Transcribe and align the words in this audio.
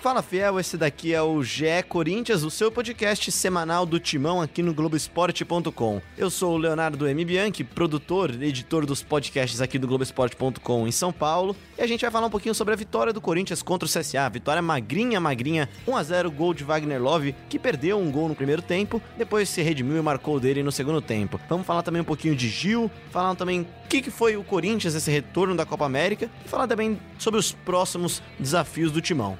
Fala 0.00 0.22
Fiel, 0.22 0.60
esse 0.60 0.76
daqui 0.76 1.12
é 1.12 1.20
o 1.20 1.42
GE 1.42 1.82
Corinthians, 1.88 2.44
o 2.44 2.50
seu 2.50 2.70
podcast 2.70 3.32
semanal 3.32 3.84
do 3.84 3.98
Timão 3.98 4.40
aqui 4.40 4.62
no 4.62 4.72
Globoesporte.com. 4.72 6.00
Eu 6.16 6.30
sou 6.30 6.54
o 6.54 6.56
Leonardo 6.56 7.08
M. 7.08 7.24
Bianchi, 7.24 7.64
produtor 7.64 8.30
e 8.30 8.46
editor 8.46 8.86
dos 8.86 9.02
podcasts 9.02 9.60
aqui 9.60 9.76
do 9.76 9.88
Globoesporte.com 9.88 10.86
em 10.86 10.92
São 10.92 11.12
Paulo, 11.12 11.56
e 11.76 11.82
a 11.82 11.86
gente 11.86 12.02
vai 12.02 12.12
falar 12.12 12.28
um 12.28 12.30
pouquinho 12.30 12.54
sobre 12.54 12.74
a 12.74 12.76
vitória 12.76 13.12
do 13.12 13.20
Corinthians 13.20 13.60
contra 13.60 13.86
o 13.86 13.90
CSA. 13.90 14.30
Vitória 14.30 14.62
magrinha, 14.62 15.18
magrinha, 15.18 15.68
1x0 15.86 16.30
gol 16.30 16.54
de 16.54 16.62
Wagner 16.62 17.02
Love, 17.02 17.34
que 17.48 17.58
perdeu 17.58 17.98
um 17.98 18.10
gol 18.10 18.28
no 18.28 18.36
primeiro 18.36 18.62
tempo, 18.62 19.02
depois 19.16 19.48
se 19.48 19.62
redimiu 19.62 19.98
e 19.98 20.02
marcou 20.02 20.38
dele 20.38 20.62
no 20.62 20.70
segundo 20.70 21.02
tempo. 21.02 21.40
Vamos 21.48 21.66
falar 21.66 21.82
também 21.82 22.02
um 22.02 22.04
pouquinho 22.04 22.36
de 22.36 22.48
Gil, 22.48 22.88
falar 23.10 23.34
também 23.34 23.62
o 23.62 23.88
que, 23.88 24.00
que 24.00 24.10
foi 24.10 24.36
o 24.36 24.44
Corinthians, 24.44 24.94
esse 24.94 25.10
retorno 25.10 25.56
da 25.56 25.66
Copa 25.66 25.84
América, 25.84 26.30
e 26.44 26.48
falar 26.48 26.68
também 26.68 27.00
sobre 27.18 27.40
os 27.40 27.52
próximos 27.52 28.22
desafios 28.38 28.92
do 28.92 29.00
Timão. 29.00 29.36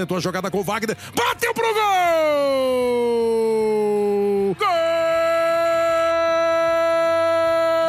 Tentou 0.00 0.16
a 0.16 0.20
jogada 0.20 0.50
com 0.50 0.60
o 0.60 0.62
Wagner. 0.62 0.96
Bateu 1.14 1.52
pro 1.52 1.74
gol! 1.74 1.84
Gol! 4.58 4.66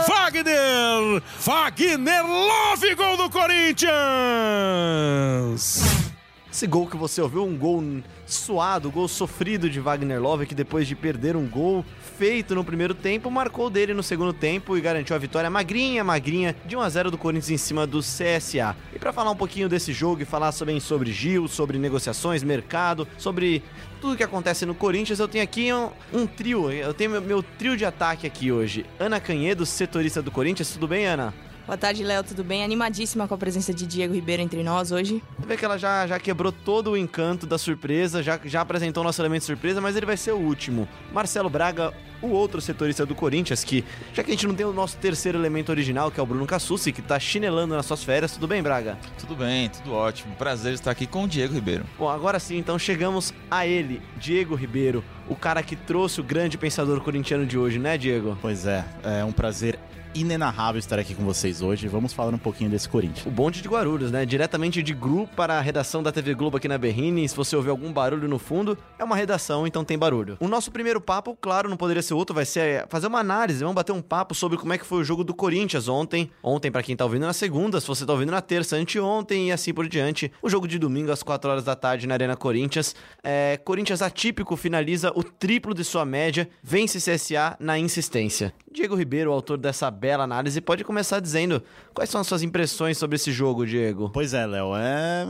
Wagner! 0.10 1.24
Wagner 1.40 2.26
Love, 2.26 2.96
gol 2.96 3.16
do 3.16 3.30
Corinthians! 3.30 6.11
Esse 6.52 6.68
gol 6.68 6.86
que 6.86 6.98
você 6.98 7.22
ouviu, 7.22 7.46
um 7.46 7.58
gol 7.58 7.82
suado, 8.26 8.92
gol 8.92 9.08
sofrido 9.08 9.70
de 9.70 9.80
Wagner 9.80 10.22
Love, 10.22 10.46
que 10.46 10.54
depois 10.54 10.86
de 10.86 10.96
perder 10.96 11.38
um 11.38 11.48
gol 11.48 11.86
feito 12.18 12.54
no 12.54 12.62
primeiro 12.62 12.94
tempo, 12.94 13.32
marcou 13.32 13.70
dele 13.70 13.94
no 13.94 14.04
segundo 14.04 14.34
tempo 14.34 14.78
e 14.78 14.82
garantiu 14.82 15.16
a 15.16 15.20
vitória 15.20 15.50
magrinha, 15.50 16.04
magrinha, 16.04 16.54
de 16.66 16.76
1 16.76 16.82
a 16.82 16.90
0 16.90 17.12
do 17.12 17.18
Corinthians 17.18 17.52
em 17.52 17.58
cima 17.58 17.88
do 17.88 18.00
CSA. 18.00 18.76
E 18.94 19.00
para 19.00 19.14
falar 19.14 19.32
um 19.32 19.36
pouquinho 19.36 19.70
desse 19.70 19.94
jogo 19.94 20.22
e 20.22 20.26
falar 20.26 20.52
também 20.52 20.82
sobre 20.82 21.14
Gil, 21.14 21.48
sobre 21.48 21.78
negociações, 21.80 22.44
mercado, 22.44 23.08
sobre 23.18 23.64
tudo 24.02 24.18
que 24.18 24.24
acontece 24.24 24.66
no 24.66 24.76
Corinthians, 24.76 25.20
eu 25.20 25.30
tenho 25.30 25.46
aqui 25.46 25.72
um, 25.72 25.90
um 26.12 26.28
trio, 26.28 26.70
eu 26.70 26.94
tenho 26.94 27.12
meu, 27.12 27.22
meu 27.22 27.42
trio 27.42 27.78
de 27.78 27.86
ataque 27.86 28.28
aqui 28.28 28.52
hoje. 28.52 28.86
Ana 29.00 29.22
Canhedo, 29.22 29.66
setorista 29.66 30.22
do 30.22 30.30
Corinthians, 30.32 30.70
tudo 30.72 30.86
bem, 30.86 31.06
Ana? 31.06 31.34
Boa 31.72 31.78
tarde, 31.78 32.04
Léo, 32.04 32.22
tudo 32.22 32.44
bem? 32.44 32.66
Animadíssima 32.66 33.30
com 33.30 33.34
a 33.34 33.38
presença 33.38 33.74
de 33.74 33.88
Diego 33.88 34.14
Ribeiro 34.14 34.44
entre 34.44 34.62
nós 34.62 34.92
hoje. 34.92 35.24
Você 35.40 35.48
vê 35.48 35.56
que 35.56 35.64
ela 35.64 35.78
já, 35.78 36.06
já 36.06 36.20
quebrou 36.20 36.52
todo 36.52 36.92
o 36.92 36.98
encanto 36.98 37.48
da 37.48 37.58
surpresa, 37.58 38.22
já, 38.22 38.38
já 38.44 38.60
apresentou 38.60 39.06
nosso 39.06 39.22
elemento 39.22 39.46
surpresa, 39.46 39.80
mas 39.80 39.96
ele 39.96 40.06
vai 40.06 40.18
ser 40.18 40.34
o 40.34 40.38
último. 40.38 40.86
Marcelo 41.14 41.50
Braga, 41.50 41.94
o 42.22 42.28
outro 42.28 42.60
setorista 42.60 43.06
do 43.06 43.16
Corinthians, 43.16 43.64
que 43.64 43.86
já 44.14 44.22
que 44.22 44.32
a 44.32 44.34
gente 44.34 44.46
não 44.46 44.54
tem 44.54 44.66
o 44.66 44.74
nosso 44.74 44.98
terceiro 44.98 45.38
elemento 45.38 45.70
original, 45.70 46.12
que 46.12 46.20
é 46.20 46.24
o 46.24 46.26
Bruno 46.26 46.46
Cassucci, 46.46 46.92
que 46.92 47.02
tá 47.02 47.18
chinelando 47.18 47.74
nas 47.74 47.86
suas 47.86 48.04
férias, 48.04 48.34
tudo 48.34 48.50
bem, 48.50 48.62
Braga? 48.62 48.98
Tudo 49.18 49.34
bem, 49.34 49.70
tudo 49.70 49.94
ótimo. 49.94 50.36
Prazer 50.36 50.74
estar 50.74 50.92
aqui 50.92 51.08
com 51.08 51.24
o 51.24 51.28
Diego 51.28 51.54
Ribeiro. 51.54 51.86
Bom, 51.98 52.10
agora 52.10 52.38
sim, 52.38 52.58
então 52.58 52.78
chegamos 52.78 53.34
a 53.50 53.66
ele, 53.66 54.02
Diego 54.18 54.56
Ribeiro, 54.56 55.02
o 55.26 55.38
cara 55.38 55.64
que 55.64 55.78
trouxe 55.78 56.20
o 56.20 56.24
grande 56.24 56.58
pensador 56.58 57.00
corintiano 57.00 57.46
de 57.46 57.58
hoje, 57.58 57.80
né, 57.80 57.98
Diego? 57.98 58.38
Pois 58.42 58.68
é, 58.68 58.84
é 59.06 59.24
um 59.24 59.32
prazer 59.32 59.80
inenarrável 60.14 60.80
estar 60.80 61.00
aqui 61.00 61.16
com 61.16 61.24
vocês 61.24 61.62
hoje. 61.62 61.88
Vamos 61.88 62.14
falar 62.14 62.34
um 62.34 62.38
pouquinho 62.38 62.70
desse 62.70 62.88
Corinthians. 62.88 63.26
O 63.26 63.30
bonde 63.30 63.62
de 63.62 63.68
Guarulhos, 63.68 64.12
né? 64.12 64.26
Diretamente 64.26 64.82
de 64.84 64.94
Gru 64.94 65.28
para 65.36 65.58
a 65.58 65.62
redação 65.62 66.04
da 66.04 66.12
TV 66.12 66.34
Globo 66.34 66.58
aqui 66.58 66.68
na 66.68 66.78
Berrine. 66.78 67.28
Se 67.28 67.36
você 67.36 67.56
ouvir 67.56 67.70
algum 67.70 67.92
barulho 67.92 68.28
no 68.28 68.40
fundo, 68.40 68.78
é 68.98 69.04
uma 69.04 69.16
redação, 69.16 69.66
então 69.66 69.84
tem 69.84 69.98
barulho. 69.98 70.38
O 70.40 70.48
nosso 70.48 70.72
primeiro 70.72 71.00
papo, 71.00 71.38
claro, 71.40 71.70
não 71.70 71.78
poderia 71.78 72.02
ser 72.02 72.14
outro, 72.14 72.36
vai 72.36 72.46
ser 72.46 72.88
fazer 72.90 73.08
uma 73.08 73.20
análise, 73.20 73.60
vamos 73.60 73.76
bater 73.76 73.92
um 73.92 74.02
papo 74.02 74.34
sobre 74.34 74.58
como 74.58 74.74
é 74.74 74.78
que 74.78 74.86
foi 74.86 75.00
o 75.00 75.04
jogo 75.04 75.24
do 75.24 75.34
Corinthians 75.34 75.88
ontem. 75.88 76.30
Ontem, 76.44 76.72
para 76.72 76.84
quem 76.84 76.96
tá 76.96 77.06
ouvindo 77.06 77.26
na 77.26 77.34
segunda, 77.34 77.80
se 77.80 77.88
você 77.88 78.06
tá 78.06 78.14
ouvindo 78.14 78.32
na 78.32 78.42
terça, 78.42 78.76
anteontem 78.76 79.50
e 79.50 79.52
assim 79.52 79.74
por 79.74 79.88
diante. 79.88 80.32
O 80.42 80.50
jogo 80.50 80.68
de 80.68 80.78
domingo 80.80 81.12
às 81.12 81.24
4 81.24 81.50
horas 81.50 81.64
da 81.64 81.76
tarde 81.76 82.08
na 82.08 82.16
Arena 82.16 82.36
Corinthians. 82.36 82.96
É, 83.24 83.60
Corinthians 83.64 84.02
atípico 84.02 84.56
finaliza 84.56 85.12
o 85.16 85.24
triplo 85.24 85.74
de 85.74 85.84
sua 85.84 86.06
média, 86.06 86.50
vence 86.64 86.98
CSA 86.98 87.56
na 87.60 87.78
insistência. 87.78 88.54
Diego 88.72 88.96
Ribeiro, 88.96 89.32
autor 89.32 89.58
dessa 89.58 89.92
bela 90.02 90.24
análise, 90.24 90.60
pode 90.60 90.84
começar 90.84 91.20
dizendo 91.20 91.62
quais 91.94 92.10
são 92.10 92.20
as 92.20 92.26
suas 92.26 92.42
impressões 92.42 92.98
sobre 92.98 93.18
esse 93.18 93.32
jogo, 93.32 93.68
Diego. 93.68 94.10
Pois 94.12 94.34
é, 94.34 94.48
Léo, 94.48 94.76
é... 94.76 95.28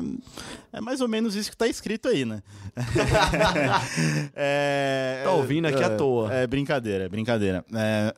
é 0.71 0.79
mais 0.79 1.01
ou 1.01 1.09
menos 1.09 1.35
isso 1.35 1.51
que 1.51 1.57
tá 1.57 1.67
escrito 1.67 2.07
aí, 2.07 2.23
né? 2.23 2.41
é... 4.33 5.23
Tá 5.25 5.31
ouvindo 5.31 5.65
aqui 5.67 5.83
é, 5.83 5.85
à 5.85 5.89
toa. 5.97 6.33
É 6.33 6.47
brincadeira, 6.47 7.03
é 7.03 7.09
brincadeira. 7.09 7.65
É... 7.75 8.15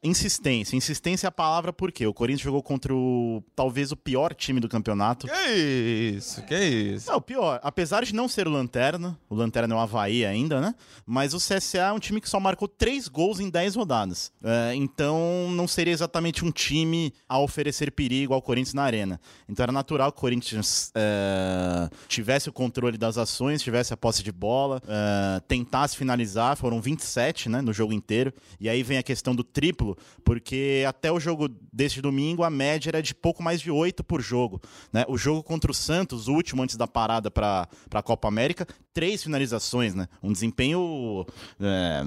Insistência. 0.00 0.76
Insistência 0.76 1.26
é 1.26 1.28
a 1.28 1.32
palavra 1.32 1.72
porque 1.72 2.06
o 2.06 2.14
Corinthians 2.14 2.42
jogou 2.42 2.62
contra 2.62 2.94
o 2.94 3.42
talvez 3.56 3.90
o 3.90 3.96
pior 3.96 4.32
time 4.32 4.60
do 4.60 4.68
campeonato. 4.68 5.26
Que 5.26 6.14
isso, 6.16 6.40
que 6.42 6.54
isso. 6.54 7.10
Não, 7.10 7.16
o 7.16 7.20
pior. 7.20 7.58
Apesar 7.64 8.04
de 8.04 8.14
não 8.14 8.28
ser 8.28 8.46
o 8.46 8.50
Lanterna, 8.50 9.18
o 9.28 9.34
Lanterna 9.34 9.74
é 9.74 9.76
o 9.76 9.80
Havaí 9.80 10.24
ainda, 10.24 10.60
né? 10.60 10.72
Mas 11.04 11.34
o 11.34 11.38
CSA 11.38 11.78
é 11.78 11.92
um 11.92 11.98
time 11.98 12.20
que 12.20 12.28
só 12.28 12.38
marcou 12.38 12.68
três 12.68 13.08
gols 13.08 13.40
em 13.40 13.50
10 13.50 13.74
rodadas. 13.74 14.30
É, 14.44 14.72
então 14.76 15.48
não 15.50 15.66
seria 15.66 15.92
exatamente 15.92 16.44
um 16.44 16.52
time 16.52 17.12
a 17.28 17.40
oferecer 17.40 17.90
perigo 17.90 18.32
ao 18.32 18.40
Corinthians 18.40 18.74
na 18.74 18.84
arena. 18.84 19.20
Então 19.48 19.64
era 19.64 19.72
natural 19.72 20.12
que 20.12 20.18
o 20.18 20.20
Corinthians 20.20 20.92
é, 20.94 21.90
tivesse 22.06 22.48
o 22.48 22.52
controle 22.52 22.96
das 22.96 23.18
ações, 23.18 23.62
tivesse 23.62 23.92
a 23.92 23.96
posse 23.96 24.22
de 24.22 24.30
bola, 24.30 24.80
é, 24.86 25.40
tentasse 25.40 25.96
finalizar. 25.96 26.56
Foram 26.56 26.80
27 26.80 27.48
né, 27.48 27.60
no 27.60 27.72
jogo 27.72 27.92
inteiro. 27.92 28.32
E 28.60 28.68
aí 28.68 28.84
vem 28.84 28.98
a 28.98 29.02
questão 29.02 29.34
do 29.34 29.42
triplo 29.42 29.87
porque 30.24 30.84
até 30.86 31.10
o 31.12 31.20
jogo 31.20 31.48
deste 31.72 32.00
domingo 32.00 32.42
a 32.42 32.50
média 32.50 32.90
era 32.90 33.02
de 33.02 33.14
pouco 33.14 33.42
mais 33.42 33.60
de 33.60 33.70
8 33.70 34.02
por 34.04 34.20
jogo. 34.20 34.60
Né? 34.92 35.04
O 35.08 35.16
jogo 35.16 35.42
contra 35.42 35.70
o 35.70 35.74
Santos, 35.74 36.28
o 36.28 36.34
último 36.34 36.62
antes 36.62 36.76
da 36.76 36.86
parada 36.86 37.30
para 37.30 37.68
a 37.92 38.02
Copa 38.02 38.28
América, 38.28 38.66
três 38.92 39.22
finalizações, 39.22 39.94
né? 39.94 40.08
Um 40.22 40.32
desempenho 40.32 41.24
é, 41.60 42.02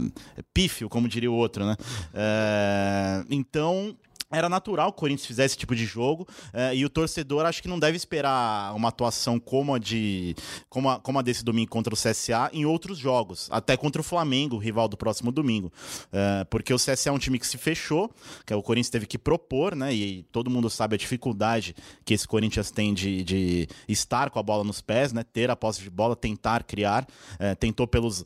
pífio, 0.53 0.89
como 0.89 1.07
diria 1.07 1.31
o 1.31 1.35
outro, 1.35 1.65
né? 1.65 1.77
É, 2.13 3.23
então 3.29 3.95
era 4.31 4.47
natural 4.47 4.91
que 4.91 4.97
o 4.97 4.99
Corinthians 4.99 5.27
fizesse 5.27 5.51
esse 5.51 5.57
tipo 5.57 5.75
de 5.75 5.85
jogo 5.85 6.27
eh, 6.53 6.75
e 6.77 6.85
o 6.85 6.89
torcedor 6.89 7.45
acho 7.45 7.61
que 7.61 7.67
não 7.67 7.77
deve 7.77 7.97
esperar 7.97 8.73
uma 8.73 8.87
atuação 8.87 9.39
como 9.39 9.75
a, 9.75 9.79
de, 9.79 10.35
como, 10.69 10.89
a, 10.89 10.99
como 10.99 11.19
a 11.19 11.21
desse 11.21 11.43
domingo 11.43 11.69
contra 11.69 11.93
o 11.93 11.97
CSA 11.97 12.49
em 12.53 12.65
outros 12.65 12.97
jogos, 12.97 13.49
até 13.51 13.75
contra 13.75 13.99
o 13.99 14.03
Flamengo, 14.03 14.55
o 14.55 14.59
rival 14.59 14.87
do 14.87 14.95
próximo 14.95 15.31
domingo. 15.31 15.71
Eh, 16.11 16.45
porque 16.49 16.73
o 16.73 16.77
CSA 16.77 17.09
é 17.09 17.11
um 17.11 17.17
time 17.17 17.37
que 17.37 17.45
se 17.45 17.57
fechou, 17.57 18.09
que 18.45 18.53
o 18.53 18.63
Corinthians 18.63 18.89
teve 18.89 19.05
que 19.05 19.17
propor, 19.17 19.75
né? 19.75 19.93
E 19.93 20.23
todo 20.31 20.49
mundo 20.49 20.69
sabe 20.69 20.95
a 20.95 20.97
dificuldade 20.97 21.75
que 22.05 22.13
esse 22.13 22.27
Corinthians 22.27 22.71
tem 22.71 22.93
de, 22.93 23.23
de 23.23 23.67
estar 23.87 24.29
com 24.29 24.39
a 24.39 24.43
bola 24.43 24.63
nos 24.63 24.81
pés, 24.81 25.11
né? 25.11 25.23
Ter 25.23 25.49
a 25.51 25.55
posse 25.55 25.81
de 25.81 25.89
bola, 25.89 26.15
tentar 26.15 26.63
criar. 26.63 27.05
Eh, 27.39 27.55
tentou 27.55 27.85
pelos. 27.85 28.23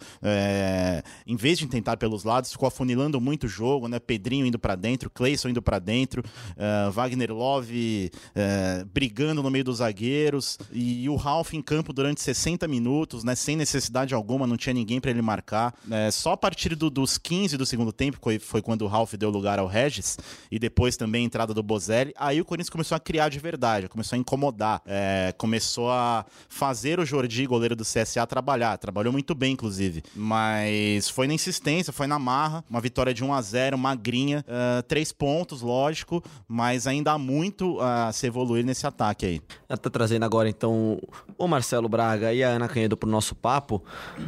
em 1.25 1.35
vez 1.35 1.57
de 1.57 1.66
tentar 1.67 1.97
pelos 1.97 2.23
lados, 2.23 2.51
ficou 2.51 2.67
afunilando 2.67 3.19
muito 3.19 3.45
o 3.45 3.49
jogo, 3.49 3.87
né? 3.87 3.99
Pedrinho 3.99 4.45
indo 4.45 4.59
para 4.59 4.75
dentro, 4.75 5.09
Cleison 5.09 5.49
indo 5.49 5.61
para 5.61 5.79
dentro 5.79 5.94
dentro, 5.95 6.22
uh, 6.22 6.91
Wagner 6.91 7.33
Love 7.33 8.11
uh, 8.11 8.85
brigando 8.94 9.41
no 9.41 9.50
meio 9.50 9.63
dos 9.63 9.78
zagueiros 9.78 10.59
e 10.73 11.07
o 11.07 11.16
Ralf 11.16 11.53
em 11.53 11.61
campo 11.61 11.94
durante 11.94 12.22
60 12.22 12.67
minutos, 12.67 13.23
né, 13.23 13.33
sem 13.33 13.56
necessidade 13.56 14.13
alguma, 14.13 14.45
não 14.45 14.57
tinha 14.57 14.73
ninguém 14.73 15.00
para 15.00 15.11
ele 15.11 15.22
marcar. 15.22 15.73
É, 15.89 16.11
só 16.11 16.34
a 16.34 16.38
partir 16.38 16.75
do, 16.75 16.89
dos 16.89 17.17
15 17.17 17.55
do 17.57 17.66
segundo 17.66 17.94
tempo, 17.94 18.17
foi, 18.22 18.39
foi 18.39 18.61
quando 18.61 18.81
o 18.81 18.88
Ralf 18.88 19.13
deu 19.13 19.29
lugar 19.29 19.57
ao 19.57 19.67
Regis, 19.67 20.17
e 20.51 20.59
depois 20.59 20.97
também 20.97 21.23
a 21.23 21.25
entrada 21.25 21.53
do 21.53 21.63
Bozelli, 21.63 22.13
aí 22.17 22.41
o 22.41 22.45
Corinthians 22.45 22.69
começou 22.69 22.95
a 22.95 23.00
criar 23.00 23.29
de 23.29 23.39
verdade, 23.39 23.88
começou 23.88 24.17
a 24.17 24.19
incomodar, 24.19 24.81
é, 24.85 25.34
começou 25.38 25.89
a 25.89 26.25
fazer 26.50 27.00
o 27.00 27.05
Jordi, 27.05 27.45
goleiro 27.45 27.75
do 27.75 27.84
CSA, 27.84 28.25
trabalhar. 28.28 28.78
Trabalhou 28.78 29.13
muito 29.13 29.34
bem, 29.34 29.53
inclusive. 29.53 30.03
Mas 30.16 31.09
foi 31.09 31.28
na 31.28 31.34
insistência, 31.34 31.94
foi 31.94 32.07
na 32.07 32.19
marra, 32.19 32.63
uma 32.69 32.81
vitória 32.81 33.13
de 33.13 33.23
1 33.23 33.34
a 33.34 33.41
0 33.41 33.78
magrinha, 33.78 34.44
uh, 34.47 34.84
três 34.84 35.11
pontos, 35.11 35.61
lógico 35.61 35.84
lógico, 35.85 36.23
mas 36.47 36.88
ainda 36.88 37.12
há 37.12 37.18
muito 37.18 37.79
a 37.79 38.11
se 38.11 38.26
evoluir 38.28 38.66
nesse 38.66 38.87
ataque 38.87 39.26
aí. 39.26 39.41
Ela 39.70 39.78
tá 39.78 39.90
trazendo 39.90 40.23
agora 40.23 40.49
então 40.49 40.99
o 41.37 41.47
Marcelo 41.47 41.87
Braga 41.87 42.34
e 42.34 42.43
a 42.43 42.49
Ana 42.49 42.67
Canhedo 42.67 42.97
pro 42.97 43.09
nosso 43.09 43.35
papo. 43.35 43.84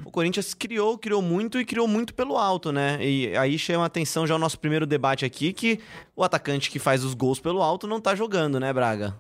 O 0.06 0.12
Corinthians 0.12 0.54
criou, 0.54 0.98
criou 0.98 1.22
muito 1.22 1.60
e 1.60 1.66
criou 1.66 1.88
muito 1.88 2.14
pelo 2.14 2.38
alto, 2.38 2.72
né? 2.72 2.98
E 3.02 3.36
aí 3.36 3.58
chama 3.58 3.84
a 3.84 3.88
atenção 3.88 4.28
já 4.28 4.36
o 4.36 4.40
nosso 4.40 4.60
primeiro 4.60 4.86
debate 4.86 5.26
aqui 5.26 5.52
que 5.52 5.80
o 6.16 6.24
atacante 6.24 6.70
que 6.70 6.80
faz 6.80 7.04
os 7.04 7.14
gols 7.14 7.40
pelo 7.40 7.62
alto 7.62 7.88
não 7.88 8.00
tá 8.00 8.16
jogando, 8.16 8.60
né, 8.60 8.72
Braga? 8.72 9.16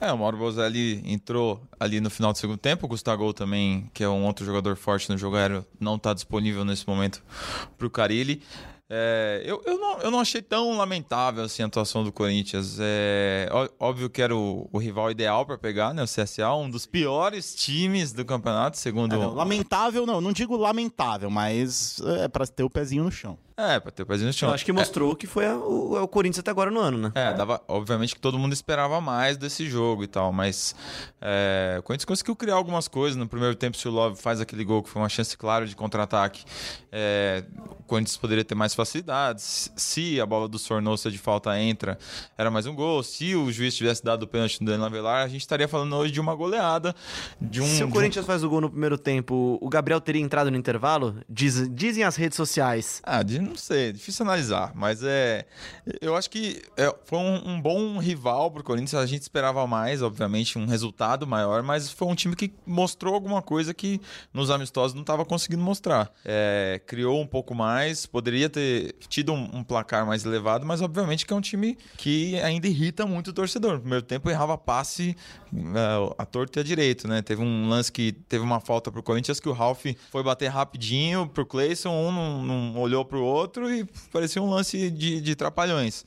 É, 0.00 0.12
o 0.12 0.18
Mauro 0.18 0.36
Bozelli 0.36 1.00
entrou 1.06 1.62
ali 1.78 2.00
no 2.00 2.10
final 2.10 2.32
do 2.32 2.38
segundo 2.38 2.58
tempo. 2.58 2.86
O 2.86 2.88
Gustavo 2.88 3.32
também, 3.32 3.88
que 3.94 4.02
é 4.02 4.08
um 4.08 4.24
outro 4.26 4.44
jogador 4.44 4.76
forte 4.76 5.08
no 5.08 5.16
jogo 5.16 5.36
aéreo, 5.36 5.64
não 5.78 5.94
está 5.94 6.12
disponível 6.12 6.64
nesse 6.64 6.86
momento 6.86 7.22
para 7.78 7.86
o 7.86 7.90
Carilli. 7.90 8.42
É, 8.94 9.40
eu, 9.46 9.62
eu, 9.64 9.78
não, 9.78 9.98
eu 10.00 10.10
não 10.10 10.20
achei 10.20 10.42
tão 10.42 10.76
lamentável 10.76 11.44
assim, 11.44 11.62
a 11.62 11.66
atuação 11.66 12.04
do 12.04 12.12
Corinthians. 12.12 12.76
É, 12.78 13.48
óbvio 13.80 14.10
que 14.10 14.20
era 14.20 14.36
o, 14.36 14.68
o 14.70 14.76
rival 14.76 15.10
ideal 15.10 15.46
para 15.46 15.56
pegar, 15.56 15.94
né? 15.94 16.02
O 16.02 16.06
CSA, 16.06 16.52
um 16.54 16.68
dos 16.68 16.84
piores 16.84 17.54
times 17.54 18.12
do 18.12 18.22
campeonato, 18.22 18.76
segundo. 18.76 19.14
É, 19.14 19.18
não, 19.18 19.32
lamentável, 19.32 20.04
não, 20.04 20.20
não 20.20 20.30
digo 20.30 20.58
lamentável, 20.58 21.30
mas 21.30 22.02
é 22.18 22.28
para 22.28 22.46
ter 22.46 22.64
o 22.64 22.68
pezinho 22.68 23.04
no 23.04 23.10
chão. 23.10 23.38
É, 23.64 23.78
pra 23.78 23.92
ter 23.92 24.02
o 24.02 24.06
pezinho 24.06 24.26
no 24.26 24.32
chão. 24.32 24.48
Eu 24.48 24.54
acho 24.54 24.64
que 24.64 24.72
mostrou 24.72 25.14
que 25.14 25.26
foi 25.26 25.46
a- 25.46 25.56
o, 25.56 25.96
é 25.96 26.00
o 26.00 26.08
Corinthians 26.08 26.40
até 26.40 26.50
agora 26.50 26.70
no 26.70 26.80
ano, 26.80 26.98
né? 26.98 27.12
É, 27.14 27.32
dava, 27.34 27.62
obviamente 27.68 28.14
que 28.14 28.20
todo 28.20 28.38
mundo 28.38 28.52
esperava 28.52 29.00
mais 29.00 29.36
desse 29.36 29.68
jogo 29.68 30.02
e 30.02 30.06
tal, 30.06 30.32
mas 30.32 30.74
é, 31.20 31.76
o 31.78 31.82
Corinthians 31.82 32.04
conseguiu 32.06 32.34
criar 32.34 32.54
algumas 32.56 32.88
coisas. 32.88 33.16
No 33.16 33.28
primeiro 33.28 33.54
tempo, 33.54 33.76
se 33.76 33.86
o 33.86 33.90
Love 33.90 34.20
faz 34.20 34.40
aquele 34.40 34.64
gol, 34.64 34.82
que 34.82 34.88
foi 34.88 35.00
uma 35.00 35.08
chance 35.08 35.36
clara 35.36 35.66
de 35.66 35.76
contra-ataque, 35.76 36.44
é, 36.90 37.44
o 37.78 37.82
Corinthians 37.84 38.16
poderia 38.16 38.44
ter 38.44 38.54
mais 38.54 38.74
facilidades. 38.74 39.70
Se 39.76 40.20
a 40.20 40.26
bola 40.26 40.48
do 40.48 40.58
Sornosa 40.58 41.10
de 41.10 41.18
falta 41.18 41.56
entra, 41.58 41.98
era 42.36 42.50
mais 42.50 42.66
um 42.66 42.74
gol. 42.74 43.02
Se 43.02 43.34
o 43.36 43.52
juiz 43.52 43.76
tivesse 43.76 44.02
dado 44.04 44.24
o 44.24 44.26
pênalti 44.26 44.60
no 44.60 44.66
Danilo 44.66 44.86
Avelar, 44.86 45.24
a 45.24 45.28
gente 45.28 45.42
estaria 45.42 45.68
falando 45.68 45.94
hoje 45.96 46.12
de 46.12 46.20
uma 46.20 46.34
goleada. 46.34 46.94
De 47.40 47.60
um, 47.60 47.66
Se 47.66 47.74
o 47.74 47.76
de 47.78 47.84
um- 47.84 47.90
Corinthians 47.90 48.26
faz 48.26 48.42
o 48.42 48.48
gol 48.48 48.60
no 48.60 48.70
primeiro 48.70 48.98
tempo, 48.98 49.58
o 49.60 49.68
Gabriel 49.68 50.00
teria 50.00 50.20
entrado 50.22 50.50
no 50.50 50.56
intervalo? 50.56 51.16
Diz- 51.28 51.68
dizem 51.72 52.02
as 52.04 52.16
redes 52.16 52.36
sociais. 52.36 53.00
Ah, 53.04 53.22
de, 53.22 53.51
não 53.52 53.58
sei, 53.58 53.92
difícil 53.92 54.24
analisar, 54.24 54.72
mas 54.74 55.02
é. 55.02 55.44
Eu 56.00 56.16
acho 56.16 56.28
que 56.30 56.62
é, 56.76 56.92
foi 57.04 57.18
um, 57.18 57.50
um 57.50 57.60
bom 57.60 57.98
rival 57.98 58.50
pro 58.50 58.64
Corinthians. 58.64 58.94
A 58.94 59.06
gente 59.06 59.22
esperava 59.22 59.66
mais, 59.66 60.02
obviamente, 60.02 60.58
um 60.58 60.66
resultado 60.66 61.26
maior, 61.26 61.62
mas 61.62 61.90
foi 61.90 62.08
um 62.08 62.14
time 62.14 62.34
que 62.34 62.52
mostrou 62.66 63.14
alguma 63.14 63.42
coisa 63.42 63.74
que 63.74 64.00
nos 64.32 64.50
amistosos 64.50 64.94
não 64.94 65.02
estava 65.02 65.24
conseguindo 65.24 65.62
mostrar. 65.62 66.10
É, 66.24 66.80
criou 66.86 67.20
um 67.20 67.26
pouco 67.26 67.54
mais, 67.54 68.06
poderia 68.06 68.48
ter 68.48 68.94
tido 69.08 69.32
um, 69.32 69.50
um 69.52 69.64
placar 69.64 70.06
mais 70.06 70.24
elevado, 70.24 70.64
mas 70.64 70.80
obviamente 70.80 71.26
que 71.26 71.32
é 71.32 71.36
um 71.36 71.40
time 71.40 71.76
que 71.96 72.40
ainda 72.40 72.66
irrita 72.66 73.06
muito 73.06 73.28
o 73.28 73.32
torcedor. 73.32 73.74
No 73.74 73.80
primeiro 73.80 74.04
tempo 74.04 74.30
errava 74.30 74.56
passe 74.56 75.14
é, 75.52 76.14
a 76.16 76.24
torto 76.24 76.58
e 76.58 76.60
a 76.60 76.64
direito, 76.64 77.06
né? 77.06 77.20
Teve 77.20 77.42
um 77.42 77.68
lance 77.68 77.92
que 77.92 78.12
teve 78.12 78.42
uma 78.42 78.60
falta 78.60 78.90
pro 78.90 79.02
Corinthians 79.02 79.38
que 79.38 79.48
o 79.48 79.52
Ralf 79.52 79.84
foi 80.10 80.22
bater 80.22 80.48
rapidinho 80.48 81.26
pro 81.26 81.44
Cleison, 81.44 81.90
um 81.90 82.10
não, 82.10 82.42
não 82.42 82.80
olhou 82.80 83.04
pro 83.04 83.22
outro 83.22 83.31
e 83.70 83.84
parecia 84.12 84.42
um 84.42 84.50
lance 84.50 84.90
de, 84.90 85.20
de 85.20 85.34
trapalhões. 85.34 86.04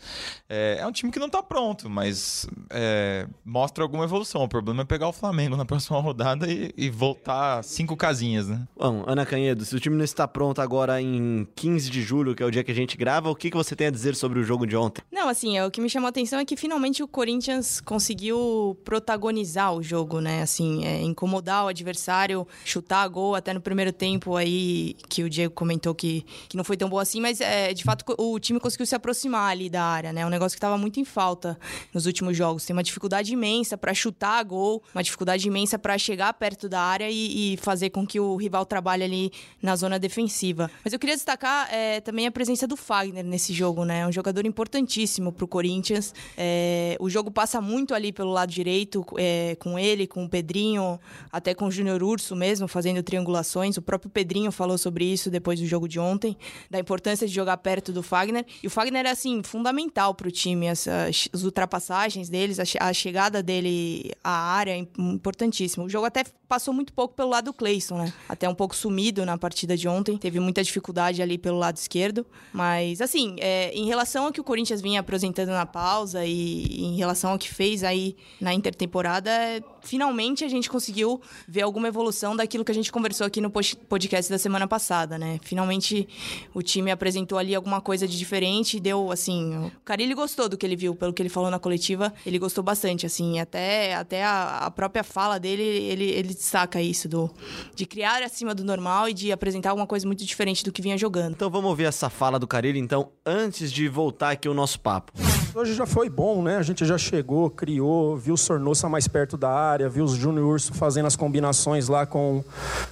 É, 0.50 0.78
é 0.80 0.88
um 0.88 0.92
time 0.92 1.12
que 1.12 1.20
não 1.20 1.30
tá 1.30 1.42
pronto, 1.42 1.90
mas 1.90 2.48
é, 2.70 3.28
mostra 3.44 3.84
alguma 3.84 4.04
evolução. 4.04 4.44
O 4.44 4.48
problema 4.48 4.82
é 4.82 4.86
pegar 4.86 5.08
o 5.08 5.14
Flamengo 5.14 5.56
na 5.56 5.66
próxima 5.66 6.00
rodada 6.00 6.52
e, 6.52 6.74
e 6.78 6.90
voltar 6.90 7.64
cinco 7.64 7.96
casinhas, 7.96 8.48
né? 8.48 8.68
Bom, 8.78 9.04
Ana 9.08 9.26
Canhedo, 9.26 9.66
se 9.66 9.76
o 9.76 9.80
time 9.80 9.96
não 9.96 10.06
está 10.06 10.28
pronto 10.28 10.62
agora 10.62 11.02
em 11.02 11.48
15 11.56 11.90
de 11.90 12.02
julho, 12.02 12.36
que 12.36 12.44
é 12.44 12.46
o 12.46 12.52
dia 12.52 12.64
que 12.64 12.72
a 12.72 12.76
gente 12.76 12.98
grava, 12.98 13.30
o 13.30 13.36
que, 13.36 13.50
que 13.50 13.58
você 13.58 13.76
tem 13.76 13.88
a 13.88 13.92
dizer 13.92 14.16
sobre 14.16 14.40
o 14.40 14.44
jogo 14.44 14.66
de 14.66 14.76
ontem? 14.76 15.04
Não, 15.12 15.30
assim, 15.30 15.58
é, 15.58 15.66
o 15.66 15.72
que 15.72 15.82
me 15.82 15.90
chamou 15.90 16.08
a 16.08 16.10
atenção 16.10 16.40
é 16.40 16.46
que 16.46 16.56
finalmente 16.56 17.02
o 17.04 17.08
Corinthians 17.08 17.82
conseguiu 17.82 18.78
protagonizar 18.84 19.74
o 19.74 19.82
jogo, 19.82 20.20
né? 20.20 20.42
Assim, 20.42 20.86
é, 20.86 21.02
incomodar 21.02 21.66
o 21.66 21.68
adversário, 21.68 22.48
chutar 22.64 23.08
gol 23.08 23.36
até 23.36 23.54
no 23.54 23.62
primeiro 23.62 23.92
tempo 23.92 24.36
aí, 24.36 24.96
que 25.10 25.24
o 25.24 25.30
Diego 25.30 25.54
comentou 25.54 25.94
que, 25.96 26.26
que 26.48 26.58
não 26.58 26.64
foi 26.64 26.78
tão 26.78 26.90
bom 26.90 27.00
assim, 27.00 27.15
mas 27.22 27.42
é, 27.42 27.74
de 27.74 27.84
fato 27.84 28.04
o 28.18 28.40
time 28.40 28.60
conseguiu 28.60 28.86
se 28.86 28.96
aproximar 28.96 29.52
ali 29.52 29.70
da 29.70 29.84
área, 29.84 30.14
né? 30.14 30.26
Um 30.26 30.30
negócio 30.30 30.56
que 30.56 30.60
estava 30.60 30.78
muito 30.78 31.00
em 31.00 31.06
falta 31.06 31.58
nos 31.94 32.06
últimos 32.06 32.36
jogos. 32.36 32.66
Tem 32.66 32.76
uma 32.76 32.84
dificuldade 32.84 33.34
imensa 33.34 33.78
para 33.78 33.94
chutar 33.94 34.44
gol, 34.44 34.84
uma 34.94 35.04
dificuldade 35.04 35.48
imensa 35.48 35.80
para 35.80 35.98
chegar 35.98 36.34
perto 36.34 36.68
da 36.68 36.82
área 36.82 37.10
e, 37.10 37.54
e 37.54 37.58
fazer 37.58 37.90
com 37.90 38.06
que 38.06 38.20
o 38.20 38.36
rival 38.36 38.66
trabalhe 38.66 39.04
ali 39.04 39.32
na 39.62 39.76
zona 39.76 39.98
defensiva. 39.98 40.70
Mas 40.84 40.94
eu 40.94 41.00
queria 41.00 41.16
destacar 41.16 41.74
é, 41.74 42.02
também 42.02 42.28
a 42.28 42.32
presença 42.32 42.68
do 42.68 42.76
Fagner 42.76 43.24
nesse 43.24 43.54
jogo, 43.54 43.86
né? 43.86 44.02
É 44.02 44.08
um 44.08 44.12
jogador 44.12 44.46
importantíssimo 44.46 45.32
para 45.32 45.46
o 45.46 45.48
Corinthians. 45.48 46.14
É, 46.38 46.98
o 47.00 47.10
jogo 47.10 47.32
passa 47.32 47.62
muito 47.62 47.94
ali 47.94 48.12
pelo 48.12 48.32
lado 48.32 48.52
direito, 48.52 49.06
é, 49.18 49.56
com 49.60 49.80
ele, 49.80 50.06
com 50.08 50.26
o 50.26 50.30
Pedrinho, 50.30 51.00
até 51.32 51.54
com 51.54 51.68
o 51.68 51.72
Júnior 51.72 52.04
Urso 52.04 52.36
mesmo, 52.36 52.68
fazendo 52.68 53.02
triangulações. 53.02 53.78
O 53.78 53.82
próprio 53.82 54.10
Pedrinho 54.10 54.52
falou 54.52 54.78
sobre 54.78 55.06
isso 55.06 55.30
depois 55.30 55.60
do 55.60 55.66
jogo 55.66 55.88
de 55.88 56.00
ontem, 56.00 56.38
da 56.70 56.80
importância 56.80 57.05
de 57.14 57.28
jogar 57.28 57.58
perto 57.58 57.92
do 57.94 58.02
Fagner. 58.02 58.46
E 58.64 58.68
o 58.68 58.70
Fagner 58.70 59.06
é, 59.06 59.10
assim, 59.10 59.42
fundamental 59.44 60.14
para 60.16 60.28
o 60.28 60.32
time. 60.32 60.68
As, 60.68 60.88
as, 60.88 61.30
as 61.34 61.44
ultrapassagens 61.44 62.30
deles, 62.30 62.60
a, 62.60 62.64
a 62.88 62.94
chegada 62.94 63.44
dele 63.44 64.12
à 64.24 64.32
área 64.32 64.72
é 64.72 64.78
im- 64.78 64.88
importantíssimo. 64.98 65.86
O 65.86 65.90
jogo 65.90 66.06
até 66.06 66.24
passou 66.48 66.74
muito 66.74 66.94
pouco 66.94 67.14
pelo 67.14 67.30
lado 67.30 67.46
do 67.46 67.54
Cleison, 67.54 67.98
né? 67.98 68.14
Até 68.28 68.48
um 68.48 68.56
pouco 68.56 68.76
sumido 68.76 69.26
na 69.26 69.38
partida 69.38 69.76
de 69.76 69.88
ontem. 69.88 70.18
Teve 70.18 70.40
muita 70.40 70.64
dificuldade 70.64 71.22
ali 71.22 71.38
pelo 71.38 71.58
lado 71.58 71.78
esquerdo. 71.78 72.26
Mas, 72.54 73.02
assim, 73.02 73.36
é, 73.40 73.72
em 73.74 73.86
relação 73.86 74.26
ao 74.26 74.32
que 74.32 74.42
o 74.42 74.44
Corinthians 74.44 74.82
vinha 74.82 75.00
apresentando 75.00 75.50
na 75.50 75.66
pausa 75.66 76.26
e 76.26 76.84
em 76.84 76.96
relação 76.96 77.32
ao 77.32 77.38
que 77.38 77.54
fez 77.54 77.84
aí 77.84 78.16
na 78.40 78.54
intertemporada, 78.54 79.30
é, 79.30 79.62
finalmente 79.82 80.44
a 80.44 80.48
gente 80.48 80.70
conseguiu 80.70 81.22
ver 81.48 81.62
alguma 81.62 81.88
evolução 81.88 82.36
daquilo 82.36 82.64
que 82.64 82.72
a 82.72 82.76
gente 82.76 82.92
conversou 82.92 83.28
aqui 83.28 83.42
no 83.42 83.52
podcast 83.52 84.32
da 84.32 84.38
semana 84.38 84.68
passada, 84.68 85.18
né? 85.18 85.40
Finalmente 85.44 86.08
o 86.54 86.62
time 86.62 86.92
apresentou 86.92 87.38
ali 87.38 87.54
alguma 87.54 87.82
coisa 87.82 88.08
de 88.08 88.18
diferente 88.18 88.78
e 88.78 88.80
deu, 88.80 89.12
assim... 89.12 89.56
O 89.58 89.72
Carilli 89.84 90.14
gostou 90.14 90.50
do 90.50 90.58
que 90.58 90.66
ele 90.66 90.76
viu, 90.76 90.96
pelo 90.96 91.14
que 91.14 91.22
ele 91.22 91.30
falou 91.30 91.50
na 91.50 91.60
coletiva. 91.60 92.14
Ele 92.26 92.40
gostou 92.40 92.64
bastante, 92.64 93.06
assim. 93.06 93.40
Até, 93.40 93.96
até 93.96 94.24
a, 94.24 94.60
a 94.60 94.72
própria 94.72 95.04
fala 95.04 95.40
dele, 95.40 95.64
ele, 95.64 96.06
ele 96.06 96.34
destaca 96.46 96.82
isso, 96.82 97.10
do, 97.10 97.30
de 97.76 97.86
criar 97.86 98.22
acima 98.24 98.54
do 98.54 98.64
normal 98.64 99.10
e 99.10 99.14
de 99.14 99.32
apresentar 99.32 99.72
alguma 99.72 99.88
coisa 99.88 100.06
muito 100.06 100.24
diferente 100.24 100.64
do 100.64 100.72
que 100.72 100.82
vinha 100.82 100.98
jogando. 100.98 101.34
Então 101.34 101.50
vamos 101.50 101.70
ouvir 101.70 101.86
essa 101.86 102.10
fala 102.10 102.40
do 102.40 102.48
Carilli, 102.48 102.80
então, 102.80 103.10
antes 103.26 103.72
de 103.72 103.90
voltar 103.90 104.32
aqui 104.32 104.48
o 104.48 104.54
nosso 104.54 104.80
papo. 104.80 105.12
Hoje 105.54 105.74
já 105.74 105.86
foi 105.86 106.10
bom, 106.10 106.44
né? 106.44 106.58
A 106.58 106.62
gente 106.62 106.86
já 106.86 106.98
chegou, 106.98 107.50
criou, 107.50 108.18
viu 108.18 108.34
o 108.34 108.38
Sornosa 108.38 108.90
mais 108.90 109.08
perto 109.08 109.38
da 109.38 109.50
área, 109.50 109.90
viu 109.90 110.04
os 110.04 110.12
Júnior 110.12 110.46
Urso 110.46 110.74
fazendo 110.74 111.06
as 111.06 111.16
combinações 111.16 111.88
lá 111.88 112.06
com, 112.06 112.44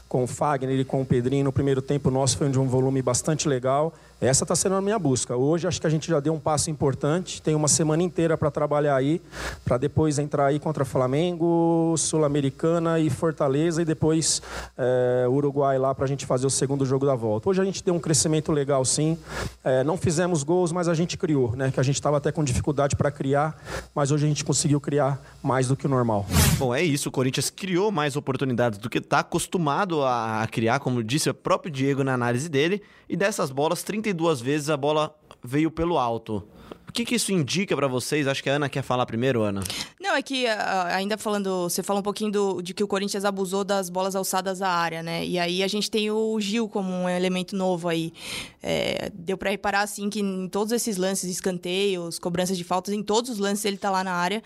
com 0.08 0.24
o 0.24 0.28
Fagner 0.28 0.80
e 0.80 0.86
com 0.86 1.02
o 1.02 1.06
Pedrinho. 1.06 1.44
No 1.44 1.52
primeiro 1.52 1.82
tempo 1.82 2.10
nosso 2.10 2.38
foi 2.38 2.50
de 2.50 2.58
um 2.58 2.68
volume 2.68 3.02
bastante 3.02 3.50
legal. 3.50 3.94
Essa 4.26 4.46
está 4.46 4.56
sendo 4.56 4.76
a 4.76 4.82
minha 4.82 4.98
busca. 4.98 5.36
Hoje 5.36 5.68
acho 5.68 5.82
que 5.82 5.86
a 5.86 5.90
gente 5.90 6.08
já 6.08 6.20
deu 6.22 6.34
um 6.34 6.40
passo 6.40 6.72
importante. 6.72 7.42
Tem 7.42 7.56
uma 7.56 7.68
semana 7.68 8.02
inteira 8.02 8.38
para 8.38 8.50
trabalhar 8.50 8.96
aí, 8.96 9.22
para 9.66 9.78
depois 9.78 10.18
entrar 10.18 10.46
aí 10.46 10.60
contra 10.60 10.86
Flamengo, 10.86 11.94
Sul-Americana 11.98 13.00
e 13.00 13.10
Fortaleza 13.10 13.82
e 13.82 13.86
depois 13.86 14.42
é, 14.78 15.28
Uruguai 15.28 15.78
lá 15.78 15.94
para 15.94 16.06
a 16.06 16.08
gente 16.08 16.26
fazer 16.26 16.48
o 16.48 16.50
segundo 16.50 16.86
jogo 16.86 17.06
da 17.06 17.16
volta. 17.16 17.50
Hoje 17.50 17.62
a 17.62 17.66
gente 17.66 17.84
deu 17.84 17.94
um 17.94 18.00
crescimento 18.00 18.52
legal, 18.54 18.86
sim. 18.86 19.18
É, 19.62 19.84
não 19.84 19.98
fizemos 19.98 20.42
gols, 20.42 20.72
mas 20.72 20.88
a 20.88 20.94
gente 20.94 21.18
criou, 21.18 21.54
né? 21.56 21.70
Que 21.70 21.80
a 21.80 21.84
gente 21.84 21.96
estava 21.96 22.18
até 22.18 22.32
com 22.32 22.46
dificuldade 22.46 22.96
para 22.96 23.12
criar, 23.12 23.62
mas 23.94 24.10
hoje 24.10 24.26
a 24.26 24.28
gente 24.30 24.46
conseguiu 24.46 24.80
criar 24.80 25.22
mais 25.44 25.68
do 25.68 25.76
que 25.76 25.86
o 25.86 25.90
normal. 25.90 26.26
Bom, 26.58 26.74
é 26.74 26.82
isso. 26.82 27.10
O 27.10 27.12
Corinthians 27.12 27.50
criou 27.50 27.92
mais 27.92 28.16
oportunidades 28.16 28.80
do 28.80 28.90
que 28.90 29.00
está 29.00 29.20
acostumado 29.20 30.02
a 30.04 30.48
criar, 30.50 30.80
como 30.80 31.04
disse 31.04 31.30
o 31.30 31.34
próprio 31.34 31.70
Diego 31.70 32.06
na 32.06 32.14
análise 32.14 32.48
dele. 32.48 32.82
E 33.10 33.16
dessas 33.16 33.52
bolas, 33.52 33.84
32 34.14 34.42
vezes 34.42 34.70
a 34.70 34.78
bola 34.78 35.14
veio 35.44 35.72
pelo 35.72 35.98
alto. 35.98 36.48
O 36.94 36.96
que, 36.96 37.06
que 37.06 37.16
isso 37.16 37.32
indica 37.32 37.76
pra 37.76 37.88
vocês? 37.88 38.28
Acho 38.28 38.44
que 38.44 38.52
a 38.52 38.54
Ana 38.54 38.70
quer 38.70 38.84
falar 38.84 39.08
primeiro, 39.08 39.42
Ana. 39.42 39.64
Não, 40.00 40.16
é 40.16 40.22
que 40.22 40.46
ah, 40.46 40.90
ainda 40.94 41.18
falando, 41.18 41.64
você 41.64 41.82
fala 41.82 42.02
um 42.02 42.04
pouquinho 42.04 42.32
do, 42.32 42.62
de 42.62 42.72
que 42.72 42.84
o 42.84 42.88
Corinthians 42.88 43.26
abusou 43.26 43.64
das 43.64 43.90
bolas 43.90 44.16
alçadas 44.16 44.62
à 44.62 44.70
área, 44.70 45.02
né? 45.02 45.26
E 45.26 45.40
aí 45.40 45.64
a 45.64 45.68
gente 45.68 45.90
tem 45.90 46.12
o 46.12 46.40
Gil 46.40 46.70
como 46.70 46.94
um 46.94 47.10
elemento 47.10 47.56
novo 47.56 47.90
aí. 47.90 48.14
É, 48.62 49.12
deu 49.12 49.36
pra 49.36 49.50
reparar, 49.50 49.82
assim, 49.82 50.08
que 50.08 50.20
em 50.20 50.48
todos 50.48 50.72
esses 50.72 50.96
lances, 50.96 51.32
escanteios, 51.32 52.20
cobranças 52.20 52.56
de 52.56 52.64
faltas, 52.64 52.94
em 52.94 53.02
todos 53.02 53.32
os 53.32 53.40
lances 53.40 53.66
ele 53.66 53.78
tá 53.78 53.90
lá 53.90 54.04
na 54.04 54.14
área. 54.14 54.44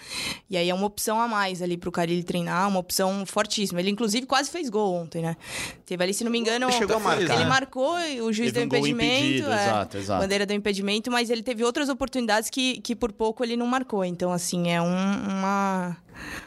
E 0.50 0.56
aí 0.56 0.70
é 0.70 0.74
uma 0.74 0.88
opção 0.88 1.20
a 1.20 1.28
mais 1.28 1.62
ali 1.62 1.76
pro 1.76 1.92
Carilli 1.92 2.24
treinar, 2.24 2.70
uma 2.70 2.80
opção 2.80 3.26
fortíssima. 3.26 3.82
Ele, 3.82 3.90
inclusive, 3.90 4.26
quase 4.26 4.50
fez 4.50 4.70
gol 4.70 4.94
ontem, 4.94 5.22
né? 5.22 5.36
Teve 5.86 6.02
ali, 6.02 6.14
se 6.14 6.24
não 6.24 6.32
me 6.32 6.40
engano... 6.40 6.68
Ele 6.68 6.78
chegou 6.78 6.96
a 6.96 7.00
marcar, 7.00 7.24
Ele 7.24 7.44
né? 7.44 7.46
marcou, 7.46 8.00
e 8.00 8.22
o 8.22 8.32
juiz 8.32 8.54
Teve 8.54 8.66
deu 8.66 8.66
um 8.66 8.70
gol 8.70 8.88
impedimento. 8.88 9.26
impedido, 9.26 9.52
é, 9.52 9.66
exato, 9.66 9.98
exato. 9.98 10.22
Bandeira 10.22 10.46
deu 10.46 10.56
impedimento, 10.56 11.12
mas 11.12 11.30
ele 11.30 11.44
teve 11.44 11.66
outras 11.66 11.90
oportunidades 11.90 12.37
que, 12.50 12.80
que 12.82 12.96
por 12.96 13.12
pouco 13.12 13.44
ele 13.44 13.58
não 13.58 13.66
marcou. 13.68 14.04
Então, 14.06 14.32
assim, 14.32 14.70
é 14.70 14.82
um- 14.82 14.86
uma, 15.30 15.98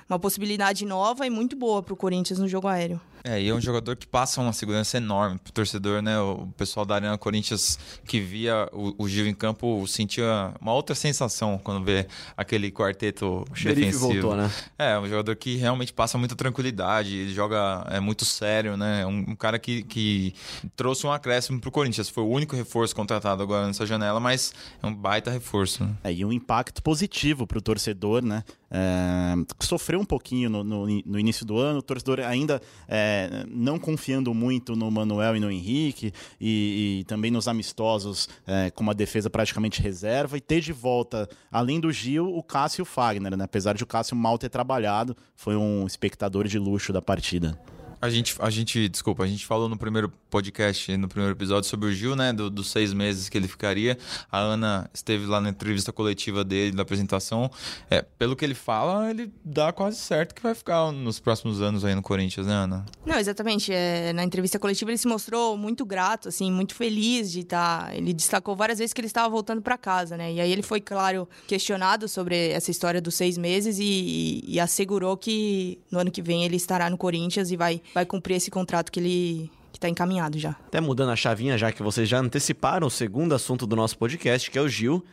uma 0.08 0.18
possibilidade 0.18 0.84
nova 0.86 1.26
e 1.26 1.30
muito 1.30 1.56
boa 1.56 1.82
pro 1.82 1.96
Corinthians 1.96 2.38
no 2.38 2.46
jogo 2.48 2.68
aéreo. 2.68 3.00
É, 3.24 3.40
e 3.40 3.48
é 3.48 3.54
um 3.54 3.60
jogador 3.60 3.96
que 3.96 4.06
passa 4.06 4.40
uma 4.40 4.52
segurança 4.52 4.96
enorme 4.96 5.38
pro 5.38 5.52
torcedor, 5.52 6.00
né? 6.02 6.18
O 6.20 6.48
pessoal 6.56 6.86
da 6.86 6.94
Arena 6.94 7.16
Corinthians 7.18 7.78
que 8.04 8.20
via 8.20 8.68
o, 8.72 9.04
o 9.04 9.08
Gil 9.08 9.26
em 9.26 9.34
campo 9.34 9.86
sentia 9.86 10.52
uma 10.60 10.72
outra 10.72 10.94
sensação 10.94 11.60
quando 11.62 11.84
vê 11.84 12.06
aquele 12.36 12.70
quarteto 12.70 13.44
O 13.48 13.54
defensivo. 13.54 13.98
voltou, 13.98 14.36
né? 14.36 14.50
É, 14.78 14.98
um 14.98 15.06
jogador 15.06 15.36
que 15.36 15.56
realmente 15.56 15.92
passa 15.92 16.16
muita 16.16 16.34
tranquilidade, 16.34 17.14
ele 17.14 17.34
joga 17.34 17.86
é 17.90 18.00
muito 18.00 18.24
sério, 18.24 18.76
né? 18.76 19.04
Um, 19.06 19.30
um 19.30 19.36
cara 19.36 19.58
que, 19.58 19.82
que 19.82 20.34
trouxe 20.74 21.06
um 21.06 21.12
acréscimo 21.12 21.60
pro 21.60 21.70
Corinthians. 21.70 22.08
Foi 22.08 22.24
o 22.24 22.28
único 22.28 22.56
reforço 22.56 22.94
contratado 22.94 23.42
agora 23.42 23.66
nessa 23.66 23.86
janela, 23.86 24.20
mas 24.20 24.52
é 24.82 24.86
um 24.86 24.94
baita 24.94 25.30
reforço. 25.30 25.84
Né? 25.84 25.94
É, 26.04 26.12
e 26.12 26.24
um 26.24 26.32
impacto 26.32 26.82
positivo 26.82 27.46
para 27.46 27.58
o 27.58 27.62
torcedor, 27.62 28.24
né? 28.24 28.42
É, 28.70 29.34
sofreu 29.60 29.98
um 29.98 30.04
pouquinho 30.04 30.48
no, 30.48 30.62
no, 30.62 30.86
no 30.86 31.18
início 31.18 31.44
do 31.44 31.58
ano, 31.58 31.80
o 31.80 31.82
torcedor 31.82 32.20
ainda 32.20 32.62
é, 32.86 33.44
não 33.48 33.78
confiando 33.78 34.32
muito 34.32 34.76
no 34.76 34.90
Manuel 34.90 35.36
e 35.36 35.40
no 35.40 35.50
Henrique, 35.50 36.12
e, 36.40 37.00
e 37.00 37.04
também 37.04 37.30
nos 37.30 37.48
amistosos 37.48 38.28
é, 38.46 38.70
com 38.70 38.82
uma 38.82 38.94
defesa 38.94 39.28
praticamente 39.28 39.82
reserva, 39.82 40.36
e 40.36 40.40
ter 40.40 40.60
de 40.60 40.72
volta, 40.72 41.28
além 41.50 41.80
do 41.80 41.90
Gil, 41.90 42.28
o 42.28 42.42
Cássio 42.42 42.82
e 42.82 42.84
o 42.84 42.86
Fagner, 42.86 43.36
né? 43.36 43.44
Apesar 43.44 43.74
de 43.74 43.82
o 43.82 43.86
Cássio 43.86 44.16
mal 44.16 44.38
ter 44.38 44.48
trabalhado, 44.48 45.16
foi 45.34 45.56
um 45.56 45.86
espectador 45.86 46.46
de 46.46 46.58
luxo 46.58 46.92
da 46.92 47.02
partida. 47.02 47.58
A 48.02 48.08
gente, 48.08 48.34
a 48.38 48.48
gente, 48.48 48.88
desculpa, 48.88 49.24
a 49.24 49.26
gente 49.26 49.46
falou 49.46 49.68
no 49.68 49.76
primeiro 49.76 50.10
podcast, 50.30 50.96
no 50.96 51.08
primeiro 51.08 51.34
episódio, 51.34 51.68
sobre 51.68 51.88
o 51.88 51.92
Gil, 51.92 52.16
né? 52.16 52.32
Do, 52.32 52.48
dos 52.48 52.70
seis 52.70 52.94
meses 52.94 53.28
que 53.28 53.36
ele 53.36 53.48
ficaria. 53.48 53.98
A 54.30 54.38
Ana 54.38 54.88
esteve 54.94 55.26
lá 55.26 55.40
na 55.40 55.50
entrevista 55.50 55.92
coletiva 55.92 56.44
dele, 56.44 56.74
da 56.74 56.82
apresentação. 56.82 57.50
É, 57.90 58.00
pelo 58.00 58.36
que 58.36 58.44
ele 58.44 58.54
fala, 58.54 59.10
ele 59.10 59.30
dá 59.44 59.72
quase 59.72 59.98
certo 59.98 60.34
que 60.34 60.42
vai 60.42 60.54
ficar 60.54 60.92
nos 60.92 61.18
próximos 61.20 61.60
anos 61.60 61.84
aí 61.84 61.94
no 61.94 62.00
Corinthians, 62.00 62.46
né, 62.46 62.54
Ana? 62.54 62.86
Não, 63.04 63.18
exatamente. 63.18 63.72
É, 63.72 64.12
na 64.12 64.24
entrevista 64.24 64.58
coletiva 64.58 64.90
ele 64.90 64.98
se 64.98 65.08
mostrou 65.08 65.56
muito 65.56 65.84
grato, 65.84 66.28
assim, 66.28 66.50
muito 66.50 66.74
feliz 66.74 67.30
de 67.30 67.40
estar. 67.40 67.86
Tá... 67.86 67.94
Ele 67.94 68.14
destacou 68.14 68.54
várias 68.54 68.78
vezes 68.78 68.92
que 68.94 69.00
ele 69.00 69.08
estava 69.08 69.28
voltando 69.28 69.60
para 69.60 69.76
casa, 69.76 70.16
né? 70.16 70.32
E 70.32 70.40
aí 70.40 70.50
ele 70.50 70.62
foi, 70.62 70.80
claro, 70.80 71.28
questionado 71.46 72.08
sobre 72.08 72.48
essa 72.50 72.70
história 72.70 73.00
dos 73.00 73.14
seis 73.14 73.36
meses 73.36 73.78
e, 73.78 74.42
e 74.46 74.60
assegurou 74.60 75.16
que 75.16 75.78
no 75.90 75.98
ano 75.98 76.10
que 76.10 76.22
vem 76.22 76.44
ele 76.44 76.56
estará 76.56 76.88
no 76.88 76.96
Corinthians 76.96 77.50
e 77.50 77.56
vai, 77.56 77.82
vai 77.94 78.06
cumprir 78.06 78.36
esse 78.36 78.50
contrato 78.50 78.90
que 78.90 79.00
ele 79.00 79.50
que 79.72 79.78
está 79.78 79.88
encaminhado 79.88 80.38
já. 80.38 80.50
Até 80.50 80.80
mudando 80.80 81.10
a 81.10 81.16
chavinha, 81.16 81.56
já 81.56 81.70
que 81.70 81.82
vocês 81.82 82.08
já 82.08 82.18
anteciparam 82.18 82.86
o 82.86 82.90
segundo 82.90 83.34
assunto 83.34 83.66
do 83.66 83.76
nosso 83.76 83.96
podcast, 83.96 84.50
que 84.50 84.58
é 84.58 84.60
o 84.60 84.68
Gil. 84.68 85.04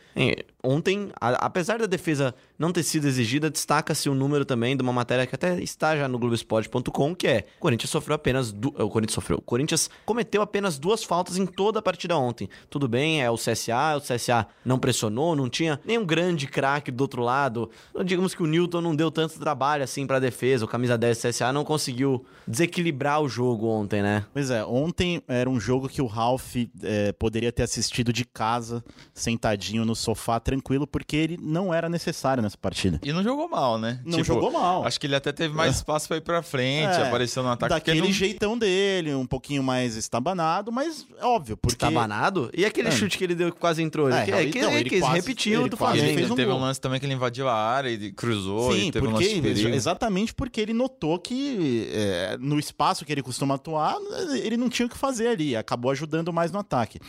Ontem, 0.69 1.11
a, 1.21 1.29
apesar 1.45 1.79
da 1.79 1.85
defesa 1.85 2.35
não 2.59 2.73
ter 2.73 2.83
sido 2.83 3.07
exigida, 3.07 3.49
destaca-se 3.49 4.09
o 4.09 4.11
um 4.11 4.15
número 4.15 4.43
também 4.43 4.75
de 4.75 4.83
uma 4.83 4.91
matéria 4.91 5.25
que 5.25 5.33
até 5.33 5.57
está 5.61 5.95
já 5.95 6.09
no 6.09 6.19
Globoesporte.com, 6.19 7.15
que 7.15 7.25
é 7.25 7.45
o 7.57 7.61
Corinthians 7.61 7.89
sofreu 7.89 8.15
apenas. 8.15 8.51
Du... 8.51 8.67
O 8.77 8.89
Corinthians 8.89 9.13
sofreu. 9.13 9.37
O 9.37 9.41
Corinthians 9.41 9.89
cometeu 10.05 10.41
apenas 10.41 10.77
duas 10.77 11.05
faltas 11.05 11.37
em 11.37 11.45
toda 11.45 11.79
a 11.79 11.81
partida 11.81 12.17
ontem. 12.17 12.49
Tudo 12.69 12.85
bem, 12.85 13.21
é 13.21 13.31
o 13.31 13.35
CSA, 13.35 13.95
o 13.95 14.01
CSA 14.01 14.45
não 14.65 14.77
pressionou, 14.77 15.37
não 15.37 15.49
tinha 15.49 15.79
nenhum 15.85 16.05
grande 16.05 16.47
craque 16.47 16.91
do 16.91 16.99
outro 16.99 17.21
lado. 17.21 17.71
Digamos 18.03 18.35
que 18.35 18.43
o 18.43 18.45
Newton 18.45 18.81
não 18.81 18.93
deu 18.93 19.09
tanto 19.09 19.39
trabalho 19.39 19.85
assim 19.85 20.05
para 20.05 20.17
a 20.17 20.19
defesa, 20.19 20.65
o 20.65 20.67
camisa 20.67 20.97
10 20.97 21.17
do 21.17 21.29
CSA 21.29 21.53
não 21.53 21.63
conseguiu 21.63 22.25
desequilibrar 22.45 23.21
o 23.21 23.29
jogo 23.29 23.67
ontem, 23.67 24.01
né? 24.01 24.25
Pois 24.33 24.49
é, 24.49 24.65
ontem 24.65 25.23
era 25.29 25.49
um 25.49 25.61
jogo 25.61 25.87
que 25.87 26.01
o 26.01 26.07
Ralph 26.07 26.57
é, 26.83 27.13
poderia 27.13 27.53
ter 27.53 27.63
assistido 27.63 28.11
de 28.11 28.25
casa, 28.25 28.83
sentadinho 29.13 29.85
no 29.85 29.95
sofá, 29.95 30.41
tranquilo, 30.41 30.56
porque 30.87 31.15
ele 31.15 31.37
não 31.41 31.73
era 31.73 31.89
necessário 31.89 32.41
nessa 32.41 32.57
partida. 32.57 32.99
E 33.03 33.11
não 33.11 33.23
jogou 33.23 33.49
mal, 33.49 33.77
né? 33.77 33.99
Não 34.03 34.13
tipo, 34.13 34.25
jogou 34.25 34.51
mal. 34.51 34.85
Acho 34.85 34.99
que 34.99 35.07
ele 35.07 35.15
até 35.15 35.31
teve 35.31 35.53
mais 35.53 35.77
espaço 35.77 36.07
para 36.07 36.17
ir 36.17 36.21
para 36.21 36.41
frente, 36.41 36.99
é, 36.99 37.07
apareceu 37.07 37.43
no 37.43 37.49
ataque. 37.49 37.73
Daquele 37.73 38.01
não... 38.01 38.11
jeitão 38.11 38.57
dele, 38.57 39.13
um 39.13 39.25
pouquinho 39.25 39.63
mais 39.63 39.95
estabanado, 39.95 40.71
mas 40.71 41.05
óbvio, 41.21 41.57
porque... 41.57 41.75
Estabanado? 41.75 42.49
E 42.53 42.65
aquele 42.65 42.89
é. 42.89 42.91
chute 42.91 43.17
que 43.17 43.23
ele 43.23 43.35
deu 43.35 43.51
que 43.51 43.59
quase 43.59 43.81
entrou? 43.81 44.09
É, 44.09 44.23
ele, 44.23 44.51
que, 44.51 44.59
então, 44.59 44.71
ele, 44.71 44.89
ele 44.89 44.99
quase, 44.99 45.15
repetiu 45.15 45.61
ele 45.61 45.69
do 45.69 45.77
Flamengo. 45.77 46.05
Ele, 46.05 46.31
um 46.31 46.35
teve 46.35 46.51
um 46.51 46.59
lance 46.59 46.79
também 46.79 46.99
que 46.99 47.05
ele 47.05 47.13
invadiu 47.13 47.47
a 47.47 47.53
área, 47.53 47.89
ele 47.89 48.11
cruzou, 48.11 48.73
Sim, 48.73 48.91
teve 48.91 49.07
porque, 49.07 49.39
um 49.39 49.43
lance 49.43 49.67
Exatamente 49.67 50.33
porque 50.33 50.61
ele 50.61 50.73
notou 50.73 51.19
que 51.19 51.89
é, 51.91 52.37
no 52.39 52.59
espaço 52.59 53.05
que 53.05 53.11
ele 53.11 53.21
costuma 53.21 53.55
atuar, 53.55 53.95
ele 54.43 54.57
não 54.57 54.69
tinha 54.69 54.85
o 54.85 54.89
que 54.89 54.97
fazer 54.97 55.27
ali, 55.27 55.55
acabou 55.55 55.91
ajudando 55.91 56.31
mais 56.33 56.51
no 56.51 56.59
ataque. 56.59 56.99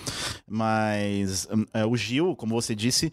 Mas 0.47 1.49
é, 1.73 1.85
o 1.85 1.97
Gil, 1.97 2.35
como 2.37 2.55
você 2.55 2.75
disse, 2.75 3.13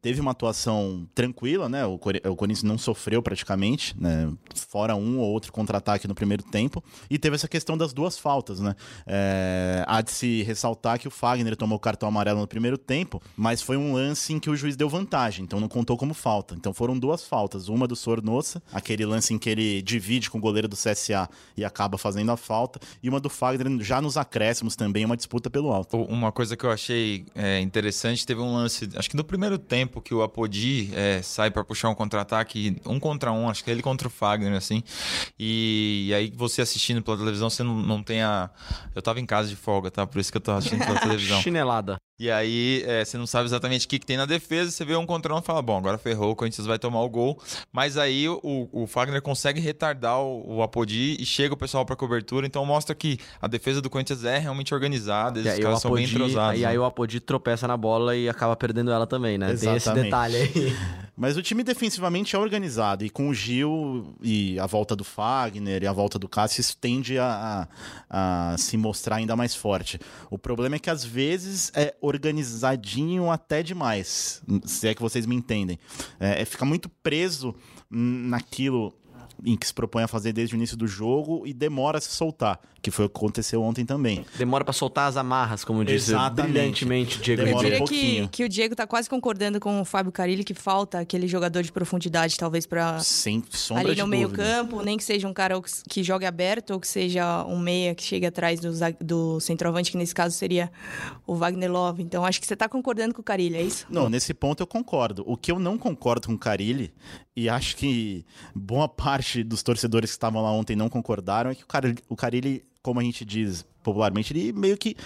teve 0.00 0.20
uma 0.20 0.30
atuação 0.30 1.08
tranquila, 1.14 1.68
né? 1.68 1.84
O, 1.84 1.98
Corinthians 1.98 2.62
não 2.62 2.78
sofreu 2.78 3.22
praticamente, 3.22 3.94
né? 4.00 4.32
Fora 4.54 4.94
um 4.94 5.18
ou 5.18 5.30
outro 5.30 5.52
contra-ataque 5.52 6.08
no 6.08 6.14
primeiro 6.14 6.42
tempo. 6.42 6.82
E 7.10 7.18
teve 7.18 7.36
essa 7.36 7.48
questão 7.48 7.76
das 7.76 7.92
duas 7.92 8.18
faltas, 8.18 8.60
né? 8.60 8.74
É, 9.06 9.84
há 9.86 10.00
de 10.00 10.10
se 10.10 10.42
ressaltar 10.42 10.98
que 10.98 11.08
o 11.08 11.10
Fagner 11.10 11.56
tomou 11.56 11.78
cartão 11.78 12.08
amarelo 12.08 12.40
no 12.40 12.46
primeiro 12.46 12.78
tempo, 12.78 13.22
mas 13.36 13.62
foi 13.62 13.76
um 13.76 13.94
lance 13.94 14.32
em 14.32 14.38
que 14.38 14.50
o 14.50 14.56
juiz 14.56 14.76
deu 14.76 14.88
vantagem, 14.88 15.44
então 15.44 15.60
não 15.60 15.68
contou 15.68 15.96
como 15.96 16.14
falta. 16.14 16.54
Então 16.54 16.72
foram 16.72 16.98
duas 16.98 17.24
faltas. 17.24 17.68
Uma 17.68 17.86
do 17.86 17.96
Sornossa, 17.96 18.62
aquele 18.72 19.04
lance 19.04 19.32
em 19.34 19.38
que 19.38 19.48
ele 19.48 19.82
divide 19.82 20.30
com 20.30 20.38
o 20.38 20.40
goleiro 20.40 20.68
do 20.68 20.76
CSA 20.76 21.28
e 21.56 21.64
acaba 21.64 21.98
fazendo 21.98 22.30
a 22.32 22.36
falta, 22.36 22.80
e 23.02 23.08
uma 23.08 23.20
do 23.20 23.28
Fagner 23.28 23.82
já 23.82 24.00
nos 24.00 24.16
acréscimos 24.16 24.76
também, 24.76 25.04
uma 25.04 25.16
disputa 25.16 25.50
pelo 25.50 25.72
alto. 25.72 25.96
Uma 25.96 26.32
coisa 26.32 26.56
que 26.56 26.64
eu 26.64 26.70
achei 26.70 27.26
é, 27.34 27.60
interessante, 27.60 28.26
teve 28.26 28.40
um 28.40 28.54
lance, 28.54 28.88
acho 28.94 29.10
que 29.10 29.16
no 29.16 29.24
primeiro 29.24 29.58
tempo, 29.58 29.85
tempo 29.86 30.02
que 30.02 30.12
o 30.12 30.22
Apodi 30.22 30.90
é, 30.94 31.22
sai 31.22 31.50
para 31.50 31.64
puxar 31.64 31.88
um 31.88 31.94
contra-ataque, 31.94 32.76
um 32.84 32.98
contra 32.98 33.32
um, 33.32 33.48
acho 33.48 33.62
que 33.62 33.70
é 33.70 33.72
ele 33.72 33.82
contra 33.82 34.08
o 34.08 34.10
Fagner, 34.10 34.52
assim. 34.54 34.82
E, 35.38 36.06
e, 36.08 36.14
aí 36.14 36.32
você 36.34 36.60
assistindo 36.60 37.02
pela 37.02 37.16
televisão, 37.16 37.48
você 37.48 37.62
não, 37.62 37.76
não 37.76 38.02
tem 38.02 38.22
a. 38.22 38.50
Eu 38.94 39.00
tava 39.00 39.20
em 39.20 39.26
casa 39.26 39.48
de 39.48 39.56
folga, 39.56 39.90
tá? 39.90 40.06
Por 40.06 40.20
isso 40.20 40.30
que 40.30 40.36
eu 40.36 40.42
tava 40.42 40.58
assistindo 40.58 40.84
pela 40.84 40.98
televisão. 41.00 41.40
Chinelada. 41.40 41.96
E 42.18 42.30
aí 42.30 42.82
é, 42.86 43.04
você 43.04 43.18
não 43.18 43.26
sabe 43.26 43.44
exatamente 43.44 43.84
o 43.84 43.88
que, 43.88 43.98
que 43.98 44.06
tem 44.06 44.16
na 44.16 44.24
defesa, 44.24 44.70
você 44.70 44.84
vê 44.86 44.96
um 44.96 45.04
contra 45.04 45.34
um 45.34 45.38
e 45.38 45.42
fala, 45.42 45.60
bom, 45.60 45.76
agora 45.76 45.98
ferrou, 45.98 46.30
o 46.30 46.36
Corinthians 46.36 46.66
vai 46.66 46.78
tomar 46.78 47.02
o 47.02 47.08
gol. 47.10 47.38
Mas 47.70 47.98
aí 47.98 48.26
o, 48.26 48.40
o 48.72 48.86
Fagner 48.86 49.20
consegue 49.20 49.60
retardar 49.60 50.18
o, 50.20 50.56
o 50.56 50.62
Apodi 50.62 51.16
e 51.20 51.26
chega 51.26 51.52
o 51.52 51.56
pessoal 51.56 51.84
para 51.84 51.94
cobertura, 51.94 52.46
então 52.46 52.64
mostra 52.64 52.94
que 52.94 53.18
a 53.40 53.46
defesa 53.46 53.82
do 53.82 53.90
Corinthians 53.90 54.24
é 54.24 54.38
realmente 54.38 54.72
organizada, 54.72 55.40
eles 55.40 55.58
caras 55.58 55.82
são 55.82 55.92
bem 55.92 56.06
entrosados. 56.06 56.58
E 56.58 56.64
aí 56.64 56.74
né? 56.74 56.80
o 56.80 56.84
Apodi 56.84 57.20
tropeça 57.20 57.68
na 57.68 57.76
bola 57.76 58.16
e 58.16 58.30
acaba 58.30 58.56
perdendo 58.56 58.90
ela 58.90 59.06
também, 59.06 59.36
né? 59.36 59.52
Exatamente. 59.52 59.84
Tem 59.84 59.92
esse 59.92 60.04
detalhe 60.04 60.36
aí. 60.36 60.76
Mas 61.16 61.38
o 61.38 61.42
time 61.42 61.64
defensivamente 61.64 62.36
é 62.36 62.38
organizado 62.38 63.02
e 63.02 63.08
com 63.08 63.30
o 63.30 63.34
Gil 63.34 64.14
e 64.22 64.60
a 64.60 64.66
volta 64.66 64.94
do 64.94 65.02
Fagner 65.02 65.82
e 65.82 65.86
a 65.86 65.92
volta 65.92 66.18
do 66.18 66.28
Cássio, 66.28 66.60
isso 66.60 66.76
tende 66.76 67.18
a, 67.18 67.66
a, 68.10 68.52
a 68.52 68.58
se 68.58 68.76
mostrar 68.76 69.16
ainda 69.16 69.34
mais 69.34 69.54
forte. 69.54 69.98
O 70.30 70.36
problema 70.36 70.76
é 70.76 70.78
que 70.78 70.90
às 70.90 71.02
vezes 71.02 71.72
é 71.74 71.94
organizadinho 72.06 73.30
até 73.30 73.62
demais, 73.62 74.42
se 74.64 74.88
é 74.88 74.94
que 74.94 75.02
vocês 75.02 75.26
me 75.26 75.34
entendem. 75.34 75.78
É, 76.18 76.44
fica 76.44 76.64
muito 76.64 76.88
preso 76.88 77.54
naquilo 77.90 78.94
em 79.44 79.56
que 79.56 79.66
se 79.66 79.74
propõe 79.74 80.02
a 80.02 80.08
fazer 80.08 80.32
desde 80.32 80.54
o 80.54 80.56
início 80.56 80.76
do 80.76 80.86
jogo 80.86 81.46
e 81.46 81.52
demora 81.52 81.98
a 81.98 82.00
se 82.00 82.10
soltar, 82.10 82.60
que 82.80 82.90
foi 82.90 83.06
o 83.06 83.08
que 83.08 83.16
aconteceu 83.16 83.62
ontem 83.62 83.84
também. 83.84 84.24
Demora 84.36 84.64
para 84.64 84.72
soltar 84.72 85.08
as 85.08 85.16
amarras, 85.16 85.64
como 85.64 85.84
disse 85.84 86.10
Exatamente. 86.10 86.52
brilhantemente 86.52 87.20
Diego 87.20 87.44
demora 87.44 87.68
Eu 87.68 87.70
diria 87.70 87.84
um 87.84 87.86
que, 87.86 88.28
que 88.28 88.44
o 88.44 88.48
Diego 88.48 88.74
tá 88.74 88.86
quase 88.86 89.08
concordando 89.08 89.60
com 89.60 89.80
o 89.80 89.84
Fábio 89.84 90.12
Carilli 90.12 90.44
que 90.44 90.54
falta 90.54 91.00
aquele 91.00 91.26
jogador 91.26 91.62
de 91.62 91.72
profundidade, 91.72 92.36
talvez, 92.36 92.66
para 92.66 92.98
Sem 93.00 93.42
sombra 93.50 93.92
ali 93.92 94.00
no 94.00 94.06
meio-campo, 94.06 94.82
nem 94.82 94.96
que 94.96 95.04
seja 95.04 95.26
um 95.28 95.34
cara 95.34 95.60
que 95.88 96.02
jogue 96.02 96.26
aberto 96.26 96.70
ou 96.70 96.80
que 96.80 96.88
seja 96.88 97.44
um 97.44 97.58
meia 97.58 97.94
que 97.94 98.02
chegue 98.02 98.26
atrás 98.26 98.60
do, 98.60 98.70
do 99.00 99.40
centroavante, 99.40 99.90
que 99.90 99.96
nesse 99.96 100.14
caso 100.14 100.34
seria 100.34 100.70
o 101.26 101.34
Wagner 101.34 101.70
Love. 101.70 102.02
Então 102.02 102.24
acho 102.24 102.40
que 102.40 102.46
você 102.46 102.56
tá 102.56 102.68
concordando 102.68 103.14
com 103.14 103.20
o 103.20 103.24
Carilli, 103.24 103.56
é 103.56 103.62
isso? 103.62 103.86
Não, 103.90 104.08
nesse 104.08 104.32
ponto 104.32 104.62
eu 104.62 104.66
concordo. 104.66 105.22
O 105.26 105.36
que 105.36 105.50
eu 105.50 105.58
não 105.58 105.76
concordo 105.78 106.28
com 106.28 106.34
o 106.34 106.38
Carilli, 106.38 106.92
e 107.34 107.48
acho 107.48 107.76
que 107.76 108.24
boa 108.54 108.88
parte 108.88 109.25
dos 109.44 109.62
torcedores 109.62 110.10
que 110.10 110.16
estavam 110.16 110.42
lá 110.42 110.50
ontem 110.50 110.76
não 110.76 110.88
concordaram, 110.88 111.50
é 111.50 111.54
que 111.54 111.64
o, 111.64 111.66
Car 111.66 111.82
o 112.08 112.16
Carilli, 112.16 112.64
como 112.82 113.00
a 113.00 113.02
gente 113.02 113.24
diz 113.24 113.64
popularmente, 113.82 114.32
ele 114.32 114.52
meio 114.52 114.76
que 114.76 114.96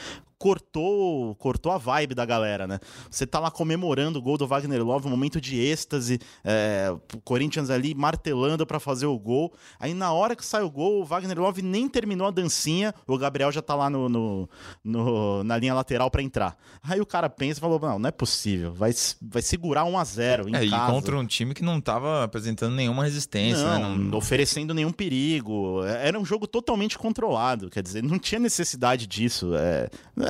cortou, 0.41 1.35
cortou 1.35 1.71
a 1.71 1.77
vibe 1.77 2.15
da 2.15 2.25
galera, 2.25 2.67
né? 2.67 2.81
Você 3.11 3.27
tá 3.27 3.39
lá 3.39 3.51
comemorando 3.51 4.19
o 4.19 4.23
gol 4.23 4.39
do 4.39 4.47
Wagner 4.47 4.83
Love, 4.83 5.07
um 5.07 5.11
momento 5.11 5.39
de 5.39 5.61
êxtase, 5.61 6.19
é, 6.43 6.91
o 7.15 7.21
Corinthians 7.21 7.69
ali 7.69 7.95
martelando 7.95 8.67
para 8.67 8.81
fazer 8.81 9.05
o 9.05 9.19
gol. 9.19 9.53
Aí 9.79 9.93
na 9.93 10.15
hora 10.15 10.35
que 10.35 10.45
sai 10.45 10.63
o 10.63 10.71
gol, 10.71 11.03
o 11.03 11.05
Wagner 11.05 11.39
Love 11.39 11.61
nem 11.61 11.87
terminou 11.87 12.27
a 12.27 12.31
dancinha, 12.31 12.95
o 13.07 13.19
Gabriel 13.19 13.53
já 13.53 13.61
tá 13.61 13.75
lá 13.75 13.91
no, 13.91 14.09
no, 14.09 14.49
no 14.83 15.45
na 15.45 15.59
linha 15.59 15.75
lateral 15.75 16.11
para 16.11 16.23
entrar. 16.23 16.57
Aí 16.83 17.03
o 17.03 17.07
cara 17.07 17.29
pensa 17.29 17.59
e 17.59 17.61
falou: 17.61 17.79
não, 17.79 17.99
não 17.99 18.09
é 18.09 18.13
possível, 18.13 18.73
vai, 18.73 18.93
vai 19.21 19.43
segurar 19.43 19.85
1 19.85 19.99
a 19.99 20.05
0 20.05 20.49
em 20.49 20.57
é, 20.57 20.71
casa. 20.71 20.91
E 20.91 20.95
contra 20.95 21.19
um 21.19 21.27
time 21.27 21.53
que 21.53 21.63
não 21.63 21.83
tava 21.83 22.25
apresentando 22.25 22.75
nenhuma 22.75 23.05
resistência, 23.05 23.79
não, 23.79 23.95
né? 23.95 24.05
não... 24.11 24.17
oferecendo 24.17 24.73
nenhum 24.73 24.91
perigo. 24.91 25.85
Era 25.85 26.19
um 26.19 26.25
jogo 26.25 26.47
totalmente 26.47 26.97
controlado, 26.97 27.69
quer 27.69 27.83
dizer, 27.83 28.03
não 28.03 28.19
tinha 28.19 28.39
necessidade 28.39 29.07
disso. 29.07 29.55
É, 29.55 29.91
é, 30.17 30.30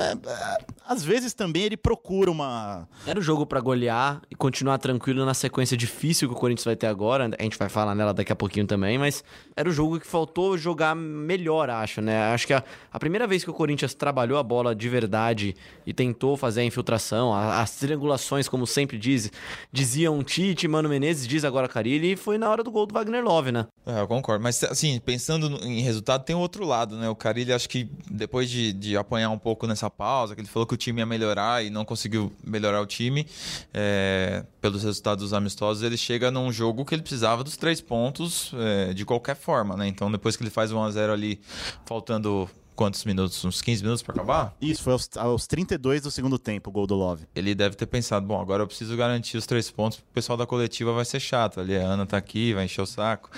às 0.87 1.03
vezes 1.03 1.33
também 1.33 1.63
ele 1.63 1.77
procura 1.77 2.29
uma. 2.29 2.87
Era 3.05 3.19
o 3.19 3.21
jogo 3.21 3.45
para 3.45 3.59
golear 3.59 4.21
e 4.29 4.35
continuar 4.35 4.77
tranquilo 4.77 5.25
na 5.25 5.33
sequência 5.33 5.77
difícil 5.77 6.27
que 6.27 6.35
o 6.35 6.37
Corinthians 6.37 6.65
vai 6.65 6.75
ter 6.75 6.87
agora. 6.87 7.29
A 7.37 7.43
gente 7.43 7.57
vai 7.57 7.69
falar 7.69 7.95
nela 7.95 8.13
daqui 8.13 8.31
a 8.31 8.35
pouquinho 8.35 8.65
também, 8.65 8.97
mas 8.97 9.23
era 9.55 9.69
o 9.69 9.71
jogo 9.71 9.99
que 9.99 10.07
faltou 10.07 10.57
jogar 10.57 10.95
melhor, 10.95 11.69
acho, 11.69 12.01
né? 12.01 12.33
Acho 12.33 12.47
que 12.47 12.53
a, 12.53 12.63
a 12.91 12.99
primeira 12.99 13.27
vez 13.27 13.43
que 13.43 13.49
o 13.49 13.53
Corinthians 13.53 13.93
trabalhou 13.93 14.37
a 14.37 14.43
bola 14.43 14.75
de 14.75 14.89
verdade 14.89 15.55
e 15.85 15.93
tentou 15.93 16.35
fazer 16.35 16.61
a 16.61 16.65
infiltração, 16.65 17.33
a, 17.33 17.61
as 17.61 17.75
triangulações, 17.75 18.49
como 18.49 18.65
sempre 18.65 18.97
diz, 18.97 19.31
diziam 19.71 20.23
Tite, 20.23 20.67
Mano 20.67 20.89
Menezes, 20.89 21.27
diz 21.27 21.45
agora 21.45 21.67
Carilli, 21.67 22.13
e 22.13 22.15
foi 22.15 22.37
na 22.37 22.49
hora 22.49 22.63
do 22.63 22.71
gol 22.71 22.85
do 22.85 22.93
Wagner 22.93 23.23
Love, 23.23 23.51
né? 23.51 23.67
É, 23.85 24.01
eu 24.01 24.07
concordo. 24.07 24.43
Mas, 24.43 24.63
assim, 24.63 24.99
pensando 24.99 25.47
em 25.65 25.81
resultado, 25.81 26.23
tem 26.23 26.35
o 26.35 26.39
outro 26.39 26.65
lado, 26.65 26.97
né? 26.97 27.09
O 27.09 27.15
Carilli, 27.15 27.53
acho 27.53 27.69
que 27.69 27.89
depois 28.09 28.49
de, 28.49 28.73
de 28.73 28.97
apanhar 28.97 29.29
um 29.29 29.37
pouco 29.37 29.67
nessa 29.67 29.89
pausa, 29.91 30.33
que 30.33 30.41
ele 30.41 30.47
falou 30.47 30.65
que 30.65 30.73
o 30.73 30.77
time 30.77 31.01
ia 31.01 31.05
melhorar 31.05 31.63
e 31.63 31.69
não 31.69 31.85
conseguiu 31.85 32.31
melhorar 32.43 32.81
o 32.81 32.85
time 32.85 33.27
é, 33.73 34.45
pelos 34.59 34.83
resultados 34.83 35.23
dos 35.23 35.33
amistosos, 35.33 35.83
ele 35.83 35.97
chega 35.97 36.31
num 36.31 36.51
jogo 36.51 36.85
que 36.85 36.95
ele 36.95 37.01
precisava 37.01 37.43
dos 37.43 37.57
três 37.57 37.81
pontos 37.81 38.51
é, 38.55 38.93
de 38.93 39.05
qualquer 39.05 39.35
forma, 39.35 39.75
né? 39.75 39.87
Então, 39.87 40.11
depois 40.11 40.35
que 40.35 40.43
ele 40.43 40.49
faz 40.49 40.71
1 40.71 40.83
a 40.83 40.91
0 40.91 41.13
ali, 41.13 41.41
faltando 41.85 42.49
quantos 42.75 43.03
minutos? 43.05 43.43
Uns 43.45 43.61
15 43.61 43.83
minutos 43.83 44.01
para 44.01 44.15
acabar? 44.15 44.55
Isso, 44.61 44.83
foi 44.83 44.93
aos, 44.93 45.09
aos 45.17 45.47
32 45.47 46.01
do 46.01 46.11
segundo 46.11 46.37
tempo 46.39 46.69
o 46.69 46.73
gol 46.73 46.87
do 46.87 46.95
Love. 46.95 47.25
Ele 47.35 47.53
deve 47.53 47.75
ter 47.75 47.85
pensado, 47.85 48.25
bom, 48.25 48.39
agora 48.39 48.63
eu 48.63 48.67
preciso 48.67 48.95
garantir 48.97 49.37
os 49.37 49.45
três 49.45 49.69
pontos, 49.69 49.97
porque 49.97 50.09
o 50.09 50.13
pessoal 50.13 50.37
da 50.37 50.45
coletiva 50.45 50.93
vai 50.93 51.05
ser 51.05 51.19
chato. 51.19 51.59
Ali 51.59 51.75
a 51.75 51.81
Ana 51.81 52.05
tá 52.05 52.17
aqui, 52.17 52.53
vai 52.53 52.65
encher 52.65 52.81
o 52.81 52.85
saco. 52.85 53.29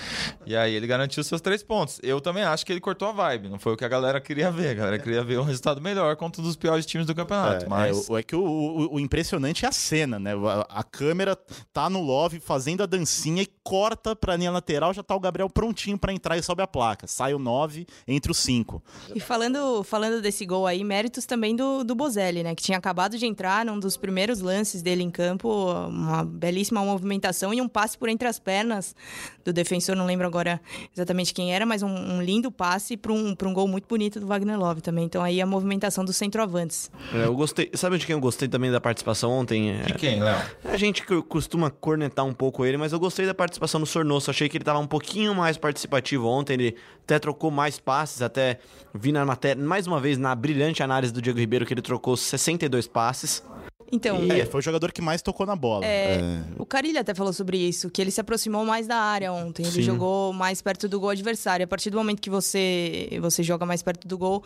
E 0.46 0.56
aí 0.56 0.74
ele 0.74 0.88
garantiu 0.88 1.22
os 1.22 1.28
seus 1.28 1.42
três 1.42 1.64
pontos. 1.64 2.00
Eu 2.04 2.22
também 2.22 2.44
acho 2.44 2.66
que 2.66 2.72
ele 2.72 2.80
cortou 2.80 3.08
a 3.08 3.12
vibe, 3.12 3.50
não 3.50 3.60
foi 3.60 3.74
o 3.74 3.78
que 3.78 3.86
a 3.86 3.90
galera 3.90 4.20
queria 4.22 4.52
ver. 4.52 4.70
A 4.70 4.74
galera 4.74 5.00
queria 5.00 5.24
ver 5.24 5.40
um 5.40 5.44
resultado 5.44 5.82
melhor 5.82 6.16
contra 6.16 6.42
um 6.42 6.46
dos 6.46 6.56
piores 6.56 6.86
times 6.86 7.08
do 7.08 7.16
campeonato. 7.16 7.66
É, 7.66 7.68
mas... 7.68 8.10
é, 8.10 8.14
é 8.20 8.24
que 8.24 8.36
o, 8.36 8.44
o, 8.44 8.96
o, 8.96 9.00
impressionante 9.00 9.66
é 9.66 9.68
a 9.68 9.72
cena, 9.72 10.20
né? 10.20 10.32
A, 10.34 10.80
a, 10.80 10.84
câmera 10.84 11.38
tá 11.72 11.90
no 11.90 12.02
Love 12.02 12.40
fazendo 12.40 12.84
a 12.84 12.86
dancinha 12.86 13.42
e 13.42 13.48
corta 13.64 14.16
pra 14.16 14.36
linha 14.36 14.52
lateral, 14.52 14.94
já 14.94 15.04
tá 15.04 15.16
o 15.16 15.20
Gabriel 15.20 15.50
prontinho 15.50 15.98
para 15.98 16.14
entrar 16.14 16.38
e 16.38 16.44
sobe 16.44 16.62
a 16.62 16.68
placa. 16.68 17.08
Sai 17.08 17.34
o 17.34 17.40
9 17.40 17.86
entre 18.08 18.32
os 18.32 18.38
5. 18.38 18.82
Falando, 19.26 19.84
falando 19.84 20.22
desse 20.22 20.46
gol 20.46 20.68
aí, 20.68 20.84
méritos 20.84 21.26
também 21.26 21.56
do, 21.56 21.84
do 21.84 21.96
Bozelli, 21.96 22.44
né? 22.44 22.54
Que 22.56 22.64
tinha 22.64 22.78
acabado 22.78 23.18
de 23.18 23.26
entrar 23.26 23.66
num 23.66 23.80
dos 23.80 23.98
primeiros 23.98 24.40
lances 24.40 24.82
dele 24.82 25.04
em 25.04 25.10
campo, 25.10 25.50
uma 25.88 26.24
belíssima 26.24 26.84
movimentação 26.84 27.54
e 27.54 27.62
um 27.62 27.68
passe 27.68 27.98
por 27.98 28.10
entre 28.10 28.28
as 28.28 28.40
pernas 28.40 28.96
do 29.44 29.52
defensor, 29.52 29.96
não 29.96 30.06
lembro 30.06 30.26
agora 30.26 30.62
exatamente 30.96 31.34
quem 31.34 31.54
era, 31.54 31.66
mas 31.66 31.84
um, 31.84 31.90
um 31.90 32.22
lindo 32.22 32.52
passe 32.52 32.96
para 32.96 33.12
um, 33.12 33.36
um 33.44 33.54
gol 33.54 33.68
muito 33.68 33.88
bonito 33.88 34.20
do 34.20 34.28
Wagner 34.28 34.60
Love 34.60 34.82
também. 34.82 35.06
Então 35.06 35.22
aí 35.24 35.42
a 35.42 35.46
movimentação 35.46 36.04
dos 36.04 36.18
centroavantes. 36.18 36.92
É, 37.14 37.26
eu 37.26 37.36
gostei. 37.36 37.70
Sabe 37.74 37.98
de 37.98 38.06
quem 38.06 38.14
eu 38.14 38.20
gostei 38.20 38.48
também 38.48 38.72
da 38.72 38.82
participação 38.82 39.32
ontem? 39.32 39.72
É, 39.72 39.84
de 39.84 39.94
quem, 39.94 40.22
Léo? 40.22 40.38
A 40.66 40.78
gente 40.78 41.04
costuma 41.28 41.70
cornetar 41.70 42.26
um 42.26 42.34
pouco 42.34 42.66
ele, 42.66 42.78
mas 42.78 42.92
eu 42.92 43.00
gostei 43.00 43.26
da 43.26 43.34
participação 43.34 43.80
do 43.80 43.86
Sornoso. 43.86 44.30
Achei 44.30 44.50
que 44.50 44.58
ele 44.58 44.62
estava 44.64 44.80
um 44.80 44.88
pouquinho 44.88 45.34
mais 45.34 45.58
participativo 45.58 46.28
ontem. 46.28 46.54
Ele 46.54 46.76
até 47.04 47.20
trocou 47.20 47.52
mais 47.52 47.80
passes, 47.80 48.22
até 48.22 48.60
vi 48.94 49.12
na 49.14 49.26
matéria, 49.26 49.64
mais 49.64 49.88
uma 49.88 50.00
vez, 50.00 50.18
na 50.18 50.36
brilhante 50.36 50.84
análise 50.84 51.14
do 51.14 51.22
Diego 51.22 51.40
Ribeiro, 51.40 51.66
que 51.66 51.74
ele 51.74 51.82
trocou 51.82 52.18
62 52.18 52.88
passes. 52.88 53.44
Então, 53.94 54.18
é, 54.32 54.44
foi 54.48 54.60
o 54.60 54.64
jogador 54.64 54.92
que 54.92 55.04
mais 55.04 55.22
tocou 55.22 55.46
na 55.46 55.56
bola. 55.56 55.86
É, 55.86 56.16
é. 56.16 56.44
O 56.58 56.66
Carilho 56.66 57.00
até 57.00 57.14
falou 57.14 57.32
sobre 57.32 57.58
isso, 57.58 57.92
que 57.92 58.02
ele 58.02 58.10
se 58.10 58.20
aproximou 58.20 58.66
mais 58.66 58.88
da 58.88 58.98
área 58.98 59.32
ontem. 59.32 59.62
Ele 59.62 59.72
Sim. 59.72 59.82
jogou 59.84 60.34
mais 60.34 60.64
perto 60.64 60.90
do 60.90 61.00
gol 61.00 61.12
adversário. 61.12 61.64
A 61.64 61.68
partir 61.68 61.92
do 61.92 61.98
momento 61.98 62.20
que 62.20 62.30
você, 62.30 63.08
você 63.22 63.44
joga 63.44 63.68
mais 63.68 63.84
perto 63.84 64.08
do 64.08 64.18
gol, 64.18 64.44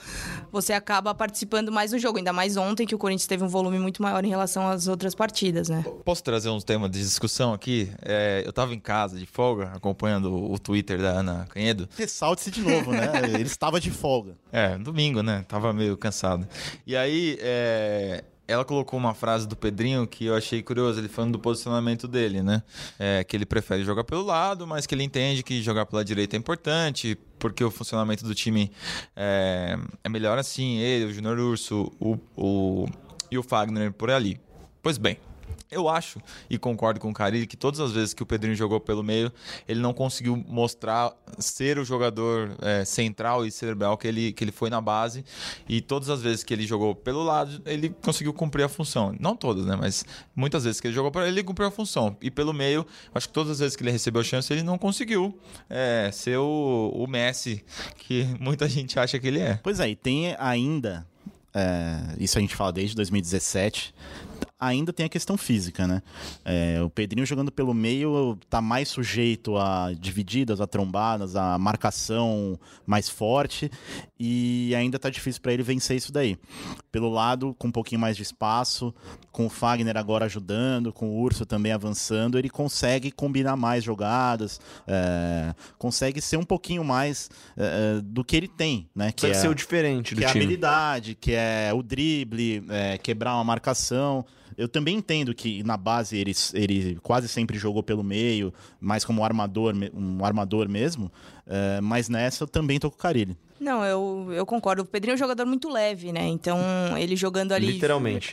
você 0.52 0.74
acaba 0.74 1.16
participando 1.16 1.72
mais 1.72 1.92
do 1.92 1.98
jogo. 1.98 2.18
Ainda 2.18 2.34
mais 2.34 2.58
ontem, 2.58 2.86
que 2.86 2.94
o 2.94 2.98
Corinthians 2.98 3.26
teve 3.26 3.42
um 3.42 3.48
volume 3.48 3.80
muito 3.80 4.02
maior 4.02 4.26
em 4.26 4.28
relação 4.28 4.68
às 4.68 4.90
outras 4.90 5.16
partidas, 5.16 5.70
né? 5.70 5.86
Posso 6.04 6.22
trazer 6.22 6.50
uns 6.50 6.66
temas 6.66 6.92
de 6.92 7.00
discussão 7.00 7.54
aqui? 7.54 7.90
É, 8.02 8.42
eu 8.44 8.50
estava 8.50 8.74
em 8.74 8.80
casa 8.82 9.18
de 9.18 9.26
folga, 9.26 9.72
acompanhando 9.74 10.52
o 10.52 10.60
Twitter 10.60 11.02
da 11.02 11.12
Ana 11.12 11.48
Canhedo. 11.50 11.88
Ressalte-se 11.98 12.52
de 12.52 12.60
novo, 12.60 12.92
né? 12.92 13.12
ele 13.34 13.44
estava 13.44 13.80
de 13.80 13.92
folga. 13.92 14.36
É, 14.52 14.78
domingo, 14.78 15.24
né? 15.24 15.46
Tava 15.48 15.72
meio 15.72 15.96
cansado. 15.96 16.46
E 16.86 16.98
aí, 16.98 17.38
é 17.40 18.26
ela 18.48 18.64
colocou 18.64 18.98
uma 18.98 19.14
frase 19.14 19.48
do 19.48 19.56
Pedrinho 19.56 20.08
que 20.08 20.26
eu 20.26 20.36
achei 20.36 20.64
curioso, 20.64 21.00
ele 21.00 21.10
falando 21.10 21.34
do 21.34 21.40
posicionamento 21.40 22.08
dele, 22.08 22.42
né? 22.42 22.64
É, 22.98 23.24
que 23.24 23.36
ele 23.36 23.46
prefere 23.46 23.84
jogar 23.84 24.04
pelo 24.04 24.24
lado, 24.24 24.66
mas 24.66 24.86
que 24.86 24.96
ele 24.96 25.04
entende 25.04 25.44
que 25.44 25.62
jogar 25.62 25.86
pela 25.86 26.04
direita 26.04 26.36
é 26.36 26.40
importante, 26.40 27.18
porque 27.38 27.64
o 27.64 27.70
funcionamento 27.70 28.24
do 28.24 28.34
time 28.34 28.72
é, 29.16 29.78
é 30.04 30.10
melhor 30.10 30.38
assim, 30.38 30.78
ele, 30.78 31.06
o 31.06 31.14
Júnior 31.14 31.38
Urso 31.40 31.92
o, 32.00 32.18
o, 32.36 32.88
e 33.30 33.38
o 33.38 33.44
Fagner 33.44 33.92
por 33.92 34.10
ali. 34.10 34.40
Pois 34.82 34.98
bem, 34.98 35.18
eu 35.70 35.90
acho 35.90 36.22
e 36.50 36.58
concordo 36.58 37.00
com 37.00 37.10
o 37.10 37.14
Carilli 37.14 37.46
que 37.46 37.58
todas 37.58 37.80
as 37.80 37.92
vezes 37.92 38.14
que 38.14 38.24
o 38.24 38.26
Pedrinho 38.26 38.56
jogou 38.56 38.80
pelo 38.80 39.04
meio, 39.04 39.32
ele 39.68 39.80
não 39.80 39.94
conseguiu 39.94 40.36
mostrar 40.48 41.14
ser 41.38 41.78
o 41.78 41.86
jogador 41.86 42.56
é, 42.62 42.86
central 42.86 43.46
e 43.46 43.52
cerebral 43.52 43.98
que 43.98 44.08
ele, 44.08 44.32
que 44.32 44.44
ele 44.44 44.52
foi 44.52 44.70
na 44.70 44.80
base. 44.80 45.26
E 45.68 45.82
todas 45.82 46.10
as 46.10 46.22
vezes 46.22 46.44
que 46.44 46.54
ele 46.54 46.66
jogou 46.66 46.96
pelo 46.96 47.24
lado, 47.24 47.62
ele 47.66 47.90
conseguiu 48.02 48.34
cumprir 48.34 48.64
a 48.64 48.70
função. 48.70 49.16
Não 49.20 49.36
todas, 49.36 49.66
né? 49.66 49.76
Mas 49.76 50.06
muitas 50.36 50.64
vezes 50.64 50.80
que 50.80 50.88
ele 50.88 50.96
jogou 50.96 51.12
para 51.12 51.28
ele, 51.28 51.44
cumpriu 51.44 51.68
a 51.68 51.72
função. 51.72 52.16
E 52.22 52.32
pelo 52.32 52.54
meio, 52.54 52.86
acho 53.14 53.28
que 53.28 53.34
todas 53.34 53.54
as 53.54 53.60
vezes 53.60 53.76
que 53.76 53.84
ele 53.84 53.92
recebeu 53.92 54.24
chance, 54.24 54.52
ele 54.52 54.64
não 54.64 54.78
conseguiu 54.78 55.38
é, 55.70 56.10
ser 56.14 56.38
o, 56.38 56.92
o 56.96 57.08
Messi 57.08 57.64
que 57.98 58.26
muita 58.40 58.68
gente 58.70 59.00
acha 59.00 59.20
que 59.20 59.28
ele 59.28 59.40
é. 59.40 59.60
Pois 59.62 59.80
é, 59.80 59.90
e 59.90 59.96
tem 59.96 60.36
ainda 60.40 61.06
é, 61.58 62.16
isso 62.20 62.38
a 62.38 62.42
gente 62.42 62.56
fala 62.56 62.72
desde 62.72 62.96
2017, 62.96 63.94
ainda 64.60 64.92
tem 64.92 65.06
a 65.06 65.10
questão 65.10 65.38
física, 65.38 65.88
né? 65.88 66.02
É, 66.44 66.82
o 66.82 66.90
Pedrinho 66.90 67.26
jogando 67.26 67.52
pelo 67.52 67.74
meio 67.74 68.38
tá 68.50 68.62
mais 68.62 68.90
sujeito 68.90 69.56
a 69.58 69.94
divididas, 69.94 70.60
a 70.60 70.68
trombadas, 70.68 71.36
a 71.36 71.58
marcação 71.58 72.60
mais 72.86 73.08
forte 73.10 73.70
e 74.20 74.74
ainda 74.76 74.98
tá 74.98 75.10
difícil 75.10 75.42
para 75.42 75.54
ele 75.54 75.64
vencer 75.64 75.98
isso 75.98 76.12
daí. 76.12 76.38
Pelo 76.92 77.10
lado, 77.10 77.56
com 77.60 77.68
um 77.68 77.72
pouquinho 77.72 78.00
mais 78.00 78.16
de 78.16 78.24
espaço, 78.24 78.94
com 79.32 79.46
o 79.46 79.50
Fagner 79.50 79.98
agora 79.98 80.26
ajudando, 80.26 80.92
com 80.94 81.10
o 81.10 81.22
Urso 81.22 81.46
também 81.46 81.72
avançando, 81.72 82.40
ele 82.40 82.50
consegue 82.50 83.12
combinar 83.12 83.56
mais 83.56 83.84
jogadas, 83.84 84.60
é, 84.88 85.54
consegue 85.78 86.22
ser 86.22 86.38
um 86.38 86.44
pouquinho 86.44 86.84
mais 86.84 87.30
é, 87.56 88.02
do 88.02 88.24
que 88.24 88.36
ele 88.36 88.48
tem, 88.48 88.90
né? 88.96 89.12
Que 89.12 89.28
é, 89.28 89.34
ser 89.34 89.50
o 89.50 89.54
diferente 89.54 90.16
do 90.16 90.22
que 90.22 90.28
time. 90.28 90.40
é 90.40 90.42
a 90.42 90.44
habilidade, 90.44 91.16
que 91.16 91.32
é 91.34 91.72
o 91.74 91.84
drible, 91.84 92.64
é, 92.70 92.98
quebrar 92.98 93.36
uma 93.36 93.44
marcação. 93.44 94.26
Eu 94.58 94.68
também 94.68 94.96
entendo 94.96 95.36
que 95.36 95.62
na 95.64 95.78
base 95.78 96.18
ele, 96.18 96.34
ele 96.54 96.98
quase 97.04 97.28
sempre 97.28 97.60
jogou 97.60 97.84
pelo 97.84 98.04
meio, 98.04 98.52
mais 98.80 99.06
como 99.06 99.22
um 99.22 99.24
armador, 99.24 99.76
um 99.94 100.26
armador 100.26 100.68
mesmo. 100.68 101.12
Mas 101.84 102.10
nessa 102.10 102.44
eu 102.44 102.48
também 102.48 102.80
tô 102.80 102.90
com 102.90 102.96
o 102.96 103.00
Carilli. 103.00 103.38
Não, 103.60 103.84
eu, 103.84 104.30
eu 104.34 104.46
concordo. 104.46 104.84
O 104.84 104.86
Pedrinho 104.86 105.14
é 105.14 105.16
um 105.16 105.18
jogador 105.18 105.46
muito 105.46 105.68
leve, 105.68 106.12
né? 106.12 106.28
Então, 106.28 106.60
ele 106.98 107.16
jogando 107.16 107.54
ali. 107.54 107.72
Literalmente. 107.74 108.32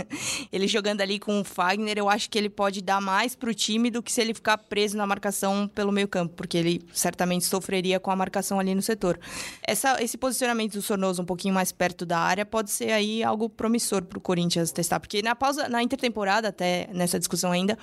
ele 0.50 0.66
jogando 0.66 1.02
ali 1.02 1.18
com 1.18 1.40
o 1.40 1.44
Fagner, 1.44 1.98
eu 1.98 2.08
acho 2.08 2.30
que 2.30 2.38
ele 2.38 2.48
pode 2.48 2.80
dar 2.80 3.00
mais 3.00 3.34
pro 3.34 3.54
time 3.54 3.90
do 3.90 4.02
que 4.02 4.10
se 4.10 4.20
ele 4.20 4.32
ficar 4.32 4.56
preso 4.56 4.96
na 4.96 5.06
marcação 5.06 5.68
pelo 5.74 5.92
meio-campo, 5.92 6.34
porque 6.34 6.56
ele 6.56 6.82
certamente 6.92 7.44
sofreria 7.44 8.00
com 8.00 8.10
a 8.10 8.16
marcação 8.16 8.58
ali 8.58 8.74
no 8.74 8.80
setor. 8.80 9.20
Essa, 9.62 10.02
esse 10.02 10.16
posicionamento 10.16 10.72
do 10.72 10.82
Sornoso 10.82 11.20
um 11.20 11.26
pouquinho 11.26 11.52
mais 11.52 11.70
perto 11.70 12.06
da 12.06 12.18
área 12.18 12.46
pode 12.46 12.70
ser 12.70 12.92
aí 12.92 13.22
algo 13.22 13.50
promissor 13.50 14.02
pro 14.02 14.20
Corinthians 14.20 14.72
testar, 14.72 15.00
porque 15.00 15.20
na 15.20 15.34
pausa, 15.36 15.68
na 15.68 15.82
intertemporada, 15.82 16.48
até 16.48 16.88
nessa 16.94 17.18
discussão 17.18 17.52
ainda, 17.52 17.78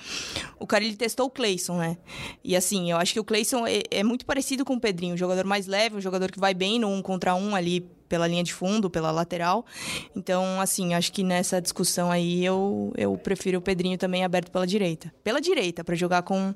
o 0.58 0.66
cara 0.66 0.82
ele 0.82 0.96
testou 0.96 1.26
o 1.26 1.30
Cleison, 1.30 1.78
né? 1.78 1.96
E 2.42 2.56
assim, 2.56 2.90
eu 2.90 2.96
acho 2.96 3.12
que 3.12 3.20
o 3.20 3.24
Cleison 3.24 3.64
é, 3.64 3.82
é 3.90 4.02
muito 4.02 4.26
parecido 4.26 4.64
com 4.64 4.74
o 4.74 4.80
Pedrinho, 4.80 5.14
um 5.14 5.18
jogador 5.18 5.44
mais 5.44 5.68
leve, 5.68 5.96
um 5.96 6.00
jogador 6.00 6.32
que 6.32 6.40
vai 6.40 6.52
bem 6.52 6.79
no 6.80 6.88
um 6.88 7.02
contra 7.02 7.34
um 7.34 7.54
ali 7.54 7.88
pela 8.10 8.26
linha 8.26 8.42
de 8.42 8.52
fundo, 8.52 8.90
pela 8.90 9.12
lateral. 9.12 9.64
Então, 10.16 10.60
assim, 10.60 10.94
acho 10.94 11.12
que 11.12 11.22
nessa 11.22 11.62
discussão 11.62 12.10
aí 12.10 12.44
eu, 12.44 12.92
eu 12.96 13.16
prefiro 13.16 13.58
o 13.58 13.62
Pedrinho 13.62 13.96
também 13.96 14.24
aberto 14.24 14.50
pela 14.50 14.66
direita. 14.66 15.14
Pela 15.22 15.40
direita, 15.40 15.84
para 15.84 15.94
jogar 15.94 16.22
com, 16.22 16.52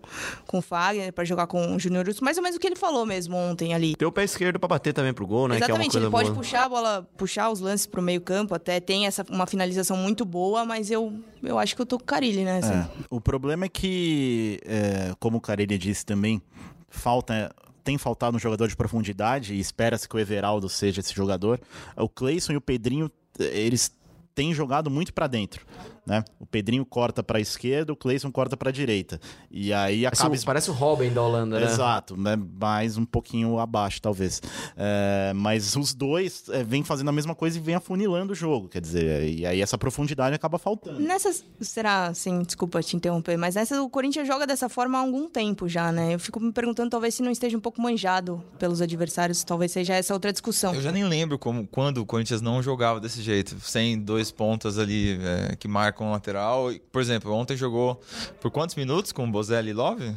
com 0.48 0.58
o 0.58 0.60
Fagner, 0.60 1.12
para 1.12 1.24
jogar 1.24 1.46
com 1.46 1.76
o 1.76 1.78
Júnior 1.78 2.08
Urso, 2.08 2.24
mais 2.24 2.36
ou 2.36 2.42
menos 2.42 2.56
o 2.56 2.60
que 2.60 2.66
ele 2.66 2.74
falou 2.74 3.06
mesmo 3.06 3.36
ontem 3.36 3.72
ali. 3.72 3.94
Tem 3.94 4.06
o 4.06 4.10
pé 4.10 4.24
esquerdo 4.24 4.58
para 4.58 4.68
bater 4.68 4.92
também 4.92 5.14
pro 5.14 5.24
gol, 5.24 5.46
né? 5.46 5.56
Exatamente, 5.56 5.96
é 5.96 6.00
ele 6.00 6.10
pode 6.10 6.30
boa. 6.30 6.42
puxar 6.42 6.64
a 6.64 6.68
bola, 6.68 7.08
puxar 7.16 7.48
os 7.50 7.60
lances 7.60 7.86
pro 7.86 8.02
meio 8.02 8.20
campo, 8.20 8.52
até 8.52 8.80
tem 8.80 9.06
essa 9.06 9.24
uma 9.30 9.46
finalização 9.46 9.96
muito 9.96 10.24
boa, 10.24 10.64
mas 10.64 10.90
eu, 10.90 11.12
eu 11.40 11.56
acho 11.56 11.76
que 11.76 11.82
eu 11.82 11.86
tô 11.86 11.98
com 11.98 12.02
o 12.02 12.06
Carilli, 12.06 12.44
né? 12.44 12.58
É, 12.64 13.04
o 13.08 13.20
problema 13.20 13.66
é 13.66 13.68
que, 13.68 14.58
é, 14.64 15.14
como 15.20 15.38
o 15.38 15.40
Carilli 15.40 15.78
disse 15.78 16.04
também, 16.04 16.42
falta 16.88 17.54
tem 17.84 17.98
faltado 17.98 18.36
um 18.36 18.40
jogador 18.40 18.66
de 18.66 18.74
profundidade 18.74 19.54
e 19.54 19.60
espera-se 19.60 20.08
que 20.08 20.16
o 20.16 20.18
Everaldo 20.18 20.68
seja 20.68 21.00
esse 21.00 21.14
jogador. 21.14 21.60
O 21.96 22.08
Cleison 22.08 22.54
e 22.54 22.56
o 22.56 22.60
Pedrinho, 22.60 23.10
eles 23.38 23.94
têm 24.34 24.54
jogado 24.54 24.90
muito 24.90 25.12
para 25.12 25.26
dentro 25.26 25.64
né? 26.06 26.24
O 26.38 26.46
Pedrinho 26.46 26.84
corta 26.84 27.22
para 27.22 27.38
a 27.38 27.40
esquerda, 27.40 27.92
o 27.92 27.96
Cleison 27.96 28.30
corta 28.30 28.56
para 28.56 28.68
a 28.68 28.72
direita. 28.72 29.20
E 29.50 29.72
aí 29.72 30.06
acaba. 30.06 30.28
Parece, 30.28 30.44
parece 30.44 30.70
o 30.70 30.74
Robin 30.74 31.10
da 31.10 31.22
Holanda, 31.22 31.60
né? 31.60 31.66
Exato, 31.66 32.16
né? 32.16 32.36
mais 32.36 32.96
um 32.96 33.04
pouquinho 33.04 33.58
abaixo, 33.58 34.00
talvez. 34.00 34.40
É, 34.76 35.32
mas 35.34 35.76
os 35.76 35.94
dois 35.94 36.44
é, 36.50 36.62
vêm 36.64 36.82
fazendo 36.82 37.08
a 37.08 37.12
mesma 37.12 37.34
coisa 37.34 37.58
e 37.58 37.60
vêm 37.60 37.74
afunilando 37.74 38.32
o 38.32 38.34
jogo, 38.34 38.68
quer 38.68 38.80
dizer, 38.80 39.28
e 39.28 39.46
aí 39.46 39.60
essa 39.60 39.78
profundidade 39.78 40.34
acaba 40.34 40.58
faltando. 40.58 41.00
Nessas. 41.00 41.44
Será, 41.60 42.06
assim, 42.06 42.42
desculpa 42.42 42.82
te 42.82 42.96
interromper, 42.96 43.36
mas 43.36 43.54
nessa 43.54 43.80
o 43.82 43.88
Corinthians 43.88 44.26
joga 44.26 44.46
dessa 44.46 44.68
forma 44.68 44.98
há 44.98 45.00
algum 45.00 45.28
tempo 45.28 45.68
já, 45.68 45.92
né? 45.92 46.14
Eu 46.14 46.18
fico 46.18 46.40
me 46.40 46.52
perguntando, 46.52 46.90
talvez, 46.90 47.14
se 47.14 47.22
não 47.22 47.30
esteja 47.30 47.56
um 47.56 47.60
pouco 47.60 47.80
manjado 47.80 48.42
pelos 48.58 48.80
adversários, 48.80 49.44
talvez 49.44 49.72
seja 49.72 49.94
essa 49.94 50.12
outra 50.12 50.32
discussão. 50.32 50.74
Eu 50.74 50.82
já 50.82 50.92
nem 50.92 51.04
lembro 51.04 51.38
como, 51.38 51.66
quando 51.66 51.98
o 51.98 52.06
Corinthians 52.06 52.40
não 52.40 52.62
jogava 52.62 53.00
desse 53.00 53.22
jeito, 53.22 53.58
sem 53.60 53.98
dois 53.98 54.30
pontas 54.30 54.78
ali 54.78 55.18
é, 55.20 55.56
que 55.56 55.68
marcam 55.68 55.93
com 55.94 56.08
o 56.08 56.12
lateral. 56.12 56.70
Por 56.92 57.00
exemplo, 57.00 57.32
ontem 57.32 57.56
jogou 57.56 58.00
por 58.40 58.50
quantos 58.50 58.74
minutos 58.74 59.12
com 59.12 59.24
o 59.24 59.30
Bozelli 59.30 59.70
e 59.70 59.74
Love? 59.74 60.14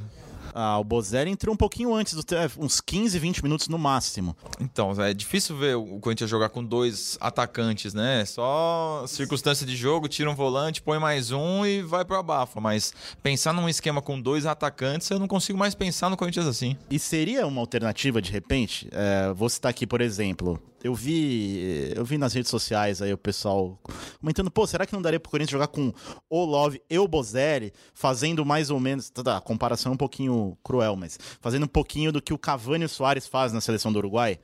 Ah, 0.60 0.80
o 0.80 0.84
Bozelli 0.84 1.30
entrou 1.30 1.54
um 1.54 1.58
pouquinho 1.58 1.94
antes, 1.94 2.16
do, 2.16 2.24
uns 2.58 2.82
15, 2.82 3.20
20 3.20 3.44
minutos 3.44 3.68
no 3.68 3.78
máximo. 3.78 4.36
Então, 4.60 4.92
é 5.00 5.14
difícil 5.14 5.56
ver 5.56 5.76
o 5.76 6.00
Corinthians 6.00 6.30
jogar 6.30 6.50
com 6.50 6.64
dois 6.64 7.16
atacantes, 7.22 7.94
né? 7.94 8.26
Só 8.26 9.06
circunstância 9.08 9.68
de 9.68 9.76
jogo, 9.76 10.08
tira 10.08 10.28
um 10.30 10.34
volante, 10.34 10.82
põe 10.82 10.98
mais 10.98 11.32
um 11.32 11.64
e 11.64 11.84
vai 11.84 12.04
pro 12.04 12.18
abafa. 12.18 12.60
Mas 12.60 12.92
pensar 13.22 13.54
num 13.54 13.70
esquema 13.70 14.02
com 14.02 14.20
dois 14.20 14.48
atacantes, 14.48 15.08
eu 15.12 15.20
não 15.20 15.28
consigo 15.28 15.60
mais 15.60 15.76
pensar 15.76 16.10
no 16.10 16.18
Corinthians 16.18 16.48
assim. 16.48 16.76
E 16.90 16.98
seria 16.98 17.46
uma 17.46 17.62
alternativa, 17.62 18.20
de 18.20 18.32
repente? 18.32 18.90
É, 18.92 19.32
vou 19.34 19.50
citar 19.50 19.70
aqui, 19.70 19.86
por 19.86 20.02
exemplo, 20.02 20.60
eu 20.84 20.94
vi, 20.94 21.94
eu 21.96 22.06
vi 22.06 22.18
nas 22.18 22.34
redes 22.34 22.50
sociais 22.50 23.02
aí 23.02 23.12
o 23.12 23.18
pessoal 23.18 23.80
comentando, 24.20 24.52
pô, 24.52 24.66
será 24.68 24.86
que 24.86 24.94
não 24.94 25.02
daria 25.02 25.20
pro 25.20 25.32
Corinthians 25.32 25.52
jogar 25.52 25.68
com 25.68 25.94
o 26.30 26.46
Love 26.46 26.82
e 26.90 26.98
o 27.00 27.08
Bozelli, 27.08 27.74
fazendo 27.94 28.46
mais 28.46 28.70
ou 28.70 28.80
menos, 28.80 29.10
tá, 29.10 29.38
a 29.38 29.42
comparação 29.42 29.92
é 29.92 29.96
um 29.96 29.98
pouquinho 29.98 30.58
cruel, 30.64 30.96
mas 30.96 31.20
fazendo 31.42 31.64
um 31.64 31.68
pouquinho 31.70 32.12
do 32.12 32.22
que 32.22 32.34
o 32.34 32.38
Cavani 32.38 32.84
e 32.84 32.86
o 32.86 32.90
Soares 32.90 33.28
faz 33.28 33.52
na 33.52 33.62
seleção 33.62 33.92
do 33.92 34.00
Uruguai? 34.00 34.40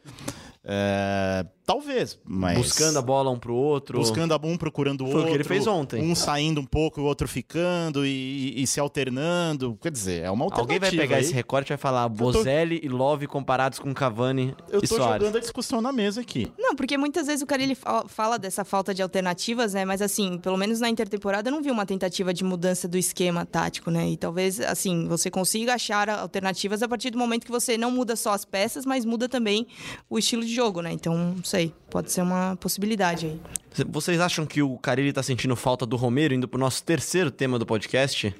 É, 0.65 1.45
talvez, 1.65 2.17
mas. 2.23 2.57
Buscando 2.57 2.97
a 2.97 3.01
bola 3.01 3.29
um 3.29 3.37
pro 3.37 3.53
outro. 3.53 3.97
Buscando 3.99 4.33
um 4.43 4.55
procurando 4.57 5.01
o 5.01 5.07
Foi 5.07 5.15
outro. 5.15 5.27
o 5.27 5.31
que 5.31 5.37
ele 5.37 5.43
fez 5.43 5.67
ontem. 5.67 6.01
Um 6.01 6.15
saindo 6.15 6.61
um 6.61 6.65
pouco, 6.65 7.01
o 7.01 7.03
outro 7.03 7.27
ficando 7.27 8.05
e, 8.05 8.53
e 8.61 8.65
se 8.65 8.79
alternando. 8.79 9.77
Quer 9.81 9.91
dizer, 9.91 10.23
é 10.23 10.31
uma 10.31 10.45
alternativa. 10.45 10.61
Alguém 10.75 10.79
vai 10.79 10.91
pegar 10.91 11.17
aí. 11.17 11.21
esse 11.23 11.33
recorte 11.33 11.67
e 11.67 11.71
vai 11.71 11.77
falar 11.77 12.07
Bozelli 12.07 12.79
e 12.81 12.87
Love 12.87 13.27
comparados 13.27 13.77
com 13.77 13.93
Cavani 13.93 14.55
Eu 14.69 14.79
e 14.81 14.87
tô 14.87 14.95
Soares. 14.95 15.19
jogando 15.21 15.35
a 15.37 15.39
discussão 15.41 15.81
na 15.81 15.91
mesa 15.91 16.21
aqui. 16.21 16.51
Não, 16.57 16.75
porque 16.75 16.97
muitas 16.97 17.27
vezes 17.27 17.41
o 17.41 17.45
cara 17.45 17.61
ele 17.61 17.75
fa- 17.75 18.05
fala 18.07 18.39
dessa 18.39 18.63
falta 18.63 18.93
de 18.93 19.01
alternativas, 19.01 19.73
né? 19.73 19.83
Mas 19.83 20.01
assim, 20.01 20.37
pelo 20.37 20.57
menos 20.57 20.79
na 20.79 20.89
intertemporada 20.89 21.49
eu 21.49 21.51
não 21.53 21.61
vi 21.61 21.71
uma 21.71 21.85
tentativa 21.85 22.33
de 22.33 22.43
mudança 22.43 22.87
do 22.87 22.97
esquema 22.97 23.45
tático, 23.45 23.91
né? 23.91 24.09
E 24.09 24.17
talvez, 24.17 24.61
assim, 24.61 25.07
você 25.07 25.29
consiga 25.29 25.73
achar 25.73 26.09
alternativas 26.09 26.81
a 26.81 26.87
partir 26.87 27.09
do 27.09 27.17
momento 27.17 27.45
que 27.45 27.51
você 27.51 27.77
não 27.77 27.91
muda 27.91 28.15
só 28.15 28.31
as 28.31 28.45
peças, 28.45 28.85
mas 28.85 29.03
muda 29.05 29.27
também 29.27 29.67
o 30.09 30.17
estilo 30.17 30.43
de 30.45 30.52
jogo, 30.53 30.81
né? 30.81 30.91
Então, 30.91 31.17
não 31.17 31.43
sei, 31.43 31.73
pode 31.89 32.11
ser 32.11 32.21
uma 32.21 32.55
possibilidade 32.57 33.25
aí. 33.25 33.41
Vocês 33.87 34.19
acham 34.19 34.45
que 34.45 34.61
o 34.61 34.77
Carilli 34.77 35.11
tá 35.11 35.23
sentindo 35.23 35.55
falta 35.55 35.85
do 35.85 35.95
Romero 35.95 36.33
indo 36.33 36.47
pro 36.47 36.59
nosso 36.59 36.83
terceiro 36.83 37.31
tema 37.31 37.57
do 37.57 37.65
podcast? 37.65 38.33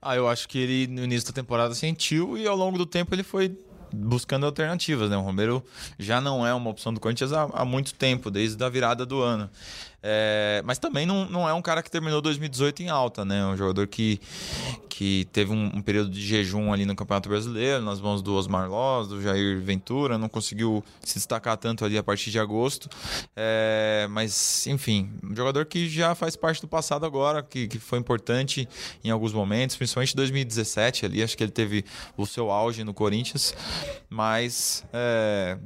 Ah, 0.00 0.16
eu 0.16 0.28
acho 0.28 0.48
que 0.48 0.58
ele 0.58 0.86
no 0.86 1.04
início 1.04 1.28
da 1.28 1.34
temporada 1.34 1.74
sentiu 1.74 2.38
e 2.38 2.46
ao 2.46 2.56
longo 2.56 2.78
do 2.78 2.86
tempo 2.86 3.14
ele 3.14 3.22
foi 3.22 3.56
buscando 3.92 4.46
alternativas, 4.46 5.10
né? 5.10 5.16
O 5.16 5.22
Romero 5.22 5.64
já 5.98 6.20
não 6.20 6.46
é 6.46 6.52
uma 6.54 6.70
opção 6.70 6.92
do 6.92 7.00
Corinthians 7.00 7.32
há, 7.32 7.48
há 7.52 7.64
muito 7.64 7.94
tempo, 7.94 8.30
desde 8.30 8.62
a 8.62 8.68
virada 8.68 9.04
do 9.04 9.20
ano. 9.20 9.50
É, 10.00 10.62
mas 10.64 10.78
também 10.78 11.04
não, 11.04 11.28
não 11.28 11.48
é 11.48 11.52
um 11.52 11.60
cara 11.60 11.82
que 11.82 11.90
terminou 11.90 12.20
2018 12.20 12.82
em 12.82 12.88
alta, 12.88 13.24
né? 13.24 13.40
É 13.40 13.44
um 13.44 13.56
jogador 13.56 13.86
que, 13.88 14.20
que 14.88 15.26
teve 15.32 15.52
um, 15.52 15.66
um 15.74 15.82
período 15.82 16.10
de 16.10 16.20
jejum 16.24 16.72
ali 16.72 16.86
no 16.86 16.94
Campeonato 16.94 17.28
Brasileiro, 17.28 17.82
nas 17.82 18.00
mãos 18.00 18.22
do 18.22 18.34
Osmar 18.34 18.70
Loz, 18.70 19.08
do 19.08 19.20
Jair 19.20 19.60
Ventura, 19.60 20.16
não 20.16 20.28
conseguiu 20.28 20.84
se 21.02 21.14
destacar 21.14 21.56
tanto 21.56 21.84
ali 21.84 21.98
a 21.98 22.02
partir 22.02 22.30
de 22.30 22.38
agosto. 22.38 22.88
É, 23.34 24.06
mas, 24.10 24.66
enfim, 24.68 25.10
um 25.22 25.34
jogador 25.34 25.66
que 25.66 25.88
já 25.88 26.14
faz 26.14 26.36
parte 26.36 26.60
do 26.60 26.68
passado 26.68 27.04
agora, 27.04 27.42
que, 27.42 27.66
que 27.66 27.78
foi 27.80 27.98
importante 27.98 28.68
em 29.02 29.10
alguns 29.10 29.32
momentos, 29.32 29.76
principalmente 29.76 30.12
em 30.12 30.16
2017 30.16 31.06
ali, 31.06 31.22
acho 31.22 31.36
que 31.36 31.42
ele 31.42 31.50
teve 31.50 31.84
o 32.16 32.24
seu 32.24 32.52
auge 32.52 32.84
no 32.84 32.94
Corinthians, 32.94 33.52
mas 34.08 34.84
é, 34.92 35.58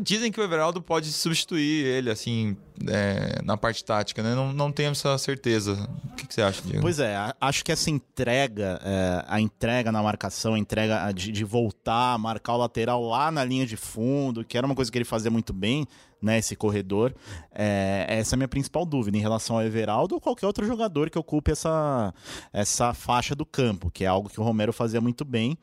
dizem 0.00 0.30
que 0.30 0.40
o 0.40 0.44
Everaldo 0.44 0.80
pode 0.82 1.12
substituir 1.12 1.86
ele, 1.86 2.10
assim, 2.10 2.56
é, 2.88 3.40
na 3.42 3.56
parte 3.56 3.84
tática, 3.84 4.22
né? 4.22 4.34
Não, 4.34 4.52
não 4.52 4.72
tenho 4.72 4.90
essa 4.90 5.16
certeza. 5.18 5.88
O 6.12 6.16
que, 6.16 6.26
que 6.26 6.34
você 6.34 6.42
acha, 6.42 6.62
Diego? 6.62 6.80
Pois 6.80 6.98
é, 6.98 7.16
acho 7.40 7.64
que 7.64 7.72
essa 7.72 7.90
entrega, 7.90 8.80
é, 8.84 9.24
a 9.26 9.40
entrega 9.40 9.92
na 9.92 10.02
marcação, 10.02 10.54
a 10.54 10.58
entrega 10.58 11.10
de, 11.12 11.30
de 11.30 11.44
voltar, 11.44 12.18
marcar 12.18 12.54
o 12.54 12.58
lateral 12.58 13.02
lá 13.02 13.30
na 13.30 13.44
linha 13.44 13.66
de 13.66 13.76
fundo, 13.76 14.44
que 14.44 14.56
era 14.56 14.66
uma 14.66 14.74
coisa 14.74 14.90
que 14.90 14.98
ele 14.98 15.04
fazia 15.04 15.30
muito 15.30 15.52
bem, 15.52 15.86
né? 16.24 16.38
Esse 16.38 16.56
corredor. 16.56 17.14
É, 17.52 18.06
essa 18.08 18.34
é 18.34 18.36
a 18.36 18.38
minha 18.38 18.48
principal 18.48 18.84
dúvida 18.84 19.16
em 19.16 19.20
relação 19.20 19.56
ao 19.56 19.62
Everaldo 19.62 20.14
ou 20.14 20.20
qualquer 20.20 20.46
outro 20.46 20.66
jogador 20.66 21.10
que 21.10 21.18
ocupe 21.18 21.50
essa, 21.52 22.12
essa 22.52 22.92
faixa 22.94 23.34
do 23.34 23.44
campo, 23.46 23.90
que 23.90 24.04
é 24.04 24.06
algo 24.06 24.28
que 24.28 24.40
o 24.40 24.44
Romero 24.44 24.72
fazia 24.72 25.00
muito 25.00 25.24
bem. 25.24 25.56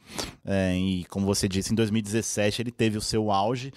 É, 0.45 0.76
e 0.78 1.04
como 1.06 1.26
você 1.26 1.47
disse, 1.47 1.71
em 1.71 1.76
2017 1.76 2.62
ele 2.62 2.71
teve 2.71 2.97
o 2.97 3.02
seu 3.02 3.32
auge, 3.32 3.71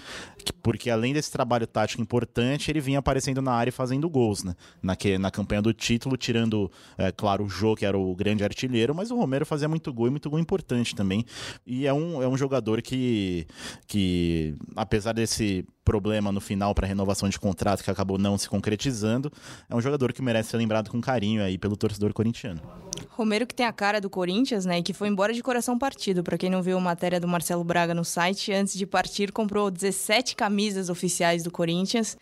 que- 0.44 0.53
porque 0.53 0.90
além 0.90 1.12
desse 1.12 1.31
trabalho 1.31 1.66
tático 1.66 2.01
importante, 2.03 2.70
ele 2.70 2.81
vinha 2.81 2.99
aparecendo 2.99 3.40
na 3.42 3.53
área 3.53 3.70
e 3.70 3.73
fazendo 3.73 4.09
gols, 4.09 4.42
né? 4.44 4.55
Na, 4.83 4.94
que, 4.97 5.18
na 5.18 5.31
campanha 5.31 5.62
do 5.62 5.73
título, 5.73 6.16
tirando, 6.16 6.70
é, 6.99 7.11
claro, 7.12 7.44
o 7.44 7.49
Jô, 7.49 7.75
que 7.75 7.85
era 7.87 7.99
o 7.99 8.14
grande 8.14 8.44
artilheiro, 8.44 8.94
mas 8.94 9.11
o 9.11 9.16
Romero 9.16 9.44
fazia 9.47 9.68
muito 9.68 9.92
gol 9.92 10.07
e 10.09 10.11
muito 10.11 10.29
gol 10.31 10.38
importante 10.38 10.94
também. 10.94 11.25
E 11.66 11.87
é 11.87 11.92
um, 11.92 12.23
é 12.23 12.29
um 12.29 12.37
jogador 12.37 12.81
que, 12.83 13.47
que, 13.87 14.55
apesar 14.77 15.12
desse 15.12 15.64
problema 15.85 16.33
no 16.33 16.40
final 16.40 16.74
para 16.75 16.87
renovação 16.87 17.29
de 17.29 17.39
contrato 17.39 17.83
que 17.83 17.91
acabou 17.91 18.19
não 18.19 18.37
se 18.37 18.49
concretizando, 18.49 19.33
é 19.69 19.75
um 19.75 19.81
jogador 19.81 20.13
que 20.13 20.21
merece 20.21 20.51
ser 20.51 20.57
lembrado 20.57 20.91
com 20.91 21.01
carinho 21.01 21.43
aí 21.43 21.57
pelo 21.57 21.77
torcedor 21.77 22.13
corintiano. 22.13 22.61
Romero 23.11 23.47
que 23.47 23.55
tem 23.55 23.65
a 23.65 23.73
cara 23.73 24.01
do 24.01 24.11
Corinthians, 24.11 24.65
né? 24.65 24.79
E 24.79 24.83
que 24.83 24.93
foi 24.93 25.09
embora 25.09 25.33
de 25.33 25.43
coração 25.43 25.79
partido. 25.79 26.23
Pra 26.23 26.37
quem 26.37 26.51
não 26.51 26.63
viu 26.63 26.77
a 26.77 26.81
matéria 26.81 27.21
do 27.21 27.29
Marcelo 27.29 27.63
Braga 27.63 27.95
no 27.95 28.05
site, 28.05 28.53
antes 28.53 28.75
de 28.75 28.87
partir 28.87 29.33
comprou 29.33 29.71
17 29.71 30.35
camisas 30.35 30.89
oficiais 30.89 31.43
do 31.43 31.51
Corinthians. 31.51 32.17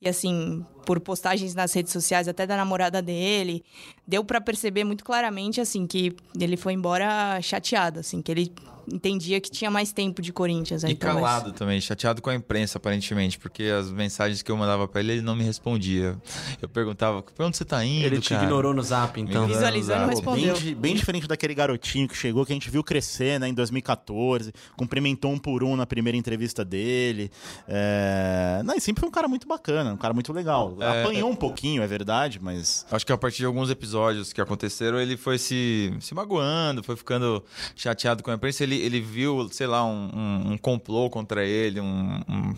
E 0.00 0.08
assim, 0.08 0.64
por 0.84 1.00
postagens 1.00 1.54
nas 1.54 1.72
redes 1.72 1.92
sociais 1.92 2.28
até 2.28 2.46
da 2.46 2.56
namorada 2.56 3.00
dele, 3.00 3.64
deu 4.06 4.22
pra 4.24 4.40
perceber 4.40 4.84
muito 4.84 5.04
claramente 5.04 5.60
assim 5.60 5.86
que 5.86 6.14
ele 6.38 6.56
foi 6.56 6.74
embora 6.74 7.40
chateado, 7.40 8.00
assim, 8.00 8.20
que 8.20 8.30
ele 8.30 8.52
entendia 8.92 9.40
que 9.40 9.50
tinha 9.50 9.70
mais 9.70 9.92
tempo 9.92 10.22
de 10.22 10.32
Corinthians 10.32 10.84
aí 10.84 10.92
E 10.92 10.94
talvez. 10.94 11.24
calado 11.24 11.52
também, 11.52 11.80
chateado 11.80 12.22
com 12.22 12.30
a 12.30 12.34
imprensa, 12.34 12.78
aparentemente, 12.78 13.38
porque 13.38 13.64
as 13.64 13.90
mensagens 13.90 14.42
que 14.42 14.50
eu 14.50 14.56
mandava 14.56 14.86
pra 14.86 15.00
ele, 15.00 15.12
ele 15.12 15.22
não 15.22 15.34
me 15.34 15.42
respondia. 15.42 16.16
Eu 16.62 16.68
perguntava, 16.68 17.22
pra 17.22 17.46
onde 17.46 17.56
você 17.56 17.64
tá 17.64 17.84
indo, 17.84 18.06
Ele 18.06 18.20
te 18.20 18.28
cara? 18.30 18.44
ignorou 18.44 18.72
no 18.72 18.82
zap, 18.82 19.20
então. 19.20 19.46
Me 19.46 19.54
e 19.54 19.56
Exato. 19.56 20.08
respondeu. 20.10 20.58
Bem, 20.60 20.74
bem 20.74 20.94
diferente 20.94 21.26
daquele 21.26 21.54
garotinho 21.54 22.06
que 22.06 22.16
chegou, 22.16 22.46
que 22.46 22.52
a 22.52 22.54
gente 22.54 22.70
viu 22.70 22.84
crescer 22.84 23.40
né, 23.40 23.48
em 23.48 23.54
2014, 23.54 24.52
cumprimentou 24.76 25.32
um 25.32 25.38
por 25.38 25.64
um 25.64 25.74
na 25.74 25.86
primeira 25.86 26.16
entrevista 26.16 26.64
dele. 26.64 27.30
É... 27.66 28.62
Não, 28.64 28.74
e 28.74 28.80
sempre 28.80 29.00
foi 29.00 29.08
um 29.08 29.12
cara 29.12 29.26
muito 29.26 29.48
bacana, 29.48 29.85
um 29.92 29.96
cara 29.96 30.12
muito 30.14 30.32
legal. 30.32 30.76
É, 30.80 31.02
Apanhou 31.02 31.30
um 31.30 31.34
pouquinho, 31.36 31.82
é 31.82 31.86
verdade, 31.86 32.38
mas. 32.42 32.84
Acho 32.90 33.04
que 33.06 33.12
a 33.12 33.18
partir 33.18 33.38
de 33.38 33.46
alguns 33.46 33.70
episódios 33.70 34.32
que 34.32 34.40
aconteceram, 34.40 34.98
ele 35.00 35.16
foi 35.16 35.38
se, 35.38 35.92
se 36.00 36.14
magoando, 36.14 36.82
foi 36.82 36.96
ficando 36.96 37.42
chateado 37.74 38.22
com 38.22 38.30
a 38.30 38.34
imprensa. 38.34 38.62
Ele, 38.62 38.76
ele 38.76 39.00
viu, 39.00 39.48
sei 39.50 39.66
lá, 39.66 39.84
um, 39.84 40.10
um, 40.14 40.52
um 40.52 40.58
complô 40.58 41.08
contra 41.10 41.44
ele, 41.44 41.80
um, 41.80 42.20
um, 42.28 42.54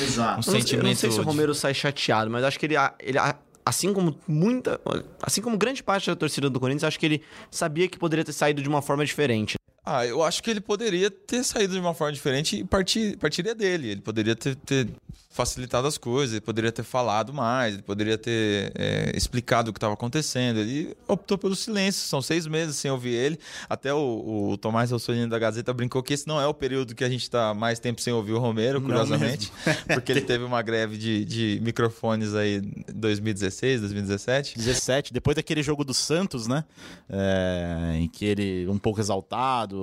Exato. 0.00 0.30
um 0.30 0.32
Eu 0.32 0.36
não, 0.36 0.42
sei, 0.42 0.54
eu 0.54 0.60
sentimento. 0.60 0.86
não 0.86 0.94
sei 0.94 1.10
se 1.10 1.18
o 1.18 1.20
de- 1.22 1.26
Romero 1.26 1.54
sai 1.54 1.74
chateado, 1.74 2.30
mas 2.30 2.44
acho 2.44 2.58
que 2.58 2.66
ele, 2.66 2.74
ele 3.00 3.18
assim 3.64 3.92
como 3.92 4.16
muita, 4.26 4.80
assim 5.22 5.42
como 5.42 5.58
grande 5.58 5.82
parte 5.82 6.06
da 6.08 6.16
torcida 6.16 6.48
do 6.48 6.58
Corinthians, 6.58 6.84
acho 6.84 6.98
que 6.98 7.04
ele 7.04 7.22
sabia 7.50 7.86
que 7.86 7.98
poderia 7.98 8.24
ter 8.24 8.32
saído 8.32 8.62
de 8.62 8.68
uma 8.68 8.80
forma 8.80 9.04
diferente. 9.04 9.57
Ah, 9.90 10.04
eu 10.04 10.22
acho 10.22 10.42
que 10.42 10.50
ele 10.50 10.60
poderia 10.60 11.10
ter 11.10 11.42
saído 11.42 11.72
de 11.72 11.80
uma 11.80 11.94
forma 11.94 12.12
diferente 12.12 12.58
e 12.58 12.64
partir, 12.64 13.16
partiria 13.16 13.54
dele. 13.54 13.92
Ele 13.92 14.00
poderia 14.02 14.36
ter, 14.36 14.54
ter 14.54 14.86
facilitado 15.30 15.86
as 15.86 15.96
coisas, 15.96 16.34
ele 16.34 16.40
poderia 16.42 16.70
ter 16.70 16.82
falado 16.82 17.32
mais, 17.32 17.74
ele 17.74 17.82
poderia 17.82 18.18
ter 18.18 18.70
é, 18.74 19.12
explicado 19.14 19.70
o 19.70 19.72
que 19.72 19.78
estava 19.78 19.94
acontecendo. 19.94 20.58
Ele 20.58 20.94
optou 21.06 21.38
pelo 21.38 21.56
silêncio. 21.56 22.02
São 22.02 22.20
seis 22.20 22.46
meses 22.46 22.76
sem 22.76 22.90
ouvir 22.90 23.14
ele. 23.14 23.38
Até 23.66 23.94
o, 23.94 24.50
o 24.50 24.58
Tomás 24.58 24.90
Rossolini 24.90 25.26
da 25.26 25.38
Gazeta 25.38 25.72
brincou 25.72 26.02
que 26.02 26.12
esse 26.12 26.28
não 26.28 26.38
é 26.38 26.46
o 26.46 26.52
período 26.52 26.94
que 26.94 27.02
a 27.02 27.08
gente 27.08 27.22
está 27.22 27.54
mais 27.54 27.78
tempo 27.78 28.00
sem 28.02 28.12
ouvir 28.12 28.32
o 28.32 28.38
Romero, 28.38 28.82
curiosamente. 28.82 29.50
Porque 29.94 30.12
ele 30.12 30.20
teve 30.20 30.44
uma 30.44 30.60
greve 30.60 30.98
de, 30.98 31.24
de 31.24 31.60
microfones 31.62 32.34
aí 32.34 32.56
em 32.56 32.92
2016, 32.94 33.80
2017. 33.80 34.58
17, 34.58 35.14
depois 35.14 35.34
daquele 35.34 35.62
jogo 35.62 35.82
do 35.82 35.94
Santos, 35.94 36.46
né? 36.46 36.64
É, 37.08 37.92
em 37.94 38.08
que 38.08 38.26
ele, 38.26 38.68
um 38.68 38.76
pouco 38.76 39.00
exaltado, 39.00 39.77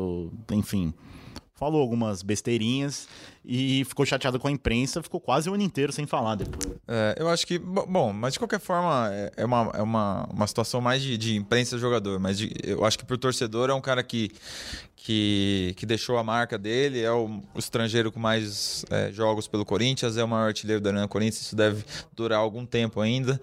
enfim, 0.51 0.93
falou 1.53 1.81
algumas 1.81 2.21
besteirinhas 2.21 3.07
e 3.45 3.85
ficou 3.85 4.05
chateado 4.05 4.39
com 4.39 4.47
a 4.47 4.51
imprensa, 4.51 5.01
ficou 5.01 5.19
quase 5.21 5.49
o 5.49 5.53
ano 5.53 5.63
inteiro 5.63 5.91
sem 5.93 6.05
falar 6.05 6.35
depois. 6.35 6.77
É, 6.87 7.15
eu 7.17 7.29
acho 7.29 7.45
que. 7.47 7.57
bo- 7.57 7.85
Bom, 7.85 8.11
mas 8.11 8.33
de 8.33 8.39
qualquer 8.39 8.59
forma, 8.59 9.09
é- 9.13 9.31
é 9.37 9.45
uma, 9.45 9.71
é 9.75 9.81
uma, 9.81 10.25
uma 10.31 10.47
situação 10.47 10.81
mais 10.81 11.01
de, 11.01 11.17
de 11.17 11.35
imprensa 11.35 11.77
jogador. 11.77 12.19
Mas 12.19 12.37
de- 12.37 12.51
eu 12.63 12.83
acho 12.83 12.97
que 12.97 13.05
pro 13.05 13.17
torcedor 13.17 13.69
é 13.69 13.73
um 13.73 13.81
cara 13.81 14.03
que, 14.03 14.31
que, 14.95 15.73
que 15.77 15.85
deixou 15.85 16.17
a 16.17 16.23
marca 16.23 16.57
dele, 16.57 17.01
é 17.01 17.11
o, 17.11 17.41
o 17.53 17.59
estrangeiro 17.59 18.11
com 18.11 18.19
mais 18.19 18.85
é, 18.89 19.11
jogos 19.11 19.47
pelo 19.47 19.65
Corinthians, 19.65 20.17
é 20.17 20.23
o 20.23 20.27
maior 20.27 20.47
artilheiro 20.47 20.81
da 20.81 20.89
Arena 20.89 21.07
Corinthians, 21.07 21.41
isso 21.41 21.55
deve 21.55 21.83
durar 22.13 22.39
algum 22.39 22.65
tempo 22.65 23.01
ainda. 23.01 23.39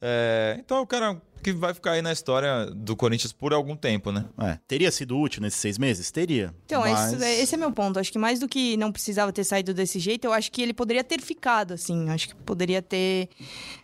É, 0.00 0.56
então 0.58 0.78
é 0.78 0.80
o 0.80 0.86
cara 0.86 1.20
que 1.42 1.52
vai 1.52 1.72
ficar 1.72 1.92
aí 1.92 2.02
na 2.02 2.12
história 2.12 2.66
do 2.66 2.94
Corinthians 2.94 3.32
por 3.32 3.52
algum 3.52 3.74
tempo, 3.74 4.12
né? 4.12 4.26
É, 4.38 4.58
teria 4.68 4.90
sido 4.90 5.18
útil 5.18 5.42
nesses 5.42 5.58
seis 5.58 5.78
meses? 5.78 6.10
Teria. 6.10 6.54
Então, 6.66 6.82
mas... 6.82 7.14
esse, 7.14 7.42
esse 7.42 7.54
é 7.54 7.58
meu 7.58 7.72
ponto. 7.72 7.98
Acho 7.98 8.12
que 8.12 8.18
mais 8.18 8.38
do 8.38 8.48
que 8.48 8.76
não 8.76 8.92
precisava 8.92 9.32
ter 9.32 9.44
saído 9.44 9.72
desse 9.72 9.98
jeito, 9.98 10.26
eu 10.26 10.32
acho 10.32 10.52
que 10.52 10.62
ele 10.62 10.74
poderia 10.74 11.02
ter 11.02 11.20
ficado, 11.20 11.74
assim. 11.74 12.10
Acho 12.10 12.28
que 12.28 12.34
poderia 12.34 12.82
ter, 12.82 13.28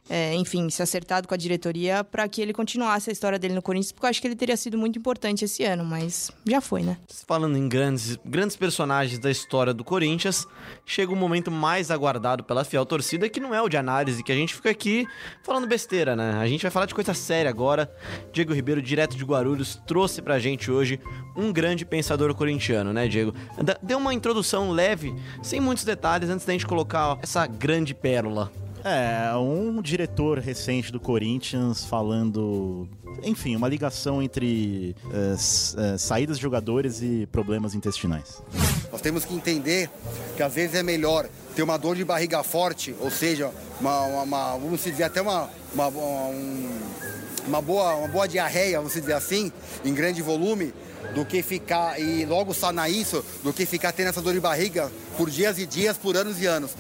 é, 0.09 0.35
enfim, 0.35 0.69
se 0.71 0.83
acertado 0.83 1.27
com 1.27 1.35
a 1.35 1.37
diretoria 1.37 2.05
para 2.05 2.29
que 2.29 2.41
ele 2.41 2.53
continuasse 2.53 3.11
a 3.11 3.13
história 3.13 3.39
dele 3.39 3.55
no 3.55 3.63
Corinthians, 3.63 3.93
porque 3.93 4.07
eu 4.07 4.11
acho 4.11 4.21
que 4.21 4.29
ele 4.29 4.37
teria 4.37 4.57
sido 4.57 4.77
muito 4.77 4.99
importante 4.99 5.45
esse 5.45 5.65
ano, 5.65 5.85
mas 5.85 6.31
já 6.47 6.61
foi, 6.61 6.83
né? 6.83 6.99
Falando 7.09 7.57
em 7.57 7.69
grandes, 7.69 8.19
grandes 8.25 8.57
personagens 8.57 9.19
da 9.19 9.31
história 9.31 9.73
do 9.73 9.85
Corinthians, 9.85 10.47
chega 10.85 11.13
o 11.13 11.17
momento 11.17 11.51
mais 11.51 11.91
aguardado 11.91 12.43
pela 12.43 12.65
fiel 12.65 12.85
torcida, 12.85 13.29
que 13.29 13.39
não 13.39 13.55
é 13.55 13.63
o 13.63 13.69
de 13.69 13.77
análise, 13.77 14.23
que 14.25 14.33
a 14.33 14.35
gente 14.35 14.55
fica 14.55 14.71
aqui 14.71 15.07
falando 15.45 15.69
besteira, 15.69 16.17
né? 16.17 16.33
A 16.39 16.47
gente 16.47 16.63
vai 16.63 16.71
falar 16.71 16.87
de 16.87 16.95
coisa 16.95 17.15
séria 17.15 17.49
agora. 17.49 17.91
Diego 18.33 18.53
Ribeiro, 18.53 18.83
direto 18.83 19.17
de 19.17 19.25
Guarulhos, 19.25 19.81
trouxe 19.87 20.21
pra 20.21 20.39
gente 20.39 20.71
hoje 20.71 20.99
um 21.37 21.53
grande 21.53 21.85
pensador 21.85 22.35
corintiano, 22.35 22.93
né, 22.93 23.07
Diego? 23.07 23.33
Deu 23.83 23.99
uma 23.99 24.13
introdução 24.13 24.71
leve, 24.71 25.15
sem 25.43 25.61
muitos 25.61 25.85
detalhes, 25.85 26.29
antes 26.29 26.45
da 26.45 26.53
gente 26.53 26.67
colocar 26.67 27.19
essa 27.23 27.47
grande 27.47 27.95
pérola. 27.95 28.51
É, 28.89 29.35
um 29.37 29.83
diretor 29.83 30.39
recente 30.39 30.93
do 30.93 31.01
Corinthians 31.01 31.85
falando. 31.85 32.89
Enfim, 33.25 33.57
uma 33.57 33.67
ligação 33.67 34.23
entre 34.23 34.95
s- 35.35 35.75
eh, 35.77 35.99
saídas 35.99 36.37
de 36.37 36.43
jogadores 36.43 37.03
e 37.03 37.27
problemas 37.33 37.75
intestinais. 37.75 38.41
Nós 38.93 39.01
temos 39.01 39.25
que 39.25 39.35
entender 39.35 39.91
que 40.37 40.43
às 40.43 40.55
vezes 40.55 40.77
é 40.77 40.85
melhor 40.85 41.29
ter 41.57 41.65
uma 41.65 41.77
dor 41.77 41.97
de 41.97 42.05
barriga 42.05 42.45
forte, 42.45 42.95
ou 43.01 43.11
seja, 43.11 43.51
uma, 43.81 44.03
uma- 44.03 44.23
uma- 44.23 44.53
vamos 44.57 44.85
dizer 44.85 45.03
até 45.03 45.21
uma, 45.21 45.51
uma, 45.75 45.89
um- 45.89 46.79
uma 47.49 47.61
boa, 47.61 47.93
uma 47.97 48.09
boa 48.09 48.29
diarreia, 48.29 48.79
vamos 48.79 48.93
dizer 48.95 49.15
assim, 49.15 49.51
em 49.85 49.93
grande 49.93 50.23
volume, 50.23 50.73
do 51.13 51.25
que 51.25 51.43
ficar 51.43 51.99
e 52.01 52.25
logo 52.25 52.55
sanar 52.55 52.89
isso, 52.89 53.25
do 53.43 53.53
que 53.53 53.67
ficar 53.67 53.91
tendo 53.91 54.11
essa 54.11 54.23
dor 54.23 54.33
de 54.35 54.41
barriga 54.41 54.93
por 55.17 55.29
dias 55.29 55.59
e 55.59 55.67
dias, 55.67 55.97
por 55.99 56.17
anos 56.17 56.41
e 56.41 56.47
anos. 56.47 56.71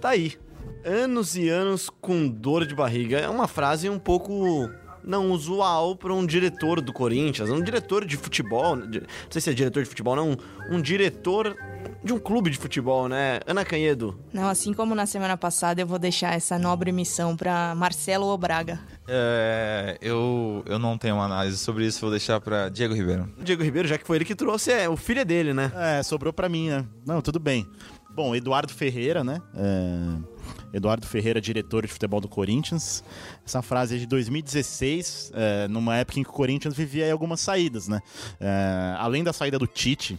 Tá 0.00 0.10
aí. 0.10 0.38
Anos 0.84 1.36
e 1.36 1.48
anos 1.48 1.90
com 1.90 2.28
dor 2.28 2.66
de 2.66 2.74
barriga. 2.74 3.18
É 3.18 3.28
uma 3.28 3.48
frase 3.48 3.88
um 3.88 3.98
pouco 3.98 4.68
não 5.04 5.30
usual 5.30 5.96
para 5.96 6.12
um 6.12 6.26
diretor 6.26 6.80
do 6.80 6.92
Corinthians, 6.92 7.50
um 7.50 7.62
diretor 7.62 8.04
de 8.04 8.16
futebol, 8.16 8.76
não 8.76 8.90
sei 9.30 9.40
se 9.40 9.48
é 9.50 9.54
diretor 9.54 9.82
de 9.82 9.88
futebol, 9.88 10.14
não, 10.14 10.36
um 10.70 10.80
diretor 10.80 11.56
de 12.04 12.12
um 12.12 12.18
clube 12.18 12.50
de 12.50 12.58
futebol, 12.58 13.08
né? 13.08 13.40
Ana 13.46 13.64
Canhedo, 13.64 14.18
Não, 14.32 14.48
assim 14.48 14.72
como 14.72 14.94
na 14.94 15.06
semana 15.06 15.36
passada, 15.36 15.80
eu 15.80 15.86
vou 15.86 15.98
deixar 15.98 16.34
essa 16.34 16.58
nobre 16.58 16.92
missão 16.92 17.36
para 17.36 17.74
Marcelo 17.74 18.26
Obraga. 18.26 18.78
É, 19.08 19.96
eu, 20.00 20.62
eu 20.66 20.78
não 20.78 20.98
tenho 20.98 21.14
uma 21.16 21.24
análise 21.24 21.56
sobre 21.56 21.86
isso, 21.86 22.00
vou 22.00 22.10
deixar 22.10 22.40
para 22.40 22.68
Diego 22.68 22.94
Ribeiro. 22.94 23.32
Diego 23.38 23.62
Ribeiro, 23.62 23.88
já 23.88 23.96
que 23.96 24.06
foi 24.06 24.18
ele 24.18 24.24
que 24.24 24.34
trouxe, 24.34 24.70
é 24.70 24.88
o 24.88 24.96
filho 24.96 25.20
é 25.20 25.24
dele, 25.24 25.54
né? 25.54 25.72
É, 25.74 26.02
sobrou 26.02 26.32
pra 26.32 26.48
mim, 26.48 26.68
né? 26.68 26.84
Não, 27.06 27.20
tudo 27.22 27.40
bem. 27.40 27.66
Bom, 28.14 28.34
Eduardo 28.34 28.72
Ferreira, 28.72 29.24
né? 29.24 29.40
É, 29.54 30.37
Eduardo 30.72 31.06
Ferreira, 31.06 31.40
diretor 31.40 31.82
de 31.82 31.88
futebol 31.88 32.20
do 32.20 32.28
Corinthians. 32.28 33.02
Essa 33.46 33.62
frase 33.62 33.96
é 33.96 33.98
de 33.98 34.06
2016, 34.06 35.32
é, 35.34 35.68
numa 35.68 35.96
época 35.96 36.20
em 36.20 36.22
que 36.22 36.30
o 36.30 36.32
Corinthians 36.32 36.74
vivia 36.74 37.10
algumas 37.10 37.40
saídas, 37.40 37.88
né? 37.88 38.00
É, 38.40 38.94
além 38.98 39.24
da 39.24 39.32
saída 39.32 39.58
do 39.58 39.66
Tite, 39.66 40.18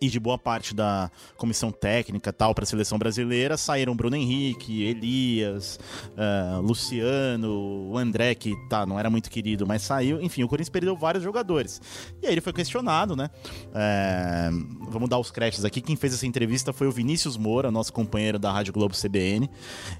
e 0.00 0.08
de 0.08 0.20
boa 0.20 0.38
parte 0.38 0.74
da 0.74 1.10
comissão 1.36 1.70
técnica 1.70 2.32
tal 2.32 2.54
para 2.54 2.64
a 2.64 2.66
seleção 2.66 2.98
brasileira 2.98 3.56
saíram 3.56 3.96
Bruno 3.96 4.16
Henrique, 4.16 4.82
Elias, 4.82 5.78
ah, 6.16 6.60
Luciano, 6.62 7.90
o 7.90 7.98
André 7.98 8.34
que 8.34 8.54
tá 8.68 8.86
não 8.86 8.98
era 8.98 9.10
muito 9.10 9.30
querido, 9.30 9.66
mas 9.66 9.82
saiu. 9.82 10.20
Enfim, 10.20 10.42
o 10.42 10.48
Corinthians 10.48 10.68
perdeu 10.70 10.96
vários 10.96 11.22
jogadores. 11.22 11.80
E 12.22 12.26
aí 12.26 12.32
ele 12.32 12.40
foi 12.40 12.52
questionado, 12.52 13.16
né? 13.16 13.30
É, 13.74 14.50
vamos 14.88 15.08
dar 15.08 15.18
os 15.18 15.30
créditos 15.30 15.64
aqui. 15.64 15.80
Quem 15.80 15.96
fez 15.96 16.14
essa 16.14 16.26
entrevista 16.26 16.72
foi 16.72 16.86
o 16.86 16.92
Vinícius 16.92 17.36
Moura, 17.36 17.70
nosso 17.70 17.92
companheiro 17.92 18.38
da 18.38 18.52
Rádio 18.52 18.72
Globo 18.72 18.94
CBN, 18.94 19.50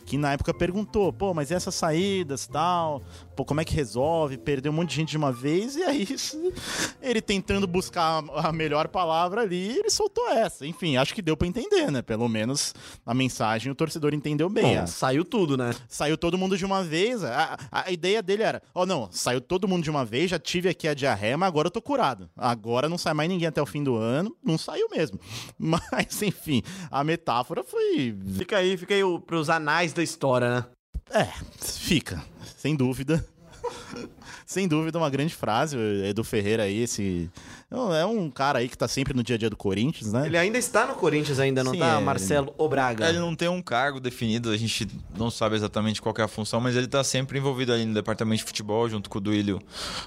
que 0.07 0.17
na 0.17 0.33
época 0.33 0.53
perguntou, 0.55 1.13
pô, 1.13 1.35
mas 1.35 1.51
essas 1.51 1.75
saídas 1.75 2.47
tal? 2.47 3.03
Pô, 3.37 3.45
como 3.45 3.61
é 3.61 3.65
que 3.65 3.75
resolve? 3.75 4.37
Perdeu 4.37 4.73
um 4.73 4.75
monte 4.75 4.91
de 4.91 4.97
gente 4.97 5.11
de 5.11 5.17
uma 5.17 5.33
vez 5.33 5.77
e 5.77 5.83
aí 5.83 6.07
ele 7.01 7.21
tentando 7.21 7.67
buscar 7.67 8.25
a 8.35 8.53
melhor 8.53 8.89
palavra 8.89 9.43
ali, 9.43 9.81
ele 9.89 9.91
soltou 9.91 10.29
essa. 10.31 10.67
Enfim, 10.67 10.97
acho 10.97 11.15
que 11.15 11.23
deu 11.23 11.37
pra 11.37 11.49
entender, 11.49 11.91
né? 11.91 12.03
Pelo 12.03 12.29
menos 12.29 12.75
a 13.05 13.13
mensagem 13.15 13.73
o 13.73 13.75
torcedor 13.75 14.15
entendeu 14.15 14.49
bem. 14.49 14.79
Bom, 14.79 14.87
saiu 14.87 15.25
tudo, 15.25 15.57
né? 15.57 15.75
Saiu 15.89 16.17
todo 16.17 16.37
mundo 16.39 16.57
de 16.57 16.65
uma 16.65 16.85
vez. 16.85 17.25
A, 17.25 17.57
a- 17.73 17.91
ideia 17.91 18.23
dele 18.23 18.43
era: 18.43 18.63
ó, 18.75 18.85
não, 18.87 19.09
saiu 19.11 19.41
todo 19.41 19.67
mundo 19.67 19.83
de 19.83 19.91
uma 19.91 20.05
vez, 20.05 20.31
já 20.31 20.39
tive 20.39 20.69
aqui 20.69 20.87
a 20.87 20.95
diarreia, 20.95 21.37
mas 21.37 21.49
agora 21.49 21.67
eu 21.69 21.73
tô 21.73 21.81
curado. 21.83 22.29
Agora 22.37 22.89
não 22.89 22.99
sai 22.99 23.15
mais 23.15 23.29
ninguém 23.29 23.49
até 23.49 23.61
o 23.63 23.67
fim 23.67 23.83
do 23.83 23.97
ano. 23.97 24.37
Não 24.45 24.59
saiu 24.59 24.89
mesmo. 24.91 25.19
Mas, 25.59 26.23
enfim, 26.23 26.63
a 26.91 27.03
metáfora 27.03 27.65
foi. 27.65 28.17
Fica 28.37 28.59
aí, 28.59 28.77
fica 28.77 28.95
aí 28.95 29.03
pros 29.27 29.49
anais 29.51 29.93
da 29.93 30.03
história, 30.03 30.49
né? 30.51 30.65
É, 31.11 31.27
fica, 31.61 32.23
sem 32.57 32.77
dúvida. 32.77 33.27
Sem 34.47 34.69
dúvida, 34.69 34.99
uma 34.99 35.11
grande 35.11 35.35
frase. 35.35 35.77
O 35.77 36.05
Edu 36.05 36.25
Ferreira 36.25 36.65
aí, 36.65 36.83
esse. 36.83 37.31
É 37.71 38.05
um 38.07 38.31
cara 38.31 38.61
aí 38.61 38.69
que 38.69 38.79
tá 38.79 38.89
sempre 38.89 39.15
no 39.15 39.23
dia 39.23 39.37
a 39.37 39.39
dia 39.39 39.51
do 39.51 39.57
Corinthians, 39.57 40.13
né? 40.13 40.27
Ele 40.27 40.39
ainda 40.39 40.57
está 40.57 40.87
no 40.87 40.95
Corinthians, 40.95 41.39
ainda 41.39 41.63
não 41.63 41.73
Sim, 41.73 41.81
tá? 41.81 41.99
é. 41.99 42.01
Marcelo 42.01 42.55
Obraga. 42.57 43.09
Ele 43.09 43.19
não 43.19 43.35
tem 43.35 43.49
um 43.49 43.61
cargo 43.61 44.01
definido, 44.01 44.51
a 44.51 44.57
gente 44.57 44.89
não 45.17 45.31
sabe 45.31 45.57
exatamente 45.57 46.01
qual 46.01 46.15
que 46.15 46.21
é 46.21 46.25
a 46.25 46.29
função, 46.29 46.61
mas 46.61 46.77
ele 46.77 46.87
tá 46.87 47.05
sempre 47.05 47.39
envolvido 47.39 47.73
ali 47.73 47.85
no 47.85 47.95
departamento 47.95 48.39
de 48.39 48.45
futebol, 48.45 48.89
junto 48.89 49.11
com 49.11 49.19
o 49.19 49.21
Duílio 49.21 49.61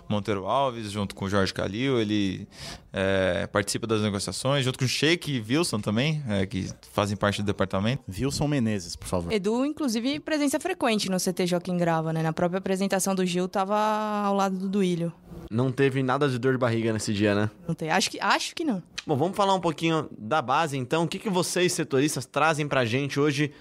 Monteiro 0.10 0.46
Alves, 0.46 0.92
junto 0.92 1.14
com 1.14 1.26
o 1.26 1.30
Jorge 1.30 1.54
Calil, 1.54 2.00
ele 2.00 2.48
é, 2.94 3.48
participa 3.48 3.88
das 3.88 4.02
negociações, 4.02 4.66
junto 4.66 4.78
com 4.78 4.86
o 4.86 4.88
Sheik 4.88 5.32
e 5.32 5.40
Wilson 5.40 5.80
também, 5.80 6.24
é, 6.28 6.46
que 6.46 6.70
fazem 6.92 7.16
parte 7.16 7.42
do 7.42 7.46
departamento. 7.46 8.04
Wilson 8.10 8.48
Menezes, 8.48 8.96
por 8.96 9.08
favor. 9.08 9.32
Edu, 9.32 9.66
inclusive, 9.66 10.20
presença 10.20 10.60
frequente 10.60 11.10
no 11.10 11.18
CT 11.18 11.48
Joaquim 11.48 11.78
Grava, 11.78 12.12
né? 12.12 12.22
Na 12.22 12.34
própria 12.34 12.58
apresentação 12.58 13.16
do 13.16 13.26
Gil, 13.26 13.48
tava 13.48 13.76
ao 14.12 14.36
lado 14.36 14.58
do 14.58 14.70
Duílio. 14.70 15.12
Não 15.50 15.72
teve 15.72 16.04
nada 16.04 16.30
de 16.30 16.38
dor 16.38 16.54
de 16.54 16.58
barriga 16.58 16.94
nesse 16.94 17.14
dia, 17.14 17.34
né? 17.36 17.50
Não 17.68 17.76
tem. 17.76 17.90
Acho 17.90 18.10
que, 18.10 18.20
acho 18.20 18.56
que 18.56 18.64
não. 18.64 18.82
Bom, 19.06 19.16
vamos 19.16 19.36
falar 19.36 19.54
um 19.56 19.60
pouquinho 19.60 20.08
da 20.18 20.42
base, 20.42 20.78
então. 20.78 21.04
O 21.04 21.08
que, 21.08 21.18
que 21.18 21.30
vocês, 21.30 21.74
setoristas, 21.74 22.26
trazem 22.26 22.68
pra 22.68 22.86
gente 22.86 23.20
hoje 23.20 23.52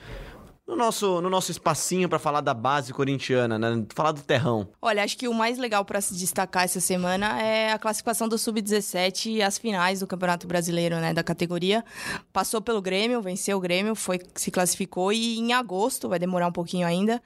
no 0.71 0.77
nosso, 0.77 1.21
no 1.21 1.29
nosso 1.29 1.51
espacinho 1.51 2.09
pra 2.09 2.19
falar 2.19 2.41
da 2.41 2.55
base 2.55 2.93
corintiana, 2.93 3.59
né? 3.59 3.85
Falar 3.95 4.13
do 4.13 4.23
terrão. 4.23 4.69
Olha, 4.81 5.03
acho 5.03 5.19
que 5.19 5.27
o 5.27 5.35
mais 5.35 5.59
legal 5.59 5.85
para 5.85 6.01
se 6.01 6.15
destacar 6.17 6.63
essa 6.65 6.79
semana 6.81 7.43
é 7.43 7.73
a 7.73 7.79
classificação 7.79 8.29
do 8.29 8.39
Sub-17 8.39 9.27
e 9.33 9.43
as 9.43 9.59
finais 9.59 10.01
do 10.01 10.07
Campeonato 10.07 10.47
Brasileiro, 10.47 10.97
né, 10.97 11.13
da 11.13 11.23
categoria. 11.25 11.85
Passou 12.33 12.61
pelo 12.61 12.81
Grêmio, 12.81 13.21
venceu 13.21 13.57
o 13.57 13.61
Grêmio, 13.61 13.95
foi 13.97 14.21
se 14.37 14.51
classificou 14.51 15.13
e 15.13 15.39
em 15.39 15.53
agosto, 15.53 16.09
vai 16.09 16.19
demorar 16.19 16.47
um 16.47 16.53
pouquinho 16.53 16.87
ainda. 16.87 17.21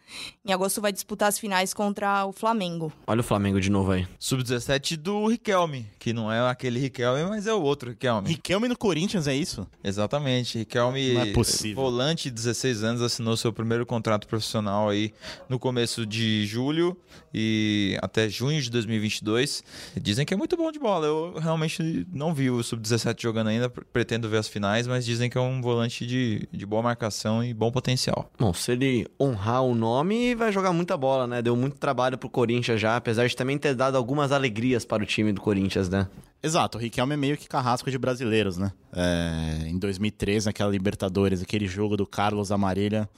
Em 0.45 0.53
agosto 0.53 0.81
vai 0.81 0.93
disputar 0.93 1.29
as 1.29 1.39
finais 1.39 1.75
contra 1.75 2.25
o 2.25 2.33
Flamengo. 2.33 2.91
Olha 3.07 3.21
o 3.21 3.25
Flamengo 3.25 3.61
de 3.61 3.71
novo 3.71 3.93
aí. 3.93 4.09
Sub-17 4.19 4.97
do 4.97 5.27
Riquelme, 5.27 5.87
que 5.99 6.13
não 6.15 6.33
é 6.33 6.49
aquele 6.49 6.81
Riquelme, 6.81 7.25
mas 7.29 7.47
é 7.47 7.53
o 7.53 7.61
outro 7.61 7.91
Riquelme. 7.91 8.29
Riquelme 8.29 8.69
no 8.69 8.77
Corinthians, 8.77 9.29
é 9.29 9.35
isso? 9.35 9.67
Exatamente. 9.83 10.59
Riquelme, 10.59 11.13
Não 11.13 11.21
é 11.21 11.33
possível. 11.33 11.83
volante, 11.83 12.31
16 12.31 12.83
anos, 12.83 13.03
assinou 13.03 13.34
seu 13.37 13.53
primeiro 13.53 13.85
contrato 13.87 14.27
profissional 14.27 14.89
aí 14.89 15.13
no 15.49 15.59
começo 15.59 16.05
de 16.07 16.47
julho 16.47 16.97
e 17.33 17.99
até 18.03 18.29
junho 18.29 18.61
de 18.61 18.71
2022. 18.71 19.63
Dizem 20.01 20.25
que 20.25 20.35
é 20.35 20.37
muito 20.37 20.57
bom 20.57 20.71
de 20.71 20.79
bola. 20.79 21.07
Eu 21.07 21.35
realmente 21.39 22.07
não 22.13 22.33
vi 22.35 22.51
o 22.51 22.63
Sub-17 22.63 23.21
jogando 23.23 23.49
ainda, 23.49 23.69
pre- 23.69 23.85
pretendo 23.93 24.29
ver 24.29 24.39
as 24.39 24.49
finais, 24.49 24.87
mas 24.87 25.05
dizem 25.05 25.29
que 25.31 25.37
é 25.39 25.41
um 25.41 25.61
volante 25.61 26.07
de, 26.07 26.49
de 26.53 26.67
boa 26.67 26.83
marcação 26.83 27.43
e 27.43 27.53
bom 27.53 27.71
potencial. 27.71 28.31
Bom, 28.39 28.53
se 28.53 28.73
ele 28.73 29.07
honrar 29.21 29.63
o 29.63 29.75
nome, 29.75 30.35
vai 30.35 30.53
jogar 30.53 30.73
muita 30.73 30.97
bola, 30.97 31.27
né? 31.27 31.43
Deu 31.43 31.57
muito 31.57 31.77
trabalho 31.77 32.17
pro 32.19 32.29
Corinthians 32.29 32.81
já, 32.81 32.97
apesar 32.97 33.27
de 33.27 33.35
também 33.37 33.59
ter 33.59 33.75
dado 33.75 33.97
algumas 33.97 34.33
alegrias 34.33 34.85
para 34.85 35.03
o 35.03 35.07
time 35.07 35.33
do 35.33 35.41
Corinthians, 35.41 35.89
né? 35.89 36.07
Exato, 36.45 36.77
o 36.77 36.81
Riquelme 36.81 37.15
é 37.15 37.17
meio 37.17 37.39
que 37.39 37.49
carrasco 37.49 37.91
de 37.91 37.97
brasileiros, 37.97 38.59
né? 38.59 38.71
É, 38.93 39.67
em 39.67 39.79
2013, 39.79 40.45
naquela 40.45 40.71
Libertadores, 40.71 41.41
aquele 41.41 41.67
jogo 41.67 41.97
do 41.97 42.07
Carlos 42.07 42.53
Amarilha, 42.53 43.09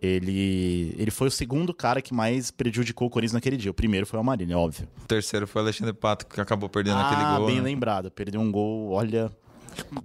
ele, 0.00 0.94
ele 0.96 1.10
foi 1.10 1.26
o 1.26 1.30
segundo 1.30 1.74
cara 1.74 2.00
que 2.00 2.14
mais 2.14 2.52
prejudicou 2.52 3.08
o 3.08 3.10
Corinthians 3.10 3.32
naquele 3.32 3.56
dia. 3.56 3.72
O 3.72 3.74
primeiro 3.74 4.06
foi 4.06 4.18
o 4.18 4.20
Amarilha, 4.20 4.56
óbvio. 4.56 4.86
O 5.02 5.06
terceiro 5.06 5.48
foi 5.48 5.62
o 5.62 5.64
Alexandre 5.64 5.92
Pato, 5.92 6.26
que 6.28 6.40
acabou 6.40 6.68
perdendo 6.68 6.98
ah, 6.98 7.10
aquele 7.10 7.38
gol. 7.38 7.46
bem 7.48 7.56
né? 7.56 7.62
lembrado. 7.62 8.08
Perdeu 8.08 8.40
um 8.40 8.52
gol, 8.52 8.92
olha, 8.92 9.32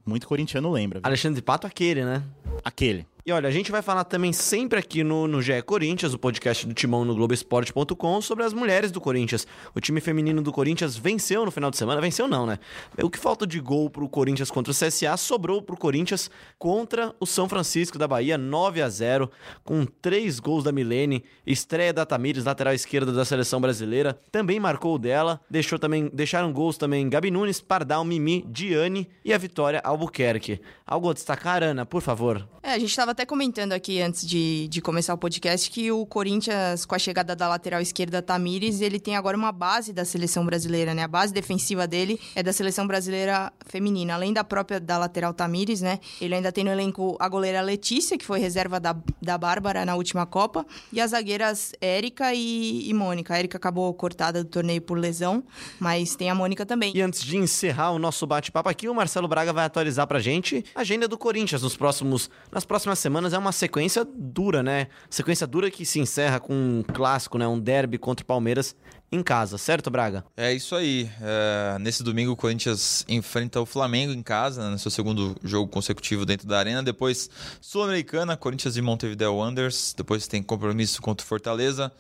muito 0.04 0.28
corintiano 0.28 0.72
lembra. 0.72 1.00
viu? 1.02 1.08
Alexandre 1.08 1.40
Pato, 1.40 1.68
aquele, 1.68 2.04
né? 2.04 2.24
Aquele. 2.64 3.06
E 3.24 3.32
olha, 3.32 3.48
a 3.48 3.52
gente 3.52 3.72
vai 3.72 3.84
falar 3.84 4.04
também 4.04 4.34
sempre 4.34 4.80
aqui 4.80 5.04
no, 5.04 5.28
no 5.28 5.44
GE 5.44 5.62
Corinthians, 5.62 6.12
o 6.12 6.18
podcast 6.18 6.66
do 6.66 6.74
Timão 6.74 7.06
no 7.06 7.14
Globoesporte.com, 7.14 8.20
sobre 8.20 8.44
as 8.44 8.52
mulheres 8.52 8.92
do 8.92 9.00
Corinthians. 9.00 9.46
O 9.76 9.80
time 9.80 10.02
feminino 10.02 10.42
do 10.42 10.52
Corinthians 10.52 10.98
venceu 10.98 11.46
no 11.46 11.52
final 11.52 11.70
de 11.70 11.78
semana. 11.78 12.02
Venceu 12.02 12.28
não, 12.28 12.48
né? 12.48 12.58
O 13.00 13.12
que 13.12 13.20
falta 13.20 13.46
de 13.46 13.60
gol 13.60 13.92
pro 13.92 14.10
Corinthians 14.10 14.50
contra 14.50 14.72
o 14.72 14.76
CSA 14.76 15.16
sobrou 15.18 15.62
pro 15.62 15.78
Corinthians 15.78 16.32
contra 16.58 17.14
o 17.20 17.28
São 17.28 17.48
Francisco 17.48 18.00
da 18.00 18.08
Bahia, 18.08 18.40
9 18.40 18.82
a 18.82 18.90
0 18.90 19.30
com 19.64 19.86
três 19.86 20.40
gols 20.40 20.64
da 20.64 20.72
Milene, 20.72 21.24
estreia 21.46 21.94
da 21.94 22.08
Tamires, 22.08 22.46
lateral 22.46 22.74
esquerda 22.74 23.12
da 23.12 23.24
seleção 23.24 23.62
brasileira, 23.62 24.20
também 24.32 24.60
marcou 24.60 24.96
o 24.96 25.00
dela, 25.00 25.40
deixou 25.48 25.78
também, 25.78 26.10
deixaram 26.12 26.52
gols 26.52 26.76
também 26.76 27.08
Gabi 27.08 27.30
Nunes, 27.30 27.62
Pardal, 27.62 28.04
Mimi, 28.04 28.44
Diane 28.50 29.08
e 29.24 29.32
a 29.32 29.38
Vitória 29.38 29.80
Albuquerque. 29.84 30.60
Algo 30.88 31.12
a 31.12 31.14
destacar, 31.14 31.62
Ana, 31.62 31.86
por 31.86 32.02
favor? 32.02 32.48
É, 32.64 32.74
a 32.74 32.80
gente 32.80 32.90
até 33.12 33.26
comentando 33.26 33.74
aqui 33.74 34.02
antes 34.02 34.26
de, 34.26 34.68
de 34.70 34.82
começar 34.82 35.14
o 35.14 35.18
podcast 35.18 35.70
que 35.70 35.92
o 35.92 36.06
Corinthians, 36.06 36.86
com 36.86 36.96
a 36.96 37.00
chegada 37.00 37.36
da 37.36 37.48
lateral 37.48 37.82
esquerda 37.82 38.22
Tamires, 38.22 38.80
ele 38.80 39.00
tem 39.00 39.18
agora 39.18 39.36
uma 39.36 39.52
base 39.52 39.92
da 39.92 40.06
seleção 40.06 40.46
brasileira, 40.46 40.94
né? 40.94 41.04
A 41.04 41.08
base 41.08 41.34
defensiva 41.34 41.86
dele 41.86 42.20
é 42.34 42.42
da 42.42 42.54
seleção 42.54 42.88
brasileira 42.88 43.52
feminina. 43.66 44.14
Além 44.14 44.32
da 44.32 44.44
própria 44.44 44.80
da 44.80 44.98
lateral 44.98 45.34
Tamires, 45.34 45.82
né? 45.82 46.00
Ele 46.22 46.36
ainda 46.36 46.52
tem 46.52 46.64
no 46.64 46.72
elenco 46.72 47.18
a 47.20 47.28
goleira 47.28 47.62
Letícia, 47.62 48.18
que 48.18 48.26
foi 48.26 48.40
reserva 48.40 48.80
da, 48.80 48.96
da 49.22 49.38
Bárbara 49.38 49.86
na 49.86 49.96
última 49.96 50.26
Copa, 50.26 50.66
e 50.92 51.02
as 51.02 51.12
zagueiras 51.12 51.74
Érica 51.82 52.34
e, 52.34 52.90
e 52.90 52.94
Mônica. 52.94 53.34
A 53.34 53.38
Érica 53.38 53.58
acabou 53.58 53.94
cortada 53.94 54.44
do 54.44 54.50
torneio 54.50 54.82
por 54.82 54.98
lesão, 54.98 55.44
mas 55.80 56.16
tem 56.16 56.30
a 56.30 56.36
Mônica 56.36 56.66
também. 56.66 56.96
E 56.96 57.02
antes 57.02 57.22
de 57.22 57.36
encerrar 57.36 57.92
o 57.92 58.00
nosso 58.00 58.26
bate-papo 58.26 58.70
aqui, 58.70 58.88
o 58.88 58.96
Marcelo 58.96 59.28
Braga 59.28 59.52
vai 59.52 59.66
atualizar 59.66 60.08
pra 60.08 60.20
gente 60.20 60.64
a 60.74 60.80
agenda 60.82 61.08
do 61.10 61.18
Corinthians 61.18 61.62
nos 61.62 61.76
próximos, 61.76 62.30
nas 62.50 62.64
próximas 62.64 63.01
semanas. 63.02 63.34
É 63.34 63.38
uma 63.38 63.52
sequência 63.52 64.06
dura, 64.06 64.64
né? 64.64 64.88
Sequência 65.10 65.46
dura 65.46 65.70
que 65.70 65.86
se 65.86 66.00
encerra 66.00 66.40
com 66.40 66.54
um 66.54 66.84
clássico, 66.84 67.38
né? 67.38 67.48
Um 67.48 67.60
derby 67.60 67.98
contra 67.98 68.24
o 68.24 68.26
Palmeiras 68.26 68.76
em 69.12 69.22
casa, 69.22 69.58
certo, 69.58 69.92
Braga? 69.92 70.24
É 70.38 70.54
isso 70.54 70.74
aí. 70.74 71.10
É, 71.22 71.78
nesse 71.80 72.02
domingo, 72.02 72.32
o 72.32 72.36
Corinthians 72.36 73.04
enfrenta 73.10 73.60
o 73.60 73.66
Flamengo 73.66 74.14
em 74.14 74.24
casa, 74.24 74.64
né, 74.64 74.70
no 74.70 74.80
seu 74.80 74.90
segundo 74.90 75.36
jogo 75.44 75.70
consecutivo 75.70 76.26
dentro 76.26 76.48
da 76.48 76.58
Arena. 76.58 76.82
Depois, 76.82 77.30
Sul-Americana, 77.60 78.38
Corinthians 78.38 78.78
e 78.78 78.82
Montevideo 78.82 79.36
Wanderers. 79.36 79.94
Depois 79.98 80.28
tem 80.28 80.42
compromisso 80.42 81.02
contra 81.02 81.26
o 81.26 81.28
Fortaleza. 81.28 81.92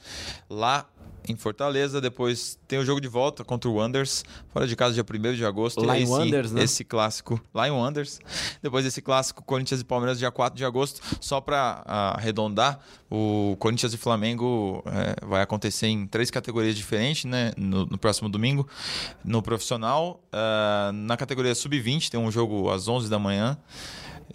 Lá 0.49 0.87
em 1.27 1.35
Fortaleza, 1.35 2.01
depois 2.01 2.57
tem 2.67 2.79
o 2.79 2.85
jogo 2.85 2.99
de 2.99 3.07
volta 3.07 3.43
contra 3.43 3.69
o 3.69 3.75
Wanderers, 3.75 4.23
fora 4.49 4.67
de 4.67 4.75
casa 4.75 4.93
dia 4.93 5.03
1 5.03 5.33
de 5.35 5.45
agosto. 5.45 5.83
Lá 5.83 5.97
em 5.97 6.03
esse, 6.03 6.11
Wanderers, 6.11 6.51
né? 6.51 6.63
Esse 6.63 6.83
clássico 6.83 7.39
lá 7.53 7.67
em 7.67 7.71
Wanderers. 7.71 8.19
Depois 8.61 8.83
desse 8.83 9.01
clássico 9.01 9.43
Corinthians 9.43 9.81
e 9.81 9.83
Palmeiras 9.83 10.17
dia 10.17 10.31
4 10.31 10.57
de 10.57 10.65
agosto. 10.65 11.01
Só 11.19 11.39
para 11.39 11.83
arredondar, 11.85 12.79
o 13.09 13.55
Corinthians 13.59 13.93
e 13.93 13.97
Flamengo 13.97 14.83
é, 14.85 15.25
vai 15.25 15.41
acontecer 15.41 15.87
em 15.87 16.07
três 16.07 16.31
categorias 16.31 16.75
diferentes, 16.75 17.25
né? 17.25 17.51
No, 17.57 17.85
no 17.85 17.97
próximo 17.97 18.29
domingo. 18.29 18.67
No 19.23 19.41
profissional, 19.41 20.21
ah, 20.31 20.91
na 20.93 21.17
categoria 21.17 21.53
sub-20 21.53 22.09
tem 22.09 22.19
um 22.19 22.31
jogo 22.31 22.69
às 22.69 22.87
11 22.87 23.09
da 23.09 23.19
manhã 23.19 23.57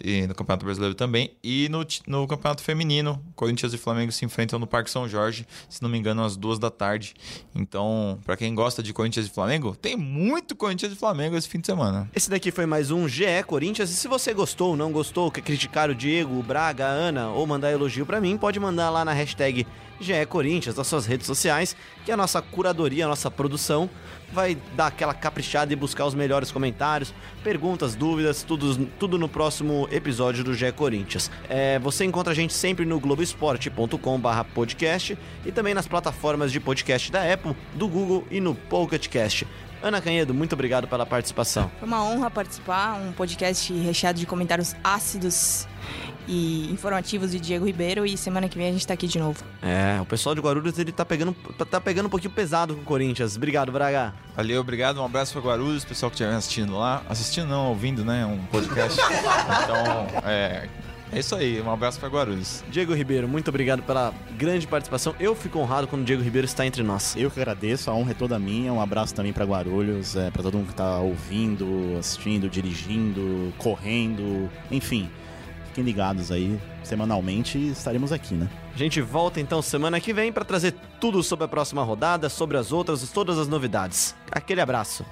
e 0.03 0.27
no 0.27 0.35
Campeonato 0.35 0.65
Brasileiro 0.65 0.95
também. 0.95 1.31
E 1.43 1.67
no, 1.69 1.85
no 2.05 2.27
Campeonato 2.27 2.61
Feminino, 2.61 3.21
Corinthians 3.35 3.73
e 3.73 3.77
Flamengo 3.77 4.11
se 4.11 4.25
enfrentam 4.25 4.59
no 4.59 4.67
Parque 4.67 4.89
São 4.89 5.07
Jorge, 5.07 5.45
se 5.69 5.81
não 5.81 5.89
me 5.89 5.97
engano, 5.97 6.23
às 6.23 6.35
duas 6.35 6.59
da 6.59 6.69
tarde. 6.69 7.13
Então, 7.55 8.19
pra 8.25 8.37
quem 8.37 8.53
gosta 8.53 8.81
de 8.83 8.93
Corinthians 8.93 9.27
e 9.27 9.29
Flamengo, 9.29 9.75
tem 9.75 9.95
muito 9.95 10.55
Corinthians 10.55 10.93
e 10.93 10.95
Flamengo 10.95 11.35
esse 11.35 11.47
fim 11.47 11.59
de 11.59 11.67
semana. 11.67 12.09
Esse 12.15 12.29
daqui 12.29 12.51
foi 12.51 12.65
mais 12.65 12.91
um 12.91 13.07
GE 13.07 13.25
Corinthians. 13.45 13.89
E 13.89 13.93
se 13.93 14.07
você 14.07 14.33
gostou, 14.33 14.75
não 14.75 14.91
gostou, 14.91 15.31
quer 15.31 15.41
criticar 15.41 15.89
o 15.89 15.95
Diego, 15.95 16.39
o 16.39 16.43
Braga, 16.43 16.85
a 16.85 16.89
Ana 16.89 17.29
ou 17.29 17.45
mandar 17.45 17.71
elogio 17.71 18.05
pra 18.05 18.21
mim, 18.21 18.37
pode 18.37 18.59
mandar 18.59 18.89
lá 18.89 19.03
na 19.03 19.13
hashtag 19.13 19.65
GE 19.99 20.25
Corinthians 20.27 20.75
nas 20.75 20.87
suas 20.87 21.05
redes 21.05 21.25
sociais, 21.25 21.75
que 22.05 22.11
a 22.11 22.17
nossa 22.17 22.41
curadoria, 22.41 23.05
a 23.05 23.09
nossa 23.09 23.31
produção 23.31 23.89
vai 24.31 24.57
dar 24.75 24.87
aquela 24.87 25.13
caprichada 25.13 25.71
e 25.71 25.75
buscar 25.75 26.05
os 26.05 26.15
melhores 26.15 26.51
comentários, 26.51 27.13
perguntas, 27.43 27.93
dúvidas, 27.95 28.43
tudo, 28.43 28.85
tudo 28.99 29.17
no 29.17 29.29
próximo 29.29 29.87
episódio 29.91 30.43
do 30.43 30.53
GE 30.53 30.71
Corinthians. 30.73 31.31
É, 31.49 31.79
você 31.79 32.05
encontra 32.05 32.33
a 32.33 32.35
gente 32.35 32.53
sempre 32.53 32.85
no 32.85 32.99
globesport.com/podcast 32.99 35.17
e 35.45 35.51
também 35.51 35.73
nas 35.73 35.87
plataformas 35.87 36.51
de 36.51 36.59
podcast 36.59 37.11
da 37.11 37.33
Apple, 37.33 37.55
do 37.73 37.87
Google 37.87 38.27
e 38.29 38.41
no 38.41 38.53
Pocket 38.53 39.07
Cast. 39.07 39.47
Ana 39.81 40.01
Canhedo, 40.01 40.33
muito 40.33 40.53
obrigado 40.53 40.87
pela 40.87 41.05
participação. 41.05 41.69
Foi 41.79 41.87
uma 41.87 42.03
honra 42.03 42.31
participar, 42.31 42.95
um 42.95 43.11
podcast 43.11 43.71
recheado 43.73 44.19
de 44.19 44.25
comentários 44.25 44.75
ácidos 44.83 45.67
e 46.27 46.69
informativos 46.71 47.31
de 47.31 47.39
Diego 47.39 47.65
Ribeiro 47.65 48.05
e 48.05 48.17
semana 48.17 48.49
que 48.49 48.57
vem 48.57 48.67
a 48.69 48.71
gente 48.71 48.85
tá 48.85 48.93
aqui 48.93 49.07
de 49.07 49.17
novo. 49.17 49.43
É, 49.61 49.99
o 50.01 50.05
pessoal 50.05 50.35
de 50.35 50.41
Guarulhos 50.41 50.77
ele 50.77 50.91
tá 50.91 51.05
pegando, 51.05 51.33
tá- 51.69 51.79
pegando 51.79 52.07
um 52.07 52.09
pouquinho 52.09 52.31
pesado 52.31 52.75
com 52.75 52.81
o 52.81 52.85
Corinthians. 52.85 53.35
Obrigado, 53.37 53.71
Braga. 53.71 54.13
Valeu, 54.35 54.59
obrigado, 54.61 54.99
um 55.01 55.05
abraço 55.05 55.33
para 55.33 55.41
Guarulhos, 55.41 55.85
pessoal 55.85 56.09
que 56.09 56.15
estiver 56.15 56.33
assistindo 56.35 56.77
lá. 56.77 57.01
Assistindo 57.09 57.47
não, 57.47 57.69
ouvindo, 57.69 58.03
né? 58.03 58.25
Um 58.25 58.39
podcast. 58.47 58.99
então, 59.01 60.21
é, 60.25 60.67
é 61.11 61.19
isso 61.19 61.33
aí, 61.35 61.61
um 61.61 61.71
abraço 61.71 61.99
para 61.99 62.09
Guarulhos. 62.09 62.63
Diego 62.69 62.93
Ribeiro, 62.93 63.27
muito 63.27 63.47
obrigado 63.47 63.81
pela 63.83 64.13
grande 64.37 64.67
participação. 64.67 65.15
Eu 65.19 65.33
fico 65.33 65.57
honrado 65.59 65.87
quando 65.87 66.01
o 66.01 66.05
Diego 66.05 66.21
Ribeiro 66.21 66.45
está 66.45 66.65
entre 66.65 66.83
nós. 66.83 67.15
Eu 67.15 67.31
que 67.31 67.39
agradeço, 67.39 67.89
a 67.89 67.93
honra 67.93 68.11
é 68.11 68.13
toda 68.13 68.37
minha. 68.37 68.73
Um 68.73 68.81
abraço 68.81 69.15
também 69.15 69.31
para 69.31 69.45
Guarulhos, 69.45 70.15
é, 70.17 70.29
para 70.29 70.43
todo 70.43 70.57
mundo 70.57 70.67
que 70.67 70.75
tá 70.75 70.99
ouvindo, 70.99 71.95
assistindo, 71.97 72.49
dirigindo, 72.49 73.53
correndo, 73.57 74.49
enfim. 74.69 75.09
Fiquem 75.77 75.85
ligados 75.85 76.31
aí, 76.31 76.59
semanalmente 76.83 77.59
estaremos 77.69 78.11
aqui, 78.11 78.33
né? 78.33 78.49
A 78.73 78.77
gente 78.79 78.99
volta 78.99 79.39
então 79.39 79.61
semana 79.61 79.99
que 79.99 80.11
vem 80.11 80.33
para 80.33 80.43
trazer 80.43 80.73
tudo 80.99 81.21
sobre 81.21 81.45
a 81.45 81.47
próxima 81.47 81.83
rodada, 81.83 82.29
sobre 82.29 82.57
as 82.57 82.71
outras, 82.71 83.07
todas 83.11 83.37
as 83.37 83.47
novidades. 83.47 84.15
Aquele 84.31 84.59
abraço. 84.59 85.05